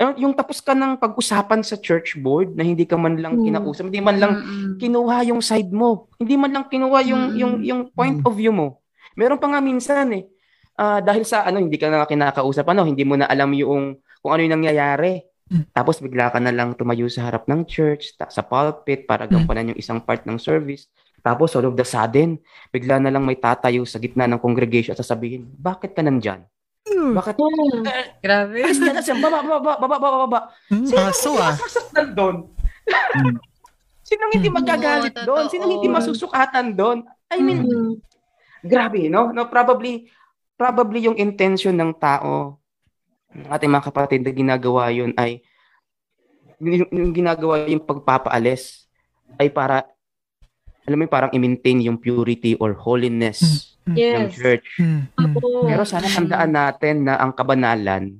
[0.01, 3.93] Ayun, yung tapos ka ng pag-usapan sa church board na hindi ka man lang kinausap,
[3.93, 4.33] hindi man lang
[4.81, 6.09] kinuha yung side mo.
[6.17, 8.81] Hindi man lang kinuha yung yung yung point of view mo.
[9.13, 10.32] Meron pa nga minsan eh.
[10.77, 14.33] Ah, dahil sa ano hindi ka na kinakausap ano, hindi mo na alam yung kung
[14.33, 15.21] ano yung nangyayari.
[15.51, 15.69] Mm.
[15.71, 19.31] Tapos bigla ka na lang tumayo sa harap ng church, ta- sa pulpit para Mm.
[19.31, 20.89] gampanan yung isang part ng service.
[21.21, 24.99] Tapos all of the sudden, bigla na lang may tatayo sa gitna ng congregation at
[24.99, 26.47] sasabihin, "Bakit ka nandyan?
[26.83, 27.85] Bakit Mm.
[28.19, 28.59] Grabe.
[28.59, 30.41] Alis ka na siya, baba, baba, baba, baba, baba.
[30.67, 31.55] Hmm, Sino ah.
[31.55, 32.37] masasaktan doon?
[33.23, 33.39] Mm.
[34.03, 34.57] Sinong hindi Mm.
[34.59, 35.45] magagalit Oo, doon?
[35.47, 37.07] Sinong hindi masusukatan doon?
[37.31, 37.93] I mean, Mm.
[38.61, 39.31] grabe, no?
[39.31, 40.11] No, probably,
[40.63, 42.55] probably yung intention ng tao,
[43.35, 45.43] ng ating mga kapatid na ginagawa yun ay,
[46.63, 48.87] yung, yung ginagawa yung pagpapaalis
[49.35, 49.83] ay para,
[50.87, 54.39] alam mo, yung parang i-maintain yung purity or holiness ng Yes.
[54.39, 54.67] church.
[54.79, 55.35] Hmm, hmm.
[55.43, 55.67] Oo.
[55.67, 58.15] Pero sana tandaan natin na ang kabanalan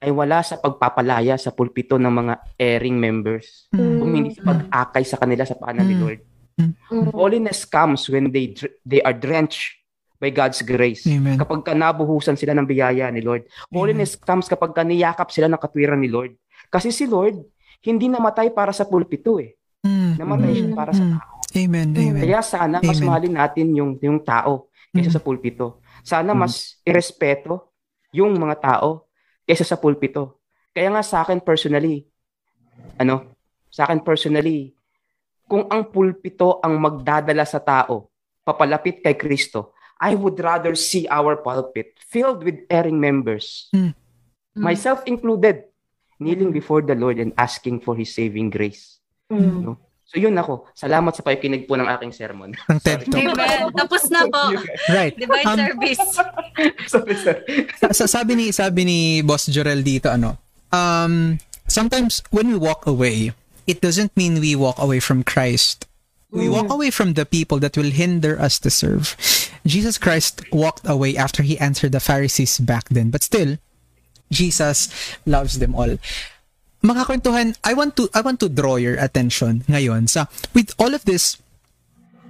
[0.00, 3.64] ay wala sa pagpapalaya sa pulpito ng mga erring members.
[3.72, 3.96] Hmm.
[3.96, 6.02] Kung hindi sa pag-akay sa kanila sa paanan ni Mm.
[6.04, 6.20] Lord.
[6.60, 7.08] Mm.
[7.16, 8.52] Holiness comes when they
[8.84, 9.79] they are drenched
[10.20, 11.08] by God's grace.
[11.08, 11.40] Amen.
[11.40, 13.48] Kapag ka nabuhusan sila ng biyaya ni Lord.
[13.72, 16.36] Holiness comes kapag ka niyakap sila ng katwiran ni Lord.
[16.68, 17.40] Kasi si Lord,
[17.80, 19.56] hindi namatay para sa pulpito eh.
[19.80, 20.20] Hmm.
[20.20, 20.76] Namatay siya Mm.
[20.76, 21.12] para sa Mm.
[21.16, 21.32] tao.
[21.50, 21.88] Amen.
[21.96, 22.20] Amen.
[22.20, 23.08] Kaya sana mas Amen.
[23.08, 25.16] mahalin natin yung, yung tao kaysa Mm.
[25.16, 25.66] sa pulpito.
[26.04, 26.38] Sana Mm.
[26.38, 26.52] mas
[26.84, 27.72] irespeto
[28.12, 29.08] yung mga tao
[29.48, 30.44] kaysa sa pulpito.
[30.70, 32.04] Kaya nga sa akin personally,
[33.00, 33.32] ano,
[33.72, 34.76] sa akin personally,
[35.48, 38.12] kung ang pulpito ang magdadala sa tao,
[38.44, 43.92] papalapit kay Kristo, I would rather see our pulpit filled with erring members, Mm.
[44.56, 45.68] myself included,
[46.16, 48.98] kneeling before the Lord and asking for His saving grace.
[49.28, 49.76] Mm.
[50.04, 50.66] So yun ako.
[50.74, 52.50] Salamat sa pakikinig po ng aking sermon.
[52.50, 53.30] Ng TED Talk.
[53.30, 53.70] Amen.
[53.70, 54.58] Tapos na po.
[54.90, 55.14] Right.
[55.14, 56.02] Divine Um, service.
[56.92, 57.36] Sorry, sir.
[57.78, 60.34] sa, sa- sabi ni sabi ni Boss Jorel dito ano
[60.74, 63.30] um sometimes when we walk away
[63.66, 65.86] it doesn't mean we walk away from Christ
[66.30, 69.14] we walk away from the people that will hinder us to serve
[69.66, 73.10] Jesus Christ walked away after he answered the Pharisees back then.
[73.10, 73.58] But still
[74.30, 74.88] Jesus
[75.26, 75.98] loves them all.
[76.80, 80.96] Mga kwentuhan I want to I want to draw your attention ngayon sa with all
[80.96, 81.36] of this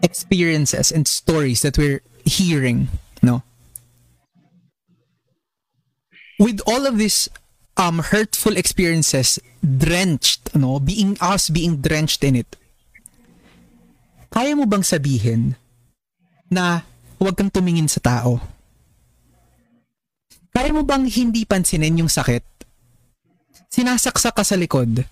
[0.03, 2.91] experiences and stories that we're hearing
[3.23, 3.47] no?
[6.41, 7.31] With all of these
[7.79, 10.83] um hurtful experiences drenched no?
[10.83, 12.59] Being us being drenched in it.
[14.35, 15.55] Kaya mo bang sabihin
[16.51, 16.90] na
[17.21, 18.41] huwag kang tumingin sa tao.
[20.51, 22.43] Kaya mo bang hindi pansinin yung sakit?
[23.71, 25.05] Sinasaksak ka sa likod.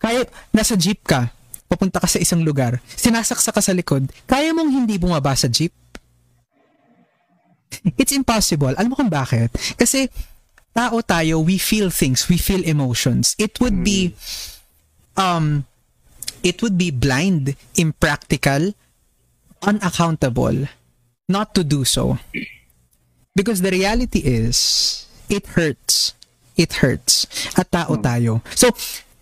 [0.00, 1.30] Kaya nasa jeep ka.
[1.68, 2.80] Papunta ka sa isang lugar.
[2.88, 4.08] Sinasaksak ka sa likod.
[4.26, 5.70] Kaya mong hindi bumaba sa jeep?
[8.00, 8.74] It's impossible.
[8.74, 9.52] Alam mo kung bakit?
[9.76, 10.08] Kasi
[10.72, 13.36] tao tayo, we feel things, we feel emotions.
[13.38, 14.16] It would be
[15.14, 15.68] um
[16.42, 18.72] it would be blind, impractical,
[19.62, 20.70] unaccountable
[21.28, 22.18] not to do so.
[23.36, 26.16] Because the reality is it hurts.
[26.56, 27.28] It hurts.
[27.54, 28.42] At tao tayo.
[28.56, 28.72] So,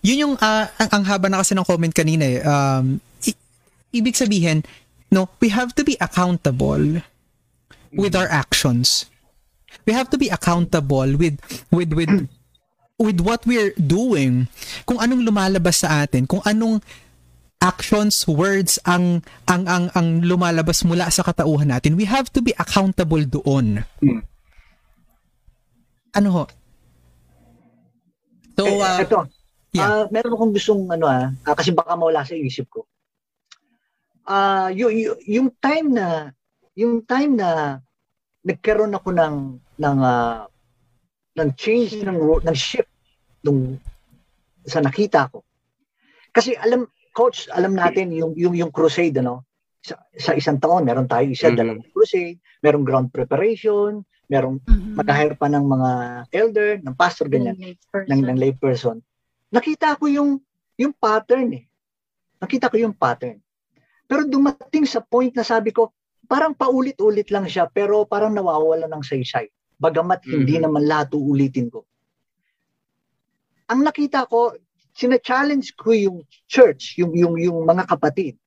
[0.00, 2.40] yun yung ah, ang, ang haba na kasi ng comment kanina eh.
[2.40, 3.36] Um, i-
[3.92, 4.64] ibig sabihin,
[5.10, 7.02] no, we have to be accountable
[7.92, 9.04] with our actions.
[9.84, 11.36] We have to be accountable with
[11.68, 12.30] with with
[12.96, 14.48] with what we're doing.
[14.88, 16.80] Kung anong lumalabas sa atin, kung anong
[17.66, 21.98] actions, words ang ang ang ang lumalabas mula sa katauhan natin.
[21.98, 23.82] We have to be accountable doon.
[23.98, 24.22] Mm.
[26.14, 26.44] Ano ho?
[28.56, 29.20] So, eh, uh, ito,
[29.76, 29.84] yeah.
[29.84, 32.88] ah, meron akong gustong ano ah, ah, kasi baka mawala sa isip ko.
[34.24, 34.94] Ah, yung,
[35.28, 36.32] yung time na
[36.72, 37.80] yung time na
[38.46, 39.36] nagkaroon ako ng
[39.76, 40.48] ng ah,
[41.36, 42.88] ng change ng ng shift
[43.44, 43.76] nung
[44.64, 45.44] sa nakita ko.
[46.32, 49.48] Kasi alam coach, alam natin yung yung yung crusade ano.
[49.80, 51.56] Sa, sa isang taon meron tayo isa Mhm.
[51.56, 54.92] dalawang crusade, merong ground preparation, merong Mhm.
[54.98, 55.90] mag-hire pa ng mga
[56.34, 57.56] elder, ng pastor ganyan
[57.94, 59.00] ng, ng lay person.
[59.48, 60.42] Nakita ko yung
[60.76, 61.64] yung pattern eh.
[62.36, 63.40] Nakita ko yung pattern.
[64.04, 65.94] Pero dumating sa point na sabi ko,
[66.28, 69.48] parang paulit-ulit lang siya pero parang nawawala ng saysay.
[69.78, 70.62] Bagamat hindi Mhm.
[70.68, 71.86] naman lahat uulitin ko.
[73.66, 74.54] Ang nakita ko,
[74.96, 76.18] sina-challenge ko yung
[76.48, 78.40] church, yung yung yung mga kapatid.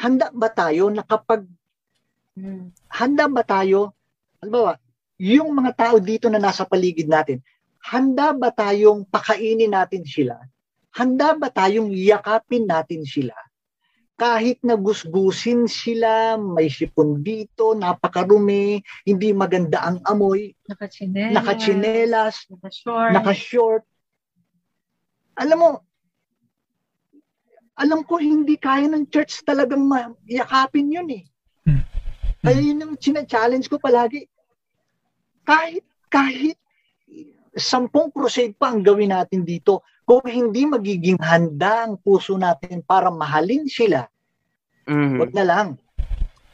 [0.00, 1.44] Handa ba tayo na kapag
[2.88, 3.92] handa ba tayo,
[4.40, 4.80] halimbawa,
[5.20, 7.44] yung mga tao dito na nasa paligid natin,
[7.84, 10.40] handa ba tayong pakainin natin sila?
[10.96, 13.36] Handa ba tayong yakapin natin sila?
[14.12, 21.34] kahit na gusgusin sila, may sipon dito, napakarumi, hindi maganda ang amoy, Nakachinelas.
[21.34, 23.10] nakachinelas, Naka-short.
[23.18, 23.82] naka-short.
[25.38, 25.70] Alam mo,
[27.72, 31.24] alam ko hindi kaya ng church talagang ma- yakapin yun eh.
[31.64, 31.82] Hmm.
[32.44, 34.28] Kaya yun yung challenge ko palagi.
[35.42, 36.58] Kahit, kahit
[37.56, 43.08] sampung crusade pa ang gawin natin dito, kung hindi magiging handa ang puso natin para
[43.08, 44.08] mahalin sila,
[44.84, 45.16] Mhm.
[45.18, 45.68] wag na lang.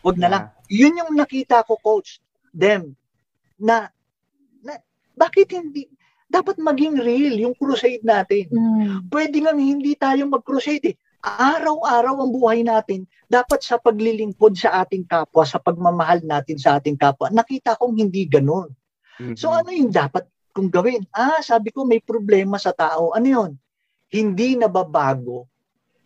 [0.04, 0.32] Wag na Yeah.
[0.32, 0.44] lang.
[0.68, 2.20] Yun yung nakita ko, coach,
[2.52, 2.94] them,
[3.58, 3.90] na,
[4.62, 4.78] na
[5.16, 5.88] bakit hindi,
[6.28, 8.52] dapat maging real yung crusade natin.
[8.52, 9.08] Mm.
[9.08, 10.96] Pwede nga hindi tayo mag-crusade eh.
[11.24, 16.94] Araw-araw ang buhay natin, dapat sa paglilingkod sa ating kapwa, sa pagmamahal natin sa ating
[16.94, 17.26] kapwa.
[17.32, 18.70] Nakita kong hindi ganun.
[19.18, 19.34] Mhm.
[19.34, 21.02] So ano yung dapat kong gawin?
[21.10, 23.10] Ah, sabi ko may problema sa tao.
[23.16, 23.50] Ano yun?
[24.12, 25.48] Hindi nababago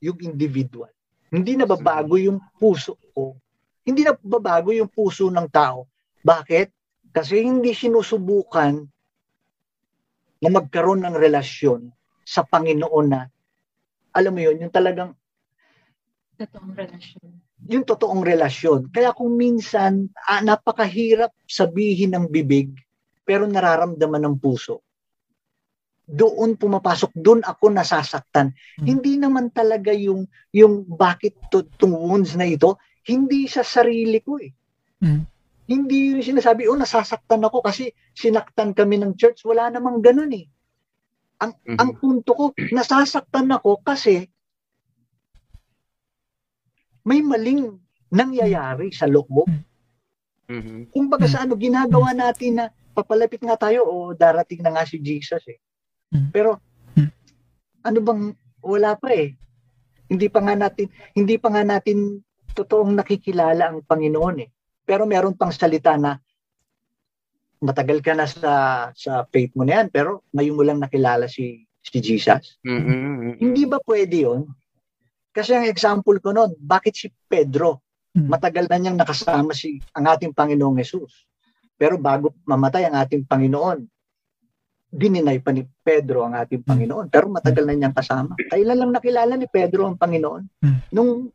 [0.01, 0.91] yung individual.
[1.29, 3.37] Hindi nababago yung puso ko.
[3.85, 5.87] Hindi nababago yung puso ng tao.
[6.23, 6.69] Bakit?
[7.13, 8.92] Kasi hindi sinusubukan
[10.43, 11.89] na magkaroon ng relasyon
[12.27, 13.31] sa Panginoon na
[14.13, 15.17] alam mo yun, yung talagang
[16.37, 17.29] Totoong relasyon.
[17.71, 18.81] yung totoong relasyon.
[18.91, 22.75] Kaya kung minsan, ah, napakahirap sabihin ng bibig,
[23.23, 24.83] pero nararamdaman ng puso.
[26.03, 28.51] Doon pumapasok, doon ako nasasaktan.
[28.53, 28.85] Hmm.
[28.85, 32.75] Hindi naman talaga yung, yung bakit to, itong wounds na ito,
[33.07, 34.51] hindi sa sarili ko eh.
[34.99, 35.23] Hmm.
[35.67, 39.47] Hindi yung sinasabi, oh nasasaktan ako kasi sinaktan kami ng church.
[39.47, 40.47] Wala namang ganun eh.
[41.39, 41.79] Ang, Mhm.
[41.79, 44.27] ang punto ko, nasasaktan ako kasi
[47.03, 47.79] may maling
[48.11, 49.51] nangyayari sa loob.
[50.47, 50.91] Mhm.
[50.93, 55.43] Kumbaga sa ano, ginagawa natin na papalapit nga tayo o darating na nga si Jesus
[55.49, 55.59] eh.
[56.13, 56.29] Mm.
[56.29, 56.61] Pero
[56.93, 57.09] Mm.
[57.89, 58.23] ano bang
[58.61, 59.33] wala pa eh.
[60.13, 62.21] Hindi pa nga natin hindi pa nga natin
[62.53, 64.49] totoong nakikilala ang Panginoon eh.
[64.93, 66.21] Pero meron pang salita na
[67.65, 68.53] matagal ka na sa
[68.93, 72.61] sa faith mo na yan pero ngayon mo lang nakilala si si Jesus.
[72.61, 73.41] Mhm.
[73.41, 74.53] Hindi ba pwede 'yon?
[75.33, 77.81] Kasi ang example ko noon, bakit si Pedro
[78.13, 78.29] Hmm.
[78.29, 81.25] matagal na niyang nakasama si ang ating Panginoong Yesus.
[81.81, 83.89] Pero bago mamatay ang ating Panginoon,
[84.93, 87.09] dininay pa ni Pedro ang ating Panginoon.
[87.09, 88.37] Pero matagal na niyang kasama.
[88.53, 90.43] Kailan lang nakilala ni Pedro ang Panginoon?
[90.61, 90.79] Hmm.
[90.93, 91.33] Nung,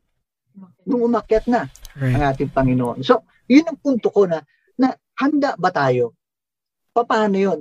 [0.85, 1.65] nung umakyat na
[1.97, 2.37] ang Right.
[2.37, 3.01] ating Panginoon.
[3.01, 4.43] So, yun ang punto ko na,
[4.75, 6.13] na handa ba tayo?
[6.91, 7.59] Paano yun?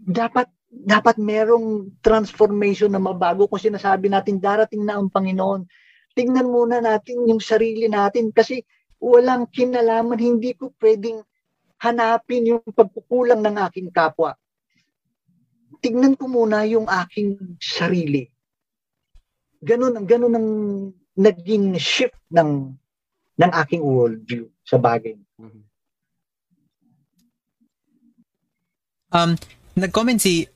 [0.00, 5.64] Dapat dapat merong transformation na mabago kung sinasabi natin darating na ang Panginoon.
[6.12, 8.60] Tingnan muna natin yung sarili natin kasi
[9.00, 11.24] walang kinalaman, hindi ko pwedeng
[11.80, 14.36] hanapin yung pagkukulang ng aking kapwa.
[15.80, 18.28] Tingnan ko muna yung aking sarili.
[19.60, 20.48] Ganun, ganun ang
[21.16, 22.72] naging shift ng
[23.36, 25.14] ng aking worldview sa bagay.
[25.38, 25.62] Mhm.
[29.14, 29.30] Um,
[29.78, 30.50] nag-comment si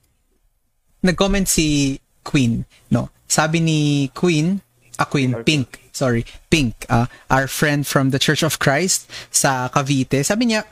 [1.01, 1.97] nag-comment si
[2.27, 3.09] Queen, no.
[3.31, 4.61] Sabi ni Queen,
[4.99, 9.71] a Queen, Or Pink, sorry, Pink, uh, our friend from the Church of Christ sa
[9.73, 10.21] Cavite.
[10.27, 10.67] Sabi niya,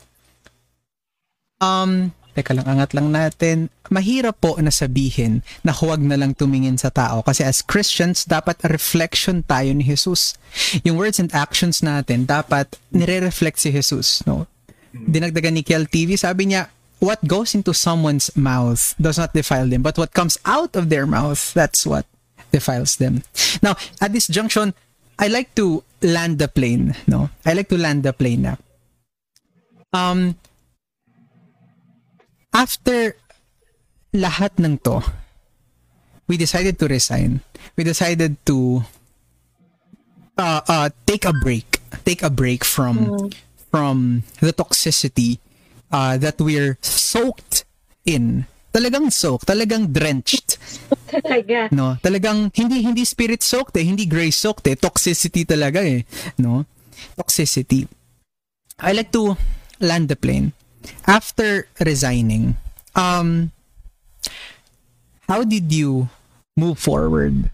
[1.63, 3.67] um, teka lang, angat lang natin.
[3.91, 8.63] Mahirap po na sabihin na huwag na lang tumingin sa tao kasi as Christians, dapat
[8.71, 10.39] reflection tayo ni Jesus.
[10.87, 14.47] Yung words and actions natin, dapat nire-reflect si Jesus, no?
[14.95, 16.71] Dinagdagan ni Kel TV, sabi niya,
[17.03, 21.07] what goes into someone's mouth does not defile them, but what comes out of their
[21.11, 22.07] mouth, that's what
[22.55, 23.27] defiles them.
[23.63, 24.75] Now, at this junction,
[25.19, 27.31] I like to land the plane, no?
[27.43, 28.55] I like to land the plane na.
[29.91, 30.39] Um,
[32.59, 33.15] after
[34.11, 34.99] lahat ng to,
[36.27, 37.39] we decided to resign.
[37.79, 38.83] We decided to
[40.35, 41.79] uh, uh, take a break.
[42.03, 43.31] Take a break from
[43.71, 45.39] from the toxicity
[45.95, 47.65] uh, that we're soaked
[48.03, 48.45] in.
[48.69, 50.61] Talagang soaked, talagang drenched.
[51.09, 51.73] Talaga.
[51.73, 56.05] No, talagang hindi hindi spirit soaked eh, hindi grace soaked eh, toxicity talaga eh,
[56.45, 56.69] no?
[57.17, 57.89] Toxicity.
[58.85, 59.33] I like to
[59.81, 60.53] land the plane.
[61.07, 62.57] After resigning,
[62.95, 63.53] um
[65.29, 66.09] how did you
[66.57, 67.51] move forward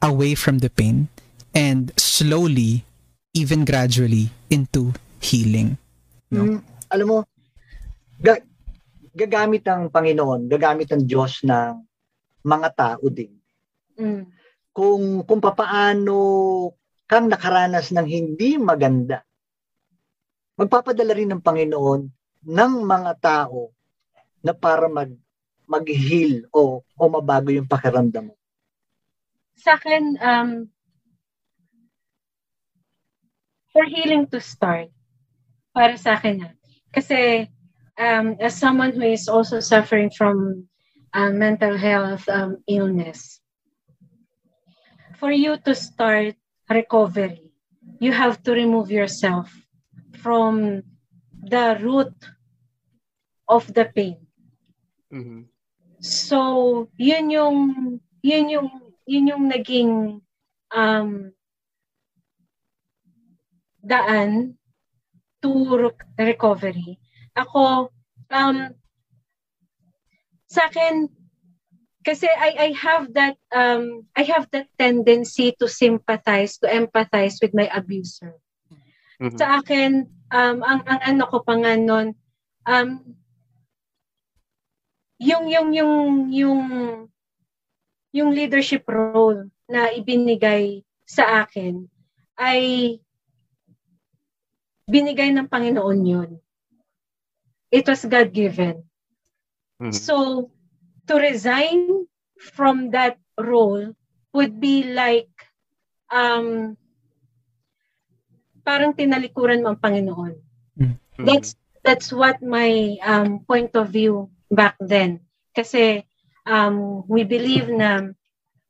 [0.00, 1.10] away from the pain
[1.52, 2.86] and slowly
[3.34, 5.76] even gradually into healing?
[6.30, 6.44] No.
[6.44, 6.60] Mm,
[6.92, 7.18] alam mo,
[8.22, 8.44] ga-
[9.12, 11.82] gagamit ang Panginoon, gagamit ang Diyos ng
[12.46, 13.34] mga tao din.
[13.98, 14.22] Mm.
[14.70, 16.16] Kung kung papaano
[17.08, 19.24] kang nakaranas ng hindi maganda,
[20.58, 22.10] magpapadala rin ng Panginoon
[22.42, 23.70] ng mga tao
[24.42, 25.14] na para mag
[25.68, 28.34] mag-heal o o mabago yung pakiramdam mo.
[29.58, 30.50] Sa akin, um,
[33.70, 34.88] for healing to start,
[35.76, 36.50] para sa akin na.
[36.90, 37.46] Kasi
[38.00, 40.64] um, as someone who is also suffering from
[41.12, 43.44] uh, mental health um, illness,
[45.20, 46.32] for you to start
[46.70, 47.52] recovery,
[48.00, 49.52] you have to remove yourself
[50.22, 50.82] from
[51.42, 52.14] the root
[53.48, 54.26] of the pain.
[55.12, 55.48] Mhm.
[56.00, 57.58] So, yun yung
[58.22, 58.68] yun yung
[59.06, 60.22] yun yung naging
[60.70, 61.32] um
[63.82, 64.58] daan
[65.42, 66.98] to re- recovery.
[67.34, 67.90] Ako
[68.30, 68.56] um
[70.48, 71.08] sa akin
[72.04, 77.52] kasi I I have that um I have that tendency to sympathize, to empathize with
[77.54, 78.34] my abuser.
[79.18, 79.38] Mhm.
[79.38, 82.14] Sa akin um ang ang ano ko pa nga nun
[82.68, 82.88] um
[85.18, 86.64] yung yung yung yung
[88.14, 91.90] yung leadership role na ibinigay sa akin
[92.38, 92.96] ay
[94.88, 96.30] binigay ng Panginoon yun.
[97.68, 98.88] It was God-given.
[99.82, 99.92] Mhm.
[99.92, 100.48] So,
[101.06, 102.08] to resign
[102.40, 103.92] from that role
[104.32, 105.28] would be like
[106.08, 106.76] um
[108.68, 110.36] parang tinalikuran mo ang Panginoon.
[110.76, 111.24] Mhm.
[111.24, 115.24] That's that's what my um point of view back then.
[115.56, 116.04] Kasi
[116.44, 118.12] um we believe na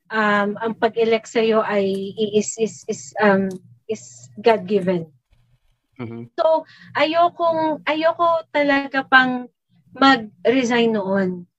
[0.08, 3.50] um ang pag-elect sa ay is is is um
[3.90, 5.10] is God-given.
[5.98, 6.30] Mhm.
[6.38, 6.62] So,
[6.94, 9.50] ayokong, ayoko talaga pang
[9.98, 11.50] mag-resign noon.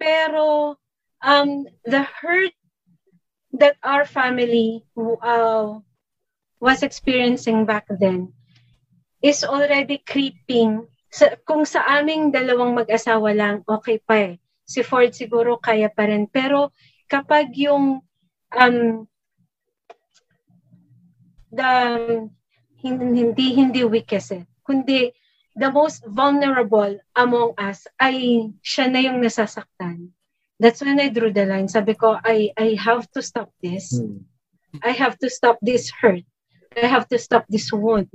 [0.00, 0.80] Pero,
[1.20, 2.56] um, the hurt
[3.52, 5.78] that our family uh,
[6.64, 8.32] was experiencing back then
[9.20, 10.88] is already creeping.
[11.12, 14.34] Sa, kung sa aming dalawang mag-asawa lang, okay pa eh.
[14.64, 16.24] Si Ford siguro kaya pa rin.
[16.24, 16.72] Pero
[17.04, 18.00] kapag yung
[18.56, 19.04] um,
[21.52, 21.72] the
[22.80, 25.12] hindi hindi, hindi weakest eh, kundi
[25.54, 30.10] the most vulnerable among us ay siya na yung nasasaktan.
[30.58, 31.68] That's when I drew the line.
[31.68, 33.94] Sabi ko, I, I have to stop this.
[33.94, 34.26] Hmm.
[34.82, 36.26] I have to stop this hurt.
[36.74, 38.10] I have to stop this wound.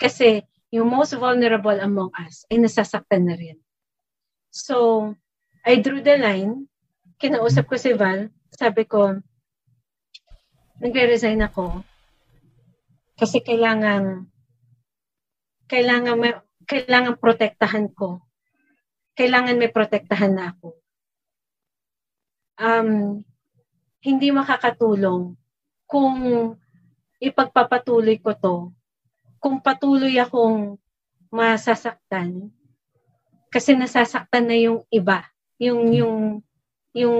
[0.00, 3.58] Kasi yung most vulnerable among us ay nasasaktan na rin.
[4.50, 5.12] So,
[5.66, 6.66] I drew the line.
[7.20, 8.32] Kinausap ko si Val.
[8.50, 9.20] Sabi ko,
[10.80, 11.84] nagre-resign ako.
[13.20, 14.24] Kasi kailangan,
[15.68, 16.32] kailangan, may,
[16.64, 18.24] kailangan protektahan ko.
[19.12, 20.68] Kailangan may protektahan na ako.
[22.56, 22.90] Um,
[24.00, 25.36] hindi makakatulong
[25.84, 26.16] kung
[27.20, 28.56] ipagpapatuloy ko to,
[29.38, 30.80] kung patuloy akong
[31.28, 32.48] masasaktan,
[33.52, 35.28] kasi nasasaktan na yung iba,
[35.60, 36.16] yung, yung,
[36.96, 37.18] yung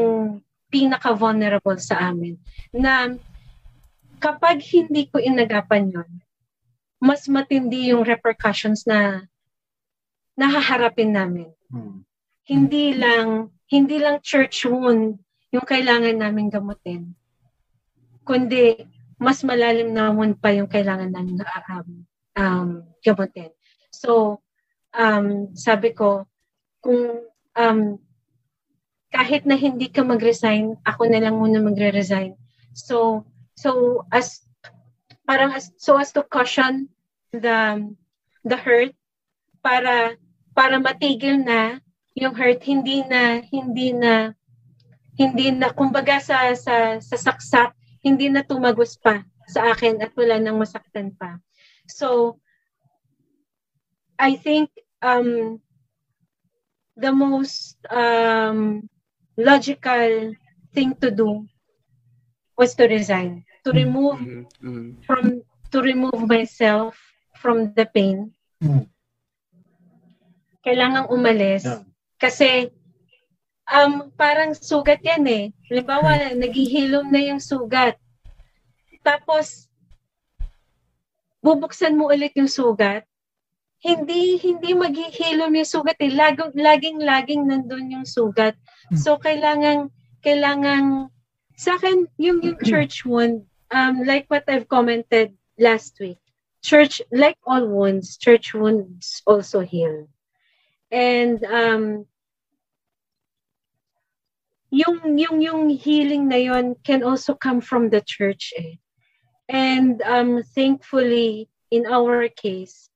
[0.73, 2.41] pinaka-vulnerable sa amin,
[2.73, 3.13] na
[4.21, 6.11] kapag hindi ko inagapan yon
[7.01, 9.25] mas matindi yung repercussions na
[10.37, 11.49] nahaharapin namin.
[11.73, 12.05] Hmm.
[12.45, 15.17] Hindi lang, hindi lang church wound
[15.51, 17.17] yung kailangan namin gamutin,
[18.23, 18.79] kundi
[19.21, 21.89] mas malalim na wound pa yung kailangan namin um,
[22.41, 22.71] um,
[23.05, 23.53] gamutin.
[23.93, 24.41] So,
[24.97, 26.25] um, sabi ko,
[26.81, 28.01] kung um,
[29.13, 32.33] kahit na hindi ka mag-resign, ako na lang muna magre-resign.
[32.73, 34.41] So, so as
[35.29, 36.89] parang as, so as to cushion
[37.37, 37.85] the
[38.43, 38.97] the hurt
[39.61, 40.17] para
[40.57, 41.79] para matigil na
[42.17, 44.33] yung hurt hindi na hindi na
[45.15, 50.37] hindi na kumbaga sa sa sa saksak hindi na tumagos pa sa akin at wala
[50.41, 51.39] nang masaktan pa.
[51.89, 52.39] So
[54.19, 54.71] I think
[55.03, 55.61] um
[56.97, 58.89] the most um
[59.37, 60.35] logical
[60.75, 61.47] thing to do
[62.57, 64.47] was to resign, to remove Mhm.
[64.63, 65.03] Mhm.
[65.07, 66.97] from to remove myself
[67.41, 68.19] from the pain.
[68.53, 68.85] Hmm.
[70.61, 71.83] Kailangang umalis Yeah.
[72.21, 72.69] kasi
[73.71, 75.45] um parang sugat yan eh.
[75.71, 77.97] Halimbawa, naghihilom na yung sugat.
[79.07, 79.71] Tapos
[81.41, 83.07] bubuksan mo ulit yung sugat.
[83.81, 86.13] Hindi hindi maghihilom yung sugat eh.
[86.13, 88.59] Laging laging laging nandun yung sugat.
[88.93, 89.89] So kailangan
[90.21, 91.09] kailangan
[91.57, 96.21] sa akin yung yung church wound um like what I've commented last week.
[96.61, 100.13] Church like all wounds, church wounds also heal.
[100.93, 102.10] And um
[104.71, 108.77] yung yung yung healing na yon can also come from the church eh.
[109.49, 112.91] And um thankfully in our case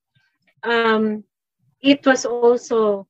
[0.63, 1.25] um
[1.83, 3.07] it was also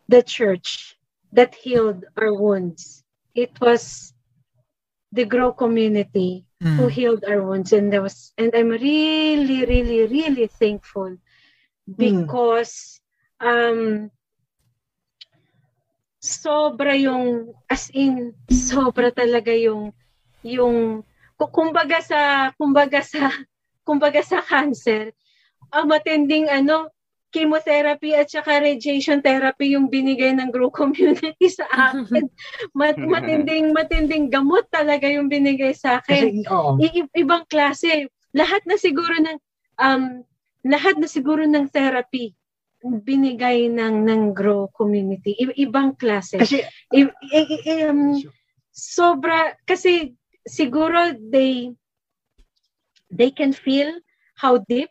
[0.00, 0.96] the church
[1.32, 3.02] that healed our wounds.
[3.34, 4.12] It was
[5.12, 6.46] the Grow community
[6.76, 6.90] who Mm.
[6.90, 11.16] healed our wounds and there was and I'm really really really thankful
[11.96, 13.00] because
[13.40, 14.10] um
[16.28, 19.96] sobra yung as in sobra talaga yung
[20.44, 21.00] yung
[21.40, 23.32] ku- kumbaga sa kumbaga sa
[23.88, 25.16] kumbaga sa cancer
[25.72, 26.92] ang matinding ano
[27.28, 32.24] chemotherapy at saka radiation therapy yung binigay ng Grow Community sa akin.
[32.78, 36.40] Mat, matinding matinding gamot talaga yung binigay sa akin.
[36.40, 38.08] Kasi, i- ibang klase.
[38.32, 39.36] Lahat na siguro ng
[39.76, 40.24] um
[40.64, 42.32] lahat na siguro ng therapy
[42.84, 45.34] binigay ng ng Grow community.
[45.38, 46.38] I- ibang klase.
[46.38, 46.62] Kasi,
[46.94, 48.22] I- i- i- um,
[48.70, 50.14] sobra kasi
[50.46, 51.74] siguro they
[53.10, 53.90] they can feel
[54.38, 54.90] how deep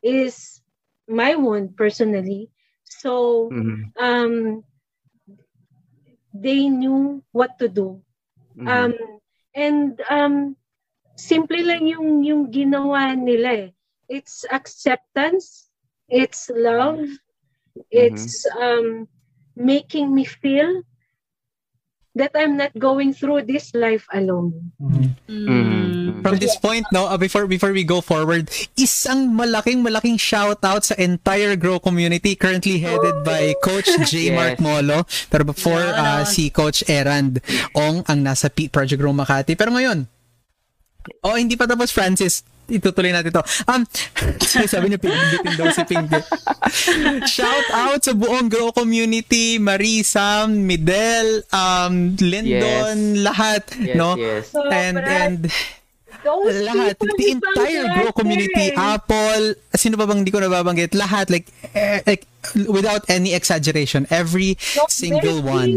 [0.00, 0.62] is
[1.08, 2.48] my wound personally.
[2.84, 3.92] So Mhm.
[4.00, 4.34] um
[6.32, 8.00] they knew what to do.
[8.56, 8.68] Mhm.
[8.68, 8.94] Um,
[9.54, 10.56] and um,
[11.16, 13.70] simple lang yung, yung ginawa nila eh.
[14.08, 15.67] It's acceptance,
[16.08, 17.04] it's love,
[17.90, 19.08] it's um,
[19.56, 20.82] making me feel
[22.18, 24.72] that I'm not going through this life alone.
[25.30, 26.24] Mhm.
[26.24, 30.82] From this point, no, uh, before before we go forward, isang malaking malaking shout out
[30.82, 34.32] sa entire Grow community currently headed by Coach J.
[34.32, 34.34] Yes.
[34.34, 35.06] Mark Molo.
[35.30, 37.38] Pero before uh, si Coach Erand
[37.78, 39.54] Ong ang nasa P Project Grow Makati.
[39.54, 40.10] Pero ngayon,
[41.22, 42.42] oh, hindi pa tapos Francis.
[42.68, 43.42] Itutuloy natin to.
[43.64, 43.88] Um,
[44.68, 46.12] sabi niyo, pindutin daw si Pink.
[47.24, 54.14] Shout out sa buong Grow community, Marisa, Midel, um, Lyndon, lahat, Yes, no?
[54.20, 54.52] yes.
[54.68, 55.40] And and
[56.18, 60.90] Those lahat, the entire Grow community, Apple, sino ba bang di ko nababanggit?
[60.92, 62.26] Lahat, like, eh, like,
[62.66, 65.46] without any exaggeration, every Doc single Becky.
[65.46, 65.72] one.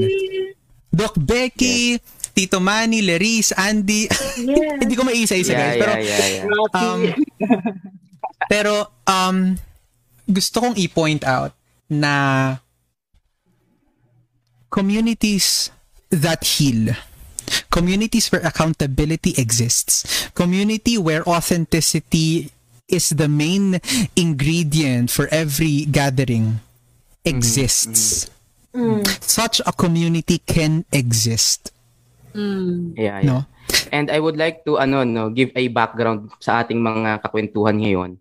[0.91, 2.01] Doc Becky,
[2.31, 4.07] Tito Manny, Leris, Andy,
[4.39, 4.79] Yes.
[4.81, 6.79] hindi ko maisa-isa Yeah, guys, pero yeah, yeah, yeah.
[6.79, 6.99] um,
[8.47, 8.73] pero
[9.05, 9.37] um
[10.25, 11.51] gusto kong i-point out
[11.87, 12.55] na
[14.69, 15.71] communities
[16.09, 16.95] that heal
[17.69, 22.51] communities where accountability exists community where authenticity
[22.87, 23.79] is the main
[24.15, 26.59] ingredient for every gathering
[27.25, 28.29] exists
[28.71, 29.03] Mm.
[29.19, 31.75] such a community can exist
[32.33, 32.95] Mm.
[32.95, 33.27] Yeah, yeah.
[33.27, 33.37] no?
[33.91, 38.11] And I would like to ano no give a background sa ating mga kakwentuhan ngayon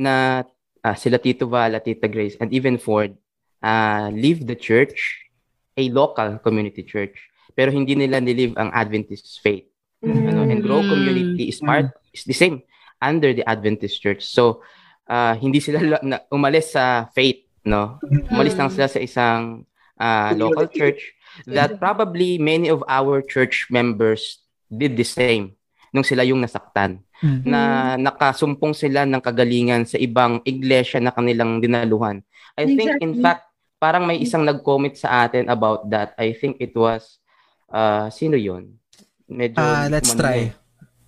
[0.00, 0.44] na
[0.80, 3.12] ah, sila Tito Val at Tita Grace and even Ford
[3.60, 5.28] uh, leave the church
[5.76, 7.16] a local community church
[7.52, 9.68] pero hindi nila nilive ang Adventist faith.
[10.00, 12.64] Ano and grow community is part is the same
[13.04, 14.24] under the Adventist church.
[14.24, 14.64] So
[15.04, 18.00] ah, hindi sila la- na, umalis sa faith no?
[18.32, 19.68] Umalis lang sila sa isang
[20.00, 21.12] ah, local church
[21.46, 25.54] that probably many of our church members did the same
[25.90, 27.44] nung sila yung nasaktan Mm.
[27.44, 27.60] na
[28.00, 32.24] nakasumpong sila ng kagalingan sa ibang iglesia na kanilang dinaluhan.
[32.56, 33.20] I think in Exactly.
[33.20, 33.44] fact
[33.76, 36.16] parang may isang nag-comment sa atin about that.
[36.16, 37.20] I think it was
[37.68, 38.72] uh, sino yon?
[39.28, 40.48] Medyo ko let's try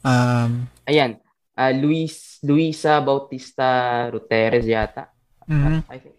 [0.04, 1.16] um Ayan,
[1.56, 3.68] ah, Luis Luisa Bautista
[4.12, 5.08] Ruteres yata.
[5.48, 5.80] mhm.
[5.88, 6.16] I think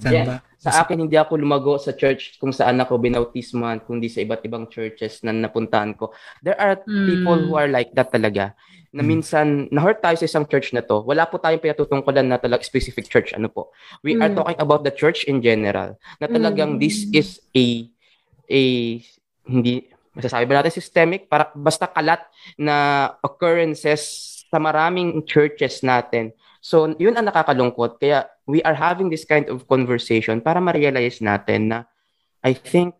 [0.00, 0.40] Saan Yeah.
[0.62, 4.70] Sa akin, hindi ako lumago sa church kung saan ako binautisman, kundi sa iba't ibang
[4.70, 6.14] churches na napuntahan ko.
[6.38, 7.06] There are Mm.
[7.10, 8.54] people who are like that talaga.
[8.94, 9.08] Na Mm.
[9.10, 11.02] minsan, na-hurt tayo sa isang church na to.
[11.02, 13.34] Wala po tayong pinatutungkulan na talaga specific church.
[13.34, 13.74] Ano po?
[14.06, 14.38] We are Mm.
[14.38, 15.98] talking about the church in general.
[16.22, 17.90] Na talagang this is a,
[18.46, 18.62] a,
[19.42, 21.26] hindi, masasabi ba natin systemic?
[21.26, 22.22] Para, basta kalat
[22.54, 22.76] na
[23.18, 26.30] occurrences sa maraming churches natin.
[26.62, 27.98] So, yun ang nakakalungkot.
[27.98, 31.78] Kaya, we are having this kind of conversation para ma-realize natin na
[32.40, 32.94] I think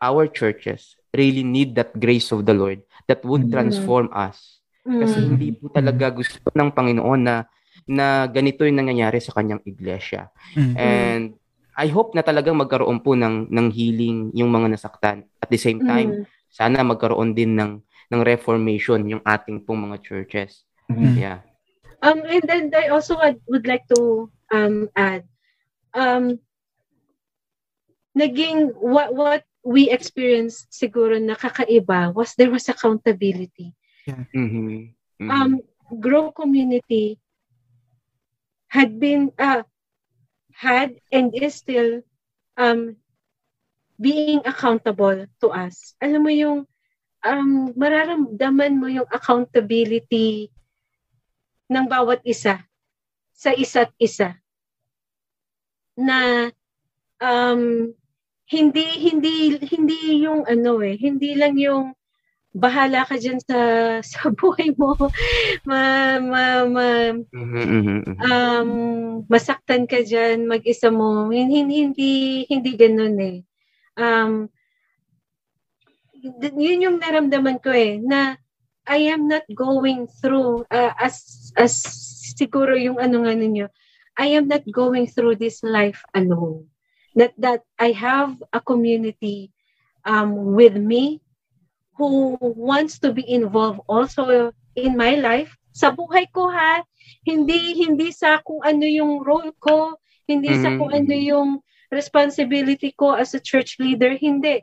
[0.00, 3.52] our churches really need that grace of the Lord that would Mhm.
[3.52, 4.64] transform us.
[4.80, 5.28] Kasi Mm.
[5.28, 7.44] hindi po talaga gusto ng Panginoon na
[7.84, 10.32] na ganito yung nangyayari sa kanyang iglesia.
[10.56, 10.74] Mm.
[10.76, 11.24] And
[11.76, 15.28] I hope na talagang magkaroon po ng ng healing yung mga nasaktan.
[15.36, 16.24] At the same time, Mm.
[16.48, 20.64] sana magkaroon din ng ng reformation yung ating pong mga churches.
[20.88, 21.14] Mm.
[21.14, 21.38] Yeah.
[22.02, 25.24] Um, and then I also would, would like to um, add,
[25.92, 26.40] um,
[28.16, 33.76] naging what what we experienced siguro na kakaiba was there was accountability.
[34.08, 34.96] Mhm.
[35.20, 35.30] Mhm.
[35.30, 35.60] Um,
[35.90, 37.18] Grow community
[38.70, 39.66] had been uh,
[40.54, 42.06] had and is still
[42.54, 42.94] um,
[43.98, 45.98] being accountable to us.
[45.98, 46.58] Alam mo yung
[47.26, 50.54] um, mararamdaman mo yung accountability
[51.70, 52.66] ng bawat isa
[53.30, 54.36] sa isa't isa
[55.96, 56.50] na
[57.22, 57.94] um,
[58.50, 61.94] hindi hindi hindi yung ano eh hindi lang yung
[62.50, 63.58] bahala ka dyan sa,
[64.10, 64.94] sa buhay mo.
[65.66, 66.88] Ma, ma, ma,
[67.30, 68.14] Mhm, mhm, mhm.
[68.18, 68.70] um,
[69.30, 71.30] masaktan ka dyan, mag-isa mo.
[71.30, 72.12] Hindi, hindi,
[72.50, 73.38] hindi ganun eh.
[73.94, 74.50] Um,
[76.42, 78.36] yun yung naramdaman ko eh, na
[78.90, 81.22] I am not going through, uh, as,
[81.56, 81.82] as
[82.36, 83.66] siguro yung ano nga ninyo,
[84.18, 86.68] I am not going through this life alone.
[87.16, 89.50] That, that I have a community
[90.04, 91.20] um, with me
[91.96, 95.56] who wants to be involved also in my life.
[95.72, 96.82] Sa buhay ko ha,
[97.26, 100.78] hindi hindi sa kung ano yung role ko, hindi sa Mhm.
[100.78, 101.50] kung ano yung
[101.90, 104.62] responsibility ko as a church leader, hindi.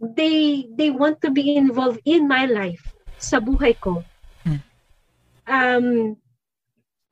[0.00, 2.82] They they want to be involved in my life,
[3.16, 4.04] sa buhay ko.
[5.46, 6.18] Um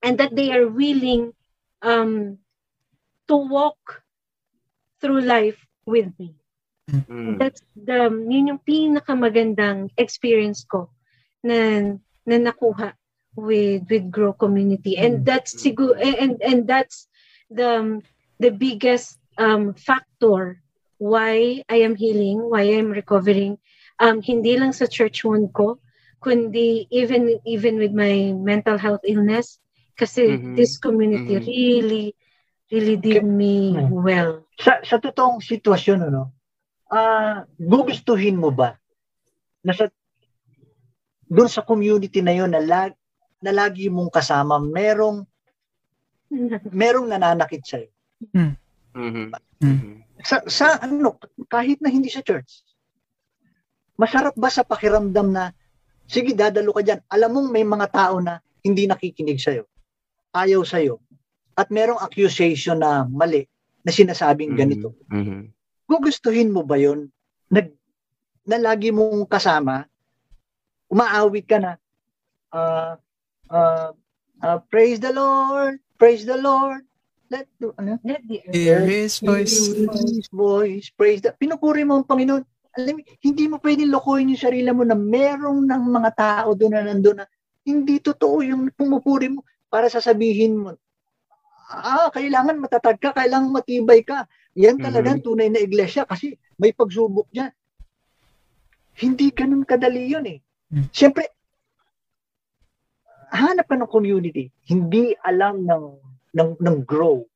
[0.05, 1.33] and that they are willing
[1.81, 2.39] um
[3.29, 4.05] to walk
[5.01, 6.37] through life with me.
[6.93, 7.41] Mm.
[7.41, 10.93] That's the yun yung pinakamagandang experience ko
[11.41, 11.97] na
[12.29, 12.93] na nakuha
[13.33, 17.09] with with Grow Community and that's siguro and and that's
[17.49, 18.01] the
[18.37, 20.61] the biggest um factor
[21.01, 23.57] why I am healing, why I am recovering
[24.01, 25.81] um hindi lang sa church wound ko
[26.25, 29.61] kundi even even with my mental health illness
[29.93, 30.57] kasi Mhm.
[30.57, 31.45] this community Mhm.
[31.45, 32.07] really
[32.73, 33.93] really did me Mhm.
[33.93, 34.31] well.
[34.57, 36.33] Sa, sa totoong sitwasyon, ano,
[36.89, 38.81] ah gugustuhin mo ba
[39.61, 39.93] na sa
[41.29, 42.93] doon sa community na yon na, lag,
[43.45, 45.29] na lagi mong kasama, merong
[46.81, 47.91] merong nananakit sa'yo.
[48.33, 48.53] Mhm.
[48.95, 49.29] Mm.
[49.61, 49.93] Mhm.
[50.25, 51.21] Sa, sa ano,
[51.53, 52.65] kahit na hindi sa church.
[54.01, 55.53] Masarap ba sa pakiramdam na,
[56.07, 57.01] sige, dadalo ka dyan.
[57.09, 59.65] Alam mong may mga tao na hindi nakikinig sa'yo.
[60.33, 61.01] Ayaw sa'yo.
[61.55, 63.47] At merong accusation na mali
[63.85, 64.97] na sinasabing ganito.
[65.13, 65.53] Mhm.
[65.85, 67.13] gugustuhin mo ba yon
[67.53, 67.69] nag
[68.49, 69.85] na lagi mong kasama
[70.89, 71.73] umaawit ka na
[72.57, 72.97] uh,
[73.53, 73.93] uh,
[74.41, 76.89] uh, praise the Lord praise the Lord
[77.29, 79.77] let the- ano Let the Hear his voice.
[79.77, 84.71] His voice praise the pinupuri mo ang Panginoon alam hindi mo pwedeng lokohin yung sarili
[84.75, 87.27] mo na merong ng mga tao doon na nandoon na
[87.65, 90.75] hindi totoo yung pumupuri mo para sasabihin mo
[91.71, 94.29] ah, kailangan matatag ka, kailangan matibay ka.
[94.55, 97.51] Yan talaga ang tunay na iglesia kasi may pagsubok dyan.
[98.95, 100.39] Hindi ganun kadali yun eh.
[100.71, 100.87] Hmm.
[100.95, 101.27] Siyempre,
[103.35, 104.55] hanap ka ng community.
[104.71, 105.85] Hindi alam ng,
[106.31, 107.27] ng, ng grow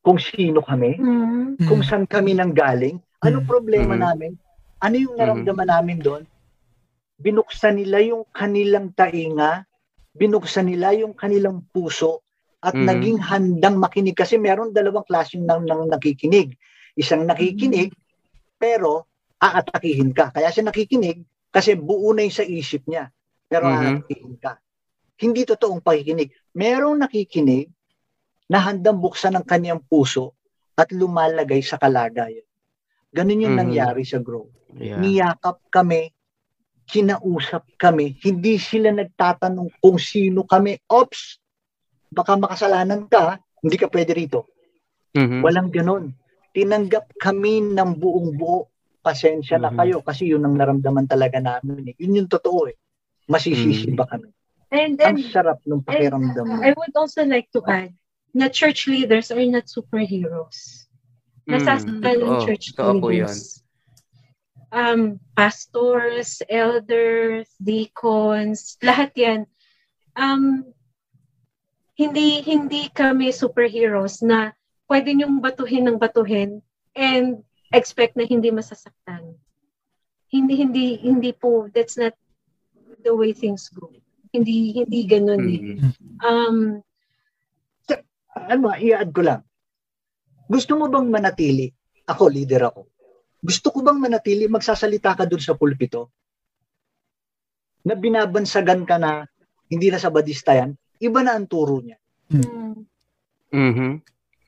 [0.00, 1.60] kung sino kami, Mm.
[1.68, 3.52] kung saan kami nang galing, anong Mm.
[3.52, 4.00] problema Mhm.
[4.00, 4.32] namin,
[4.80, 6.24] ano yung naramdaman namin doon.
[7.20, 9.68] Binuksan nila yung kanilang tainga,
[10.16, 12.24] binuksan nila yung kanilang puso,
[12.60, 12.84] at Mhm.
[12.84, 16.52] naging handang makinig kasi meron dalawang klaseng nang, nang nakikinig.
[16.92, 17.96] Isang nakikinig,
[18.60, 19.08] pero
[19.40, 20.28] aatakihin ka.
[20.28, 23.08] Kaya siya nakikinig kasi buo na yung sa isip niya.
[23.48, 23.72] Pero Mhm.
[23.72, 24.60] aatakihin ka.
[25.16, 26.28] Hindi totoong pakikinig.
[26.52, 27.72] Merong nakikinig
[28.52, 30.36] na handang buksan ang kanyang puso
[30.76, 32.44] at lumalagay sa kalagayan.
[33.10, 33.62] Ganun yung Mhm.
[33.66, 34.46] nangyari sa Grow.
[34.70, 35.02] Yeah.
[35.02, 36.14] Niyakap kami,
[36.86, 38.18] kinausap kami.
[38.22, 40.78] Hindi sila nagtatanong kung sino kami.
[40.86, 41.38] Ops!
[42.10, 44.50] Baka makasalanan ka, hindi ka pwede rito.
[45.14, 45.42] Mhm.
[45.42, 46.14] Walang ganun.
[46.50, 48.70] Tinanggap kami ng buong buo.
[49.00, 49.78] Pasensya na Mhm.
[49.78, 51.94] kayo kasi yun ang naramdaman talaga namin.
[51.94, 51.96] Eh.
[51.98, 52.76] Yun yung totoo eh.
[53.26, 53.96] Masisisi Mhm.
[53.96, 54.28] ba kami?
[54.70, 56.62] And Ang then sarap ng pakiramdam mo.
[56.62, 57.90] I would also like to add
[58.30, 60.86] na church leaders are not superheroes.
[61.50, 62.46] Nasasaktan Mm, ng totoo.
[62.46, 63.62] church leaders.
[64.70, 69.40] Um, pastors, elders, deacons, lahat yan.
[70.14, 70.62] Um,
[71.98, 74.54] hindi hindi kami superheroes na
[74.86, 76.62] pwede niyong batuhin ng batuhin
[76.94, 77.42] and
[77.74, 79.36] expect na hindi masasaktan.
[80.30, 82.14] Hindi hindi hindi po that's not
[83.02, 83.90] the way things go.
[84.30, 85.62] Hindi hindi ganoon eh.
[85.76, 86.14] Mhm.
[86.22, 86.56] Um
[88.30, 89.42] Ano, i-add ko lang.
[90.50, 91.70] Gusto mo bang manatili?
[92.10, 92.90] Ako, leader ako.
[93.38, 96.10] Gusto ko bang manatili, magsasalita ka dun sa pulpito?
[97.86, 99.22] Na binabansagan ka na
[99.70, 101.96] hindi na sa badista yan, iba na ang turo niya.
[102.34, 102.74] mm,
[103.54, 103.90] Mhm.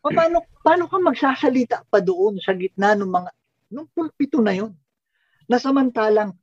[0.03, 3.31] Pa- Paano, paano ka magsasalita pa doon sa gitna ng mga,
[3.71, 4.75] ng pulpito na yon?
[5.47, 6.35] Na samantalang,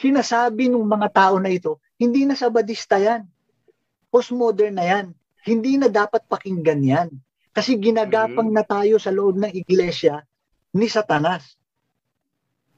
[0.00, 3.24] sinasabi ng mga tao na ito, hindi na sa badista yan.
[4.12, 5.06] Postmodern na yan.
[5.44, 7.08] Hindi na dapat pakinggan yan.
[7.54, 10.26] Kasi ginagapang na tayo sa loob ng iglesia
[10.74, 11.54] ni Satanas.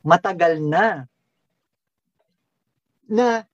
[0.05, 1.09] Matagal na
[3.09, 3.49] na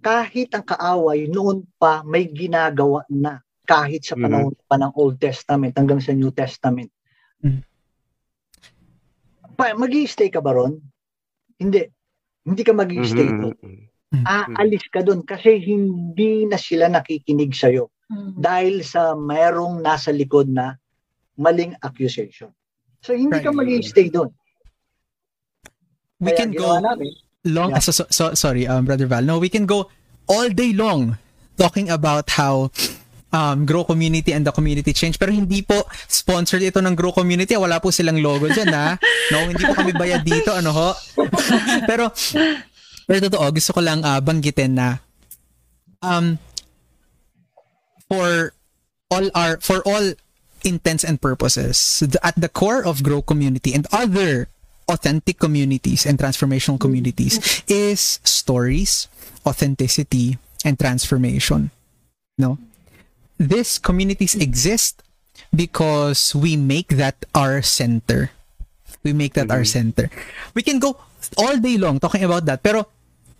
[0.00, 5.76] kahit ang kaaway noon pa may ginagawa na kahit sa panahon pa ng Old Testament
[5.76, 6.90] hanggang sa New Testament.
[7.44, 7.62] Mm.
[9.54, 10.80] Pa, mag stay ka ba ron?
[11.60, 11.86] Hindi.
[12.42, 13.56] Hindi ka mag-stay Mhm, doon.
[14.10, 14.24] mhm.
[14.26, 18.36] Aalis ka doon kasi hindi na sila nakikinig sa'yo Mm.
[18.36, 20.76] dahil sa mayroong nasa likod na
[21.34, 22.52] maling accusation.
[23.00, 23.80] So, hindi ka Right.
[23.80, 24.28] mag-stay doon.
[26.20, 27.10] We Kaya can go namin,
[27.42, 27.82] long Yeah.
[27.82, 29.90] so, so, so- sorry um brother Val no we can go
[30.30, 31.18] all day long
[31.58, 32.70] talking about how
[33.34, 37.58] um grow community and the community change pero hindi po sponsored ito ng grow community
[37.58, 38.94] wala po silang logo diyan ha
[39.34, 40.88] no hindi po kami bayad dito ano ho
[41.90, 42.14] pero
[43.02, 45.02] pero totoo gusto ko lang ah, banggitin na
[45.98, 46.38] um
[48.12, 48.52] for
[49.08, 50.12] all our for all
[50.68, 54.52] intents and purposes at the core of grow community and other
[54.92, 59.08] authentic communities and transformational communities is stories
[59.48, 61.72] authenticity and transformation.
[62.36, 62.58] No?
[63.40, 65.02] These communities exist
[65.50, 68.30] because we make that our center.
[69.02, 69.90] We make that our mm-hmm.
[69.96, 70.06] center.
[70.54, 71.00] We can go
[71.40, 72.86] all day long talking about that pero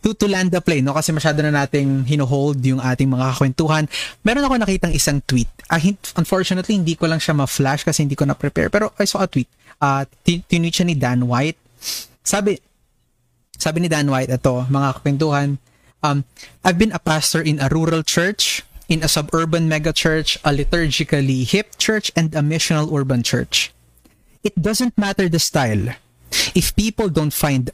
[0.03, 0.99] to, to land the plane, no?
[0.99, 3.87] Kasi masyado na nating hinohold yung ating mga kakwentuhan.
[4.27, 5.49] Meron ako nakitang isang tweet.
[5.79, 8.69] Hin- unfortunately, hindi ko lang siya ma-flash kasi hindi ko na-prepare.
[8.69, 9.47] Pero I saw a tweet.
[9.79, 11.59] Uh, tinweet siya ni Dan White.
[12.27, 12.59] Sabi,
[13.55, 15.63] sabi ni Dan White, ito, mga kakwentuhan,
[16.03, 16.27] um,
[16.67, 21.47] I've been a pastor in a rural church, in a suburban mega church, a liturgically
[21.47, 23.71] hip church, and a missional urban church.
[24.43, 25.95] It doesn't matter the style.
[26.59, 27.71] If people don't find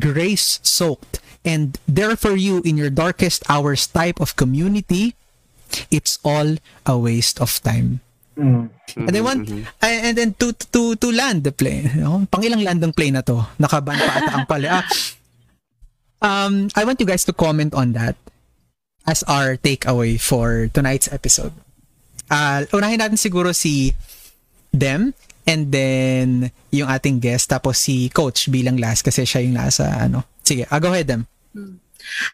[0.00, 5.14] grace-soaked, and there for you in your darkest hours type of community,
[5.90, 6.56] it's all
[6.86, 8.00] a waste of time.
[8.36, 12.26] mm, And then one, I- and then to to to land the plane, you know,
[12.32, 14.68] pangilang landang plane na to, nakaban pa ata ang pala.
[14.80, 14.84] Ah,
[16.20, 18.16] um, I want you guys to comment on that
[19.06, 21.52] as our takeaway for tonight's episode.
[22.30, 23.92] Ah, unahin natin siguro si
[24.72, 25.12] Dem
[25.46, 30.22] and then yung ating guest tapos si coach bilang last kasi siya yung nasa ano.
[30.42, 31.26] Sige, ah, go ahead Dem.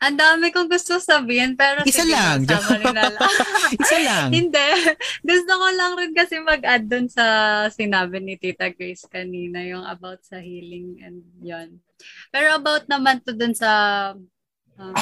[0.01, 2.45] Ang dami kong gusto sabihin, pero Isa sige, lang.
[2.49, 3.13] lang.
[3.85, 4.29] Isa lang.
[4.33, 4.69] Hindi.
[5.21, 7.25] Gusto ko lang rin kasi mag-add dun sa
[7.69, 11.79] sinabi ni Tita Grace kanina, yung about sa healing and yon.
[12.33, 14.13] Pero about naman to dun sa,
[14.81, 14.97] um,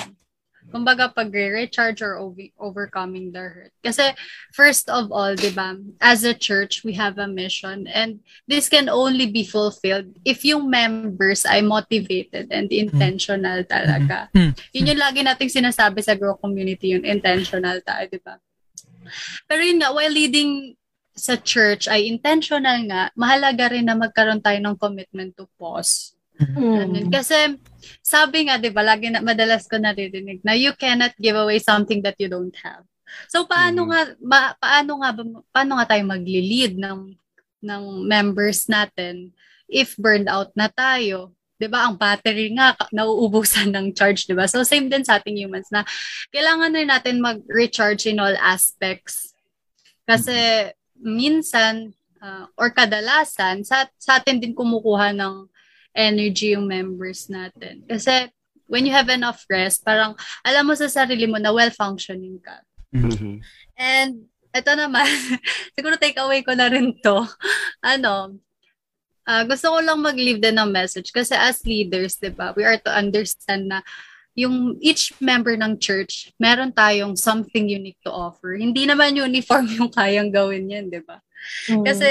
[0.71, 3.73] kumbaga pag-recharge or over- overcoming the hurt.
[3.85, 4.15] Kasi
[4.51, 8.19] first of all, di ba, as a church, we have a mission and
[8.51, 14.27] this can only be fulfilled if yung members ay motivated and intentional talaga.
[14.35, 14.53] Hmm.
[14.75, 18.41] Yun yung lagi nating sinasabi sa Grow Community, yun, intentional tayo, di ba?
[19.47, 20.75] Pero yun nga, while leading
[21.17, 26.16] sa church ay intentional nga, mahalaga rin na magkaroon tayo ng commitment to pause.
[26.37, 27.09] Ganun.
[27.09, 27.13] Mm.
[27.13, 27.57] Kasi
[28.05, 32.05] sabi nga, di ba, lagi na, madalas ko naririnig na you cannot give away something
[32.05, 32.85] that you don't have.
[33.31, 33.89] So paano Mhm.
[33.89, 35.23] nga ba, paano nga ba,
[35.55, 37.15] paano nga tayo magli-lead ng
[37.65, 39.33] ng members natin
[39.67, 41.33] if burned out na tayo?
[41.57, 41.89] 'Di ba?
[41.89, 44.45] Ang battery nga nauubusan ng charge, 'di ba?
[44.51, 45.87] So same din sa ating humans na
[46.35, 49.33] kailangan rin natin mag-recharge in all aspects.
[50.05, 50.69] Kasi
[50.99, 55.47] minsan ah, or kadalasan sa, sa atin din kumukuha ng
[55.97, 57.89] energy yung members natin.
[57.89, 58.29] Kasi
[58.69, 60.13] when you have enough rest, parang
[60.45, 62.61] alam mo sa sarili mo na well-functioning ka.
[62.93, 63.41] Mhm.
[63.81, 65.09] And ito naman,
[65.75, 67.25] siguro take away ko na rin to.
[67.87, 68.43] Ano,
[69.25, 72.79] ah, gusto ko lang mag-leave din ng message kasi as leaders, di ba, we are
[72.83, 73.81] to understand na
[74.37, 78.53] yung each member ng church, meron tayong something unique to offer.
[78.53, 81.25] Hindi naman uniform yung kayang gawin yan, di ba?
[81.73, 81.85] Mm.
[81.89, 82.09] Kasi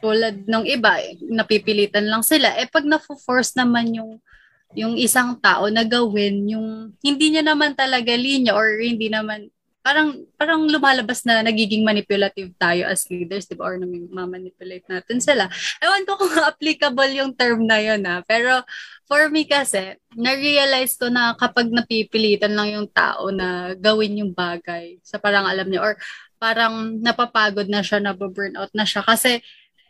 [0.00, 2.56] tulad ng iba, eh, napipilitan lang sila.
[2.58, 4.20] Eh pag na-force naman yung
[4.74, 9.50] yung isang tao na gawin yung hindi niya naman talaga linya or hindi naman
[9.80, 13.72] parang parang lumalabas na nagiging manipulative tayo as leaders, 'di ba?
[13.72, 15.48] Or nami-manipulate natin sila.
[15.80, 18.20] Ewan ko kung applicable yung term na yun ha.
[18.28, 18.60] Pero
[19.08, 25.00] for me kasi, na-realize ko na kapag napipilitan lang yung tao na gawin yung bagay
[25.00, 25.96] sa parang alam niya or
[26.36, 29.40] parang napapagod na siya, nababurnout na siya kasi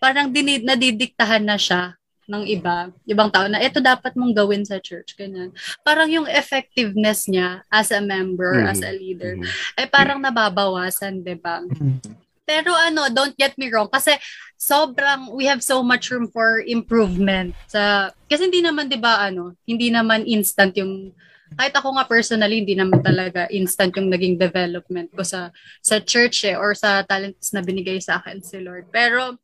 [0.00, 1.94] parang dinid, nadidiktahan na siya
[2.30, 5.50] ng iba, ibang tao na ito dapat mong gawin sa church, ganyan.
[5.82, 9.50] Parang yung effectiveness niya as a member, or as a leader, Mhm.
[9.76, 11.58] ay parang nababawasan, di ba?
[11.60, 11.98] Mhm.
[12.46, 14.14] Pero ano, don't get me wrong, kasi
[14.54, 17.50] sobrang, we have so much room for improvement.
[17.66, 21.10] Sa, kasi hindi naman, di ba, ano, hindi naman instant yung,
[21.58, 25.50] kahit ako nga personally, hindi naman talaga instant yung naging development ko sa
[25.82, 28.86] sa church eh, or sa talents na binigay sa akin si Lord.
[28.94, 29.34] Pero,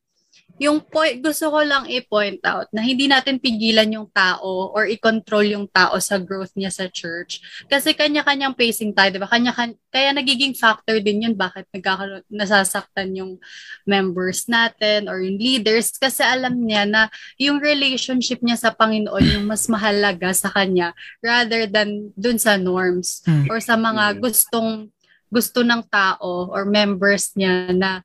[0.56, 5.44] yung point, gusto ko lang i-point out na hindi natin pigilan yung tao or i-control
[5.44, 7.44] yung tao sa growth niya sa church.
[7.68, 9.28] Kasi kanya-kanyang pacing tayo, di ba?
[9.28, 9.52] Kanya,
[9.92, 13.36] kaya nagiging factor din yun bakit nagkakaroon, nasasaktan yung
[13.84, 19.46] members natin or yung leaders kasi alam niya na yung relationship niya sa Panginoon yung
[19.48, 23.48] mas mahalaga sa kanya rather than dun sa norms Hmm.
[23.50, 24.88] or sa mga gustong
[25.26, 28.00] gusto ng tao or members niya na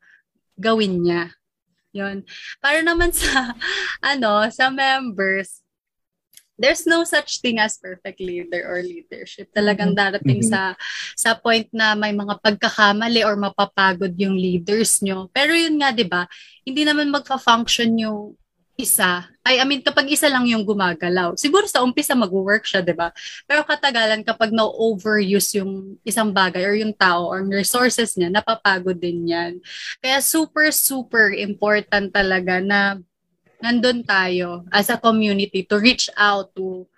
[0.57, 1.31] gawin niya.
[1.91, 2.23] Yun.
[2.63, 3.55] Para naman sa,
[3.99, 5.59] ano, sa members,
[6.61, 9.49] there's no such thing as perfect leader or leadership.
[9.49, 10.49] Talagang darating Mhm.
[10.51, 10.61] sa
[11.17, 15.25] sa point na may mga pagkakamali or mapapagod yung leaders nyo.
[15.33, 16.29] Pero yun nga, di ba,
[16.61, 18.37] hindi naman magfa-function yung
[18.81, 19.29] isa.
[19.45, 21.37] Ay, I mean, kapag isa lang yung gumagalaw.
[21.37, 23.13] Siguro sa umpisa mag-work siya, di ba?
[23.45, 28.97] Pero katagalan, kapag na-overuse yung isang bagay or yung tao or yung resources niya, napapagod
[28.97, 29.61] din yan.
[30.01, 32.97] Kaya super, super important talaga na
[33.61, 36.89] nandun tayo as a community to reach out to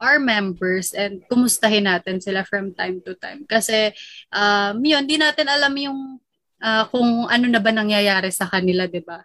[0.00, 3.44] our members and kumustahin natin sila from time to time.
[3.48, 3.92] Kasi,
[4.32, 6.20] um, yun, di natin alam yung
[6.60, 9.20] ah, kung ano na ba nangyayari sa kanila, di ba?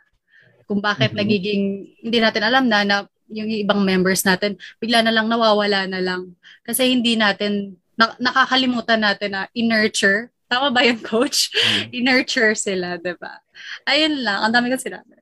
[0.66, 1.18] Kung bakit Mhm.
[1.18, 1.64] nagiging,
[2.02, 2.96] hindi natin alam na, na
[3.28, 6.34] yung ibang members natin, bigla na lang nawawala na lang.
[6.62, 10.30] Kasi hindi natin, na- nakakalimutan natin na i-nurture.
[10.46, 11.50] Tama ba yung coach?
[11.96, 13.42] I-nurture sila, di ba?
[13.86, 14.46] Ayun lang.
[14.46, 15.18] Ang dami ko sinabi.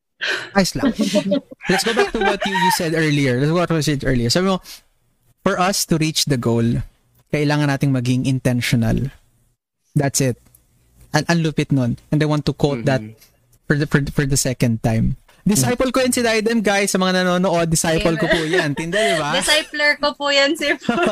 [0.52, 0.92] Ayos lang.
[1.72, 3.40] Let's go back to what you, you said earlier.
[3.40, 4.28] Let's go back to what you said earlier.
[4.28, 4.60] Sabi mo,
[5.44, 6.64] for us to reach the goal,
[7.32, 9.12] kailangan nating maging intentional.
[9.96, 10.40] That's it.
[11.12, 12.00] Ang, ang lupit nun.
[12.12, 13.04] And I want to quote that
[13.68, 15.16] for the, for, the- for the second time.
[15.44, 16.96] Disciple ko yan si Diadem, guys.
[16.96, 18.72] Sa mga nanonood, disciple ko po yan.
[18.80, 19.36] Tinda, di ba?
[19.36, 20.72] Discipler ko po yan si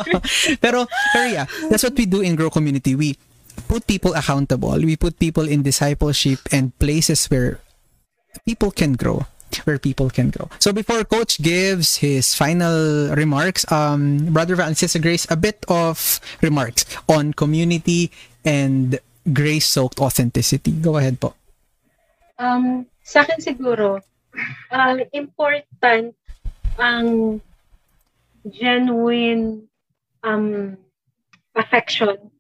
[0.64, 2.96] pero, pero yeah, that's what we do in Grow Community.
[2.96, 3.20] We
[3.68, 4.80] put people accountable.
[4.80, 7.60] We put people in discipleship and places where
[8.48, 9.28] people can grow.
[9.68, 10.48] Where people can grow.
[10.64, 15.60] So before Coach gives his final remarks, um, Brother Val and Sister Grace, a bit
[15.68, 18.16] of remarks on community
[18.48, 18.96] and
[19.28, 20.72] grace-soaked authenticity.
[20.72, 21.36] Go ahead po.
[22.40, 24.00] Um, sa akin siguro,
[24.72, 26.16] uh, important
[26.80, 27.40] ang
[28.48, 29.68] genuine
[30.24, 30.78] um,
[31.56, 32.32] affection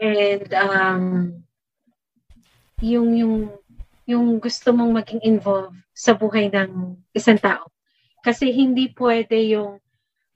[0.00, 1.04] and um,
[2.80, 3.34] yung yung
[4.08, 7.70] yung gusto mong maging involved sa buhay ng isang tao.
[8.24, 9.78] Kasi hindi pwede yung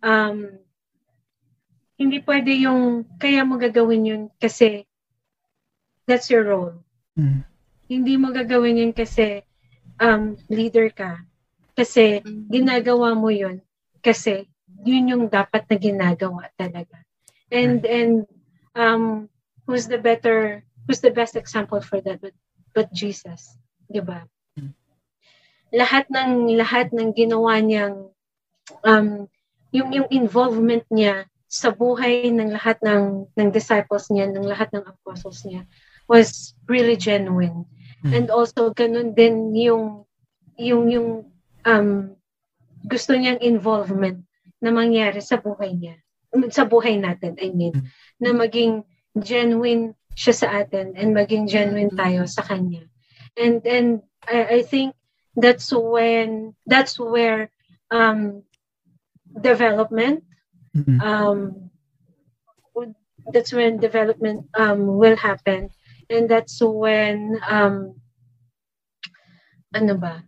[0.00, 0.38] um,
[1.98, 4.86] hindi pwede yung kaya mo gagawin yun kasi
[6.06, 7.46] that's your role Mm.
[7.86, 9.46] hindi mo gagawin yun kasi
[10.00, 11.22] um, leader ka.
[11.74, 13.58] Kasi ginagawa mo yun
[14.04, 14.44] kasi
[14.84, 17.00] yun yung dapat na ginagawa talaga.
[17.48, 18.28] And and
[18.76, 19.32] um,
[19.64, 22.36] who's the better who's the best example for that but,
[22.76, 23.56] but Jesus,
[23.88, 24.28] 'di ba?
[24.60, 24.76] Mm.
[25.72, 28.12] Lahat ng lahat ng ginawa niyang
[28.84, 29.26] um,
[29.72, 34.84] yung yung involvement niya sa buhay ng lahat ng ng disciples niya, ng lahat ng
[34.84, 35.64] apostles niya
[36.04, 37.64] was really genuine.
[38.04, 38.12] Mm.
[38.12, 40.04] And also ganun din yung
[40.60, 41.08] yung yung
[41.64, 41.88] um
[42.84, 44.20] gusto niyang involvement
[44.60, 45.96] na mangyari sa buhay niya.
[46.52, 47.86] Sa buhay natin, I mean, Mm.
[48.20, 48.72] na maging
[49.16, 52.84] genuine siya sa atin and maging genuine tayo sa kanya.
[53.40, 54.92] And and I, I think
[55.34, 57.50] that's when that's where
[57.90, 58.44] um
[59.34, 60.22] development
[60.74, 60.98] Mm-mm.
[61.02, 61.70] um,
[63.32, 65.70] that's when development um, will happen.
[66.10, 67.96] And that's when, um,
[69.72, 70.22] ano ba,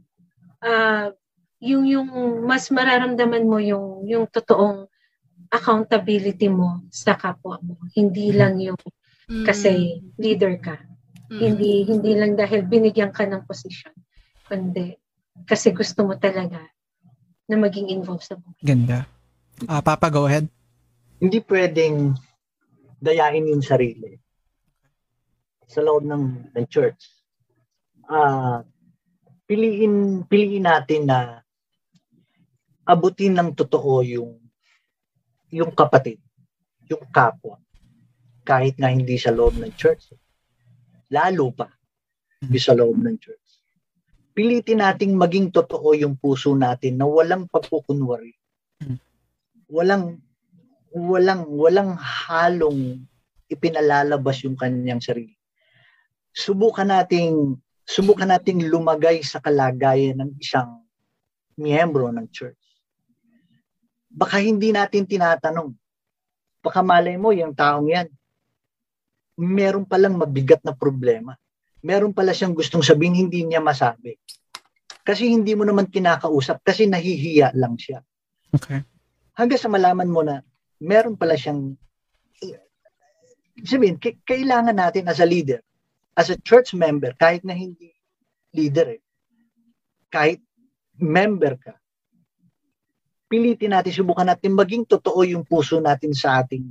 [0.64, 1.12] uh,
[1.60, 2.08] yung, yung
[2.44, 4.88] mas mararamdaman mo yung, yung totoong
[5.52, 7.78] accountability mo sa kapwa mo.
[7.94, 8.78] Hindi lang yung
[9.46, 10.78] kasi leader ka.
[11.30, 11.40] Mm.
[11.42, 13.94] Hindi hindi lang dahil binigyan ka ng posisyon.
[14.46, 14.94] Kundi
[15.46, 16.62] kasi gusto mo talaga
[17.46, 18.58] na maging involved sa buhay.
[18.62, 19.06] Ganda.
[19.70, 20.50] Ah, Papa, go ahead.
[21.22, 22.14] Hindi pwedeng
[23.00, 24.18] dayain yung sarili
[25.66, 27.10] sa loob ng, ng church.
[28.06, 28.62] Ah,
[29.46, 31.42] piliin piliin natin na
[32.86, 34.38] abutin ng totoo yung
[35.50, 36.22] yung kapatid,
[36.86, 37.58] yung kapwa.
[38.46, 40.14] Kahit na hindi sa loob ng church.
[41.10, 41.66] Lalo pa
[42.42, 43.46] hindi sa loob ng church.
[44.36, 48.36] Pilitin nating maging totoo yung puso natin na walang pagkukunwari.
[49.72, 50.20] Walang
[50.92, 53.08] walang walang halong
[53.48, 55.32] ipinalalabas yung kanyang sarili.
[56.36, 57.56] Subukan nating
[57.86, 60.84] subukan nating lumagay sa kalagayan ng isang
[61.56, 62.60] miyembro ng church.
[64.12, 65.72] Baka hindi natin tinatanong.
[66.60, 68.08] Baka malay mo yung taong yan.
[69.40, 71.32] Meron palang mabigat na problema.
[71.80, 74.18] Meron pala siyang gustong sabihin hindi niya masabi.
[75.06, 78.02] Kasi hindi mo naman kinakausap kasi nahihiya lang siya.
[78.50, 78.82] Okay.
[79.38, 80.42] Hanggang sa malaman mo na
[80.82, 81.78] meron pala siyang
[83.64, 85.62] sabihin, k- kailangan natin as a leader,
[86.16, 87.92] as a church member, kahit na hindi
[88.56, 89.02] leader eh,
[90.08, 90.40] kahit
[90.96, 91.76] member ka,
[93.28, 96.64] pilitin natin, subukan natin maging totoo yung puso natin sa ating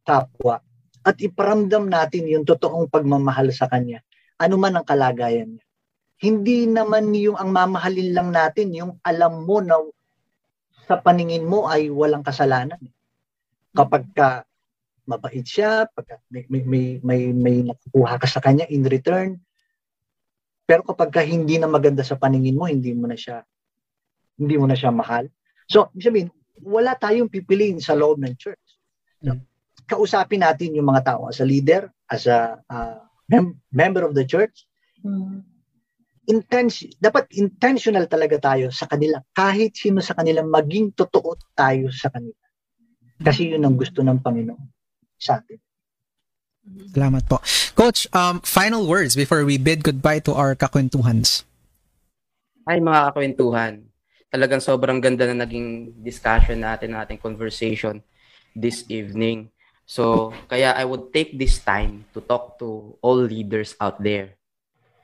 [0.00, 0.64] kapwa
[1.04, 4.00] at iparamdam natin yung totoong pagmamahal sa kanya,
[4.40, 5.66] ano man ang kalagayan niya.
[6.24, 9.76] Hindi naman yung ang mamahalin lang natin, yung alam mo na
[10.88, 12.80] sa paningin mo ay walang kasalanan.
[13.76, 14.28] Kapag ka
[15.04, 19.40] mabait siya, pag may, may, may, may, may nakukuha ka sa kanya in return,
[20.64, 23.44] pero kapag ka hindi na maganda sa paningin mo, hindi mo na siya
[24.34, 25.30] hindi mo na siya mahal.
[25.70, 28.66] So, sabihin, wala tayong pipiliin sa loob ng church.
[29.22, 29.38] So,
[29.86, 32.98] kausapin natin yung mga tao as a leader, as a uh,
[33.30, 34.66] mem- member of the church.
[35.06, 35.46] Mm.
[36.24, 39.22] Intense, dapat intentional talaga tayo sa kanila.
[39.36, 42.42] Kahit sino sa kanila, maging totoo tayo sa kanila.
[43.22, 44.73] Kasi yun ang gusto ng Panginoon
[45.24, 45.56] sa atin.
[46.92, 47.40] Salamat po.
[47.76, 51.44] Coach, um, final words before we bid goodbye to our kakwentuhans.
[52.64, 53.84] Ay, mga kakwentuhan.
[54.32, 58.00] Talagang sobrang ganda na naging discussion natin, nating conversation
[58.56, 59.52] this evening.
[59.84, 64.40] So, kaya I would take this time to talk to all leaders out there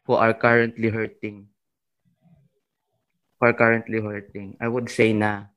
[0.09, 1.52] who are currently hurting.
[3.36, 4.56] Who are currently hurting.
[4.56, 5.52] I would say na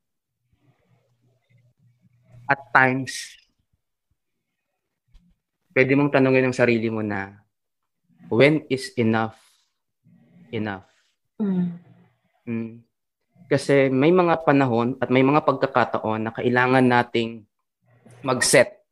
[2.52, 3.40] at times,
[5.74, 7.34] pwede mong tanongin ang sarili mo na
[8.30, 9.38] when is enough
[10.54, 10.86] enough?
[11.42, 11.82] Mm.
[12.46, 12.74] Mm.
[13.50, 17.44] Kasi may mga panahon at may mga pagkakataon na kailangan nating
[18.24, 18.86] mag-set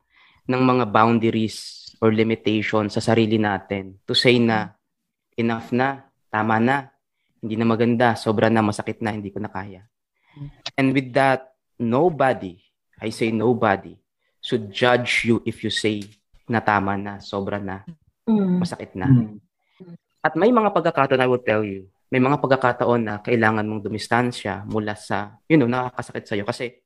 [0.49, 4.73] ng mga boundaries or limitations sa sarili natin to say na
[5.37, 6.89] enough na, tama na,
[7.39, 9.85] hindi na maganda, sobra na, masakit na, hindi ko na kaya.
[10.77, 12.61] And with that, nobody,
[13.01, 13.97] I say nobody,
[14.41, 16.05] should judge you if you say
[16.49, 17.83] na tama na, sobra na,
[18.29, 18.61] Mm.
[18.61, 19.09] masakit na.
[19.09, 19.41] Mm.
[20.21, 24.67] At may mga pagkakataon, I will tell you, may mga pagkakataon na kailangan mong dumistansya
[24.69, 26.43] mula sa, you know, nakakasakit sa'yo.
[26.45, 26.77] Kasi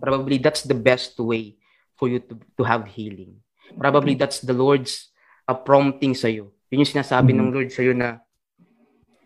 [0.00, 1.60] probably that's the best way
[1.98, 3.36] for you to, to have healing.
[3.76, 5.12] Probably that's the Lord's
[5.44, 6.54] uh, prompting sa'yo.
[6.72, 8.22] Yun yung sinasabi ng Lord sa'yo na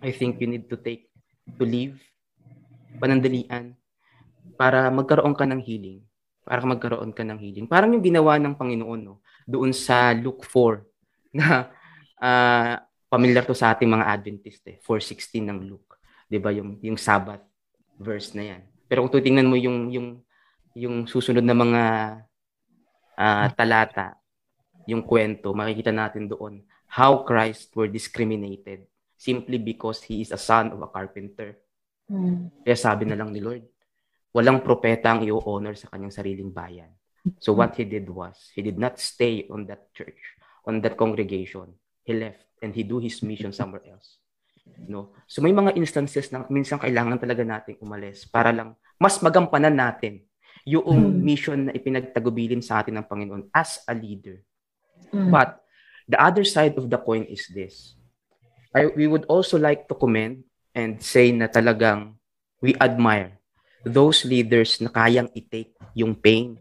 [0.03, 1.11] I think you need to take,
[1.59, 1.99] to leave,
[2.99, 3.78] panandalian,
[4.59, 6.07] para magkaroon ka ng healing.
[6.48, 7.68] Para magkaroon ka ng healing.
[7.68, 9.20] Parang yung ginawa ng Panginoon, no?
[9.44, 10.80] Doon sa Luke 4,
[11.36, 11.68] na
[12.16, 12.80] uh,
[13.12, 17.44] familiar to sa ating mga Adventist eh, 4:16 ng Luke, 'di ba yung yung Sabbath
[18.00, 18.62] verse na 'yan.
[18.88, 20.08] Pero kung titingnan mo yung yung
[20.72, 21.82] yung susunod na mga
[23.18, 24.16] uh, talata,
[24.88, 28.88] yung kwento, makikita natin doon how Christ were discriminated
[29.18, 31.60] simply because he is a son of a carpenter.
[32.08, 32.48] Mm.
[32.64, 33.66] Kaya sabi na lang ni Lord,
[34.39, 36.94] walang propeta ang i-honor sa kanyang sariling bayan.
[37.43, 41.74] So what he did was, he did not stay on that church, on that congregation.
[42.06, 44.23] He left and he do his mission somewhere else.
[44.86, 45.10] No?
[45.27, 50.23] So may mga instances na minsan kailangan talaga nating umalis para lang mas magampanan natin
[50.69, 51.19] yung Hmm.
[51.24, 54.44] mission na ipinagtagubilin sa atin ng Panginoon as a leader.
[55.09, 55.32] Mm.
[55.32, 55.65] But
[56.05, 57.97] the other side of the coin is this.
[58.77, 60.44] I, we would also like to commend
[60.77, 62.20] and say na talagang
[62.60, 63.38] we admire
[63.86, 66.59] those leaders na kayang i-take yung pain,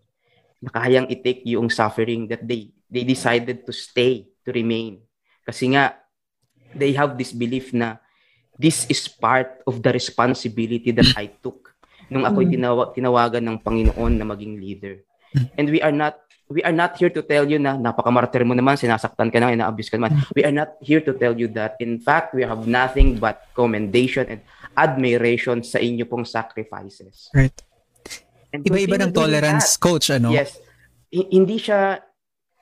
[0.62, 5.04] na kayang i-take yung suffering that they they decided to stay, to remain.
[5.44, 6.00] Kasi nga,
[6.72, 8.00] they have this belief na
[8.58, 11.76] this is part of the responsibility that I took
[12.08, 15.04] nung ako'y tinawa- tinawagan ng Panginoon na maging leader.
[15.60, 16.16] And we are not
[16.48, 19.92] we are not here to tell you na napakamartir mo naman, sinasaktan ka na, ina-abuse
[19.92, 20.16] ka naman.
[20.32, 24.26] We are not here to tell you that in fact, we have nothing but commendation
[24.32, 24.40] and
[24.78, 27.34] admiration sa inyo pong sacrifices.
[27.34, 27.58] Right.
[28.54, 29.82] Iba-iba ng tolerance, that.
[29.82, 30.30] coach, ano?
[30.30, 30.62] Yes.
[31.10, 31.98] H- hindi siya,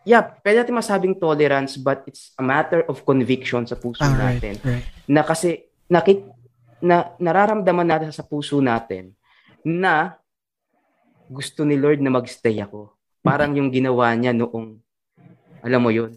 [0.07, 4.39] yeah, pwede natin masabing tolerance, but it's a matter of conviction sa puso Ah, right,
[4.39, 4.55] natin.
[4.63, 4.85] right.
[5.05, 6.23] Na kasi, nakit,
[6.79, 9.11] na, nararamdaman natin sa puso natin
[9.61, 10.15] na
[11.27, 12.95] gusto ni Lord na magstay ako.
[13.19, 14.77] Parang yung ginawa niya noong,
[15.65, 16.13] alam mo yun,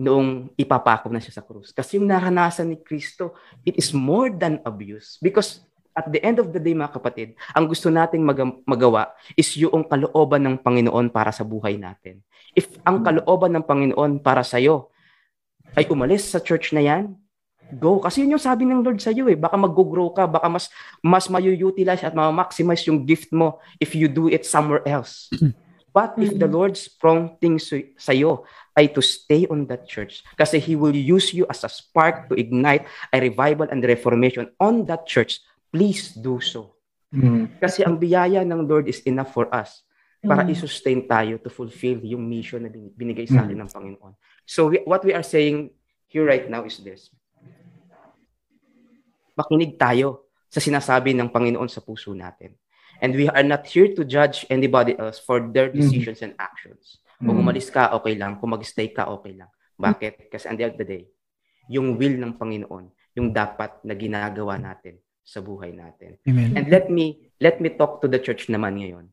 [0.00, 1.76] noong ipapako na siya sa krus.
[1.76, 3.36] Kasi yung naranasan ni Kristo,
[3.68, 5.20] it is more than abuse.
[5.20, 5.60] Because
[5.92, 9.84] at the end of the day, mga kapatid, ang gusto nating mag- magawa is yung
[9.84, 12.24] kalooban ng Panginoon para sa buhay natin.
[12.56, 14.88] If ang kalooban ng Panginoon para sa'yo
[15.76, 17.12] ay umalis sa church na yan,
[17.76, 18.00] go.
[18.00, 19.36] Kasi yun yung sabi ng Lord sa'yo eh.
[19.36, 20.72] Baka mag-grow ka, baka mas,
[21.04, 25.28] mas mayu-utilize at ma-maximize yung gift mo if you do it somewhere else.
[25.90, 28.46] But if the Lord's prompting sa sa'yo
[28.78, 32.38] ay to stay on that church kasi He will use you as a spark to
[32.38, 35.42] ignite a revival and reformation on that church,
[35.74, 36.78] please do so.
[37.10, 37.58] Mm.
[37.58, 39.82] Kasi ang biyaya ng Lord is enough for us
[40.22, 40.52] para Mm.
[40.54, 44.14] i-sustain tayo to fulfill yung mission na bin- binigay sa atin ng Panginoon.
[44.46, 45.74] So we- what we are saying
[46.06, 47.10] here right now is this.
[49.34, 52.54] Makinig tayo sa sinasabi ng Panginoon sa puso natin.
[53.00, 57.00] And we are not here to judge anybody else for their decisions and actions.
[57.16, 57.42] Kung Mm.
[57.44, 58.36] umalis ka, okay lang.
[58.36, 59.48] Kung mag-stay ka, okay lang.
[59.76, 60.28] Bakit?
[60.28, 61.04] Kasi at the end of the day,
[61.68, 66.20] yung will ng Panginoon, yung dapat na ginagawa natin sa buhay natin.
[66.28, 66.52] Amen.
[66.56, 69.08] And let me let me talk to the church naman ngayon.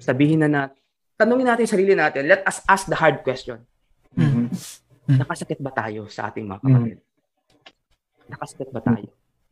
[0.00, 0.78] Sabihin na natin,
[1.18, 3.60] tanungin natin sarili natin, let us ask the hard question.
[4.14, 4.48] Mhm.
[5.08, 6.98] Nakasakit ba tayo sa ating mga kapatid?
[8.28, 9.08] Nakasakit ba tayo?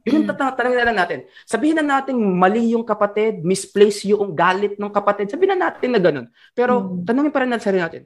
[0.06, 1.18] Yun yung tata- tanongin na lang natin.
[1.42, 5.26] Sabihin na natin mali yung kapatid, misplace yung galit ng kapatid.
[5.26, 6.26] Sabihin na natin na ganun.
[6.54, 8.02] Pero tanongin pa rin natin sarili natin,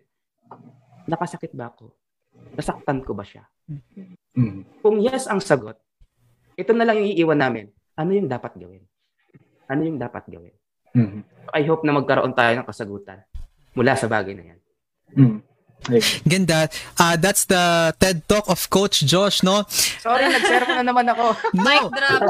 [1.05, 1.93] nakasakit ba ako?
[2.57, 3.45] Nasaktan ko ba siya?
[4.33, 4.65] Mm.
[4.81, 5.77] Kung yes ang sagot,
[6.57, 7.67] ito na lang yung iiwan namin.
[8.01, 8.81] Ano yung dapat gawin?
[9.69, 10.57] Ano yung dapat gawin?
[10.97, 11.21] Mm.
[11.53, 13.21] I hope na magkaroon tayo ng kasagutan
[13.77, 14.61] mula sa bagay na yan.
[15.21, 15.39] Mm.
[16.29, 16.69] Ganda.
[16.99, 19.65] Uh, that's the TED Talk of Coach Josh, no?
[20.01, 21.37] Sorry, nag-share ko na naman ako.
[21.57, 22.23] No, Drop.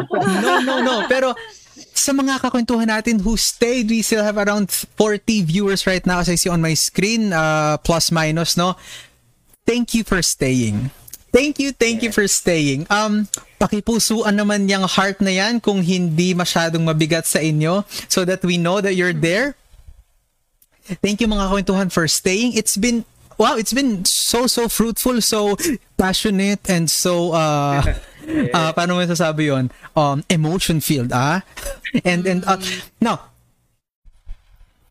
[0.43, 0.95] no, no, no.
[1.11, 1.35] Pero
[1.95, 6.29] sa mga kakwentuhan natin who stayed, we still have around 40 viewers right now as
[6.29, 8.77] I see on my screen, uh, plus minus, no?
[9.67, 10.91] Thank you for staying.
[11.31, 12.91] Thank you, thank you for staying.
[12.91, 13.31] Um,
[13.63, 18.59] pakipusuan naman yung heart na yan kung hindi masyadong mabigat sa inyo so that we
[18.59, 19.55] know that you're there.
[20.99, 22.59] Thank you mga kwentuhan for staying.
[22.59, 23.07] It's been
[23.41, 25.57] wow, it's been so so fruitful, so
[25.97, 27.81] passionate and so uh
[28.53, 29.73] uh paano mo sasabi 'yon?
[29.97, 31.41] Um emotion filled, ah.
[32.05, 32.61] And and uh,
[33.01, 33.33] now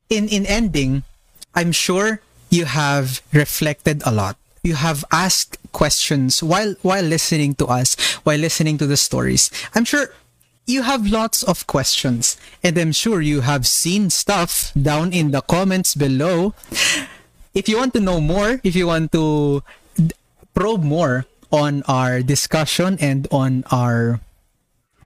[0.09, 1.05] in in ending,
[1.53, 4.35] I'm sure you have reflected a lot.
[4.65, 7.93] You have asked questions while while listening to us,
[8.25, 9.53] while listening to the stories.
[9.77, 10.09] I'm sure
[10.65, 15.41] you have lots of questions and I'm sure you have seen stuff down in the
[15.41, 16.53] comments below.
[17.53, 19.63] If you want to know more, if you want to
[20.53, 24.21] probe more on our discussion and on our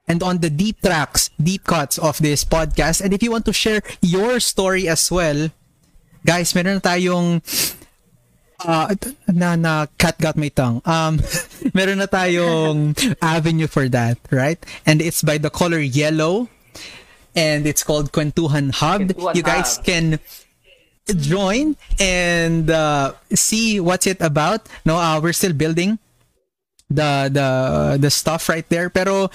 [0.06, 3.00] and on the deep tracks, deep cuts of this podcast.
[3.00, 5.48] And if you want to share your story as well,
[6.26, 7.40] guys, meron tayong
[8.60, 8.94] uh,
[9.32, 10.82] na na cat got my tongue.
[10.84, 11.20] Um,
[11.74, 12.92] meron na tayong
[13.22, 14.60] avenue for that, right?
[14.84, 16.48] And it's by the color yellow,
[17.34, 19.08] and it's called Kwentuhan Hub.
[19.08, 19.84] Kwentuhan you guys Hub.
[19.86, 20.06] can
[21.12, 24.68] join and uh, see what's it about.
[24.84, 25.98] No, uh, we're still building
[26.88, 27.48] the the
[28.00, 29.28] the stuff right there, pero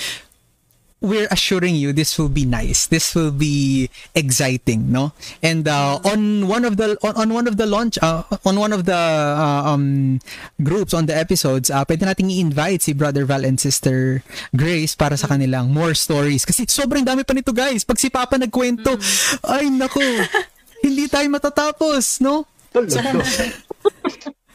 [1.01, 2.87] we're assuring you this will be nice.
[2.87, 5.13] This will be exciting, no?
[5.43, 8.73] And uh, on one of the on, on one of the launch uh, on one
[8.73, 10.19] of the uh, um
[10.61, 14.23] groups on the episodes, uh, pwede nating i-invite si Brother Val and Sister
[14.55, 17.87] Grace para sa kanilang more stories kasi sobrang dami pa nito, guys.
[17.87, 18.99] Pag si Papa nagkwento,
[19.47, 20.03] ay nako.
[20.83, 22.45] hindi tayo matatapos, no?
[22.69, 23.21] So, kung,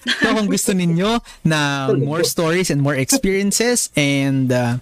[0.04, 1.18] so kung gusto ninyo
[1.48, 4.78] na more stories and more experiences and uh,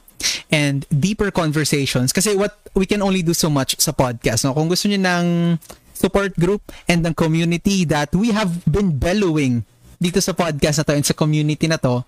[0.51, 4.69] and deeper conversations kasi what we can only do so much sa podcast no kung
[4.69, 5.27] gusto niyo ng
[5.95, 9.63] support group and ng community that we have been bellowing
[10.03, 12.03] dito sa podcast na to and sa community na to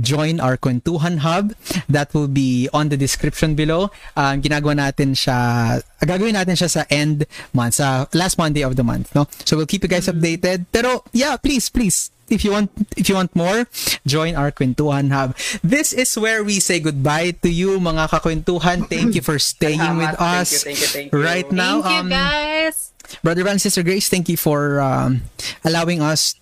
[0.00, 1.54] join our Kwentuhan Hub.
[1.88, 3.90] That will be on the description below.
[4.16, 8.84] Uh, ginagawa natin siya, gagawin natin siya sa end month, sa last Monday of the
[8.84, 9.26] month, no?
[9.44, 10.66] So we'll keep you guys updated.
[10.72, 13.64] Pero yeah, please, please, if you want if you want more,
[14.04, 15.32] join our Kwentuhan Hub.
[15.64, 18.84] This is where we say goodbye to you mga kakwentuhan.
[18.88, 21.18] Thank you for staying with us Thank you, thank you, thank you.
[21.24, 21.80] right now.
[21.80, 22.92] Thank you, Um, guys.
[23.24, 25.24] Brother Van, Sister Grace, thank you for um,
[25.64, 26.36] allowing us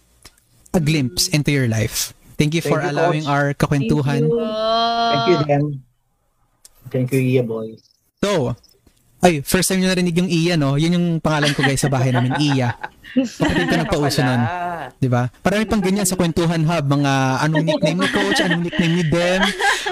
[0.75, 2.16] a glimpse into your life.
[2.37, 3.33] Thank you for Thank you, allowing Coach.
[3.33, 4.23] our kakwentuhan.
[4.23, 4.47] Thank you.
[5.11, 5.65] Thank you, Dan.
[6.87, 7.81] Thank you, Iya Boys.
[8.23, 8.55] So,
[9.25, 10.77] ay, first time nyo narinig yung Iya, no?
[10.77, 12.77] Yun yung pangalan ko guys sa bahay namin, Iya.
[13.17, 14.43] Kapatid ko nagpauso nun.
[15.01, 15.33] Di ba?
[15.41, 19.43] Parang pang ganyan sa kwentuhan hub, mga anong nickname ni coach, anong nickname ni Dem.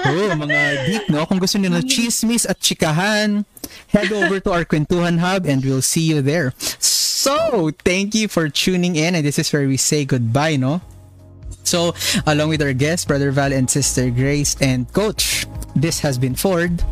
[0.05, 1.25] Oh, mga deep, no?
[1.25, 3.41] Kung gusto niyo ng chismis at chikahan,
[3.89, 6.53] head over to our kwentuhan hub and we'll see you there.
[6.79, 10.85] So, thank you for tuning in and this is where we say goodbye, no?
[11.65, 11.93] So,
[12.25, 16.83] along with our guests, Brother Val and Sister Grace and Coach, this has been Ford.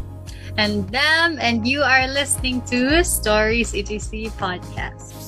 [0.57, 5.22] And them, and you are listening to Stories ETC Podcast.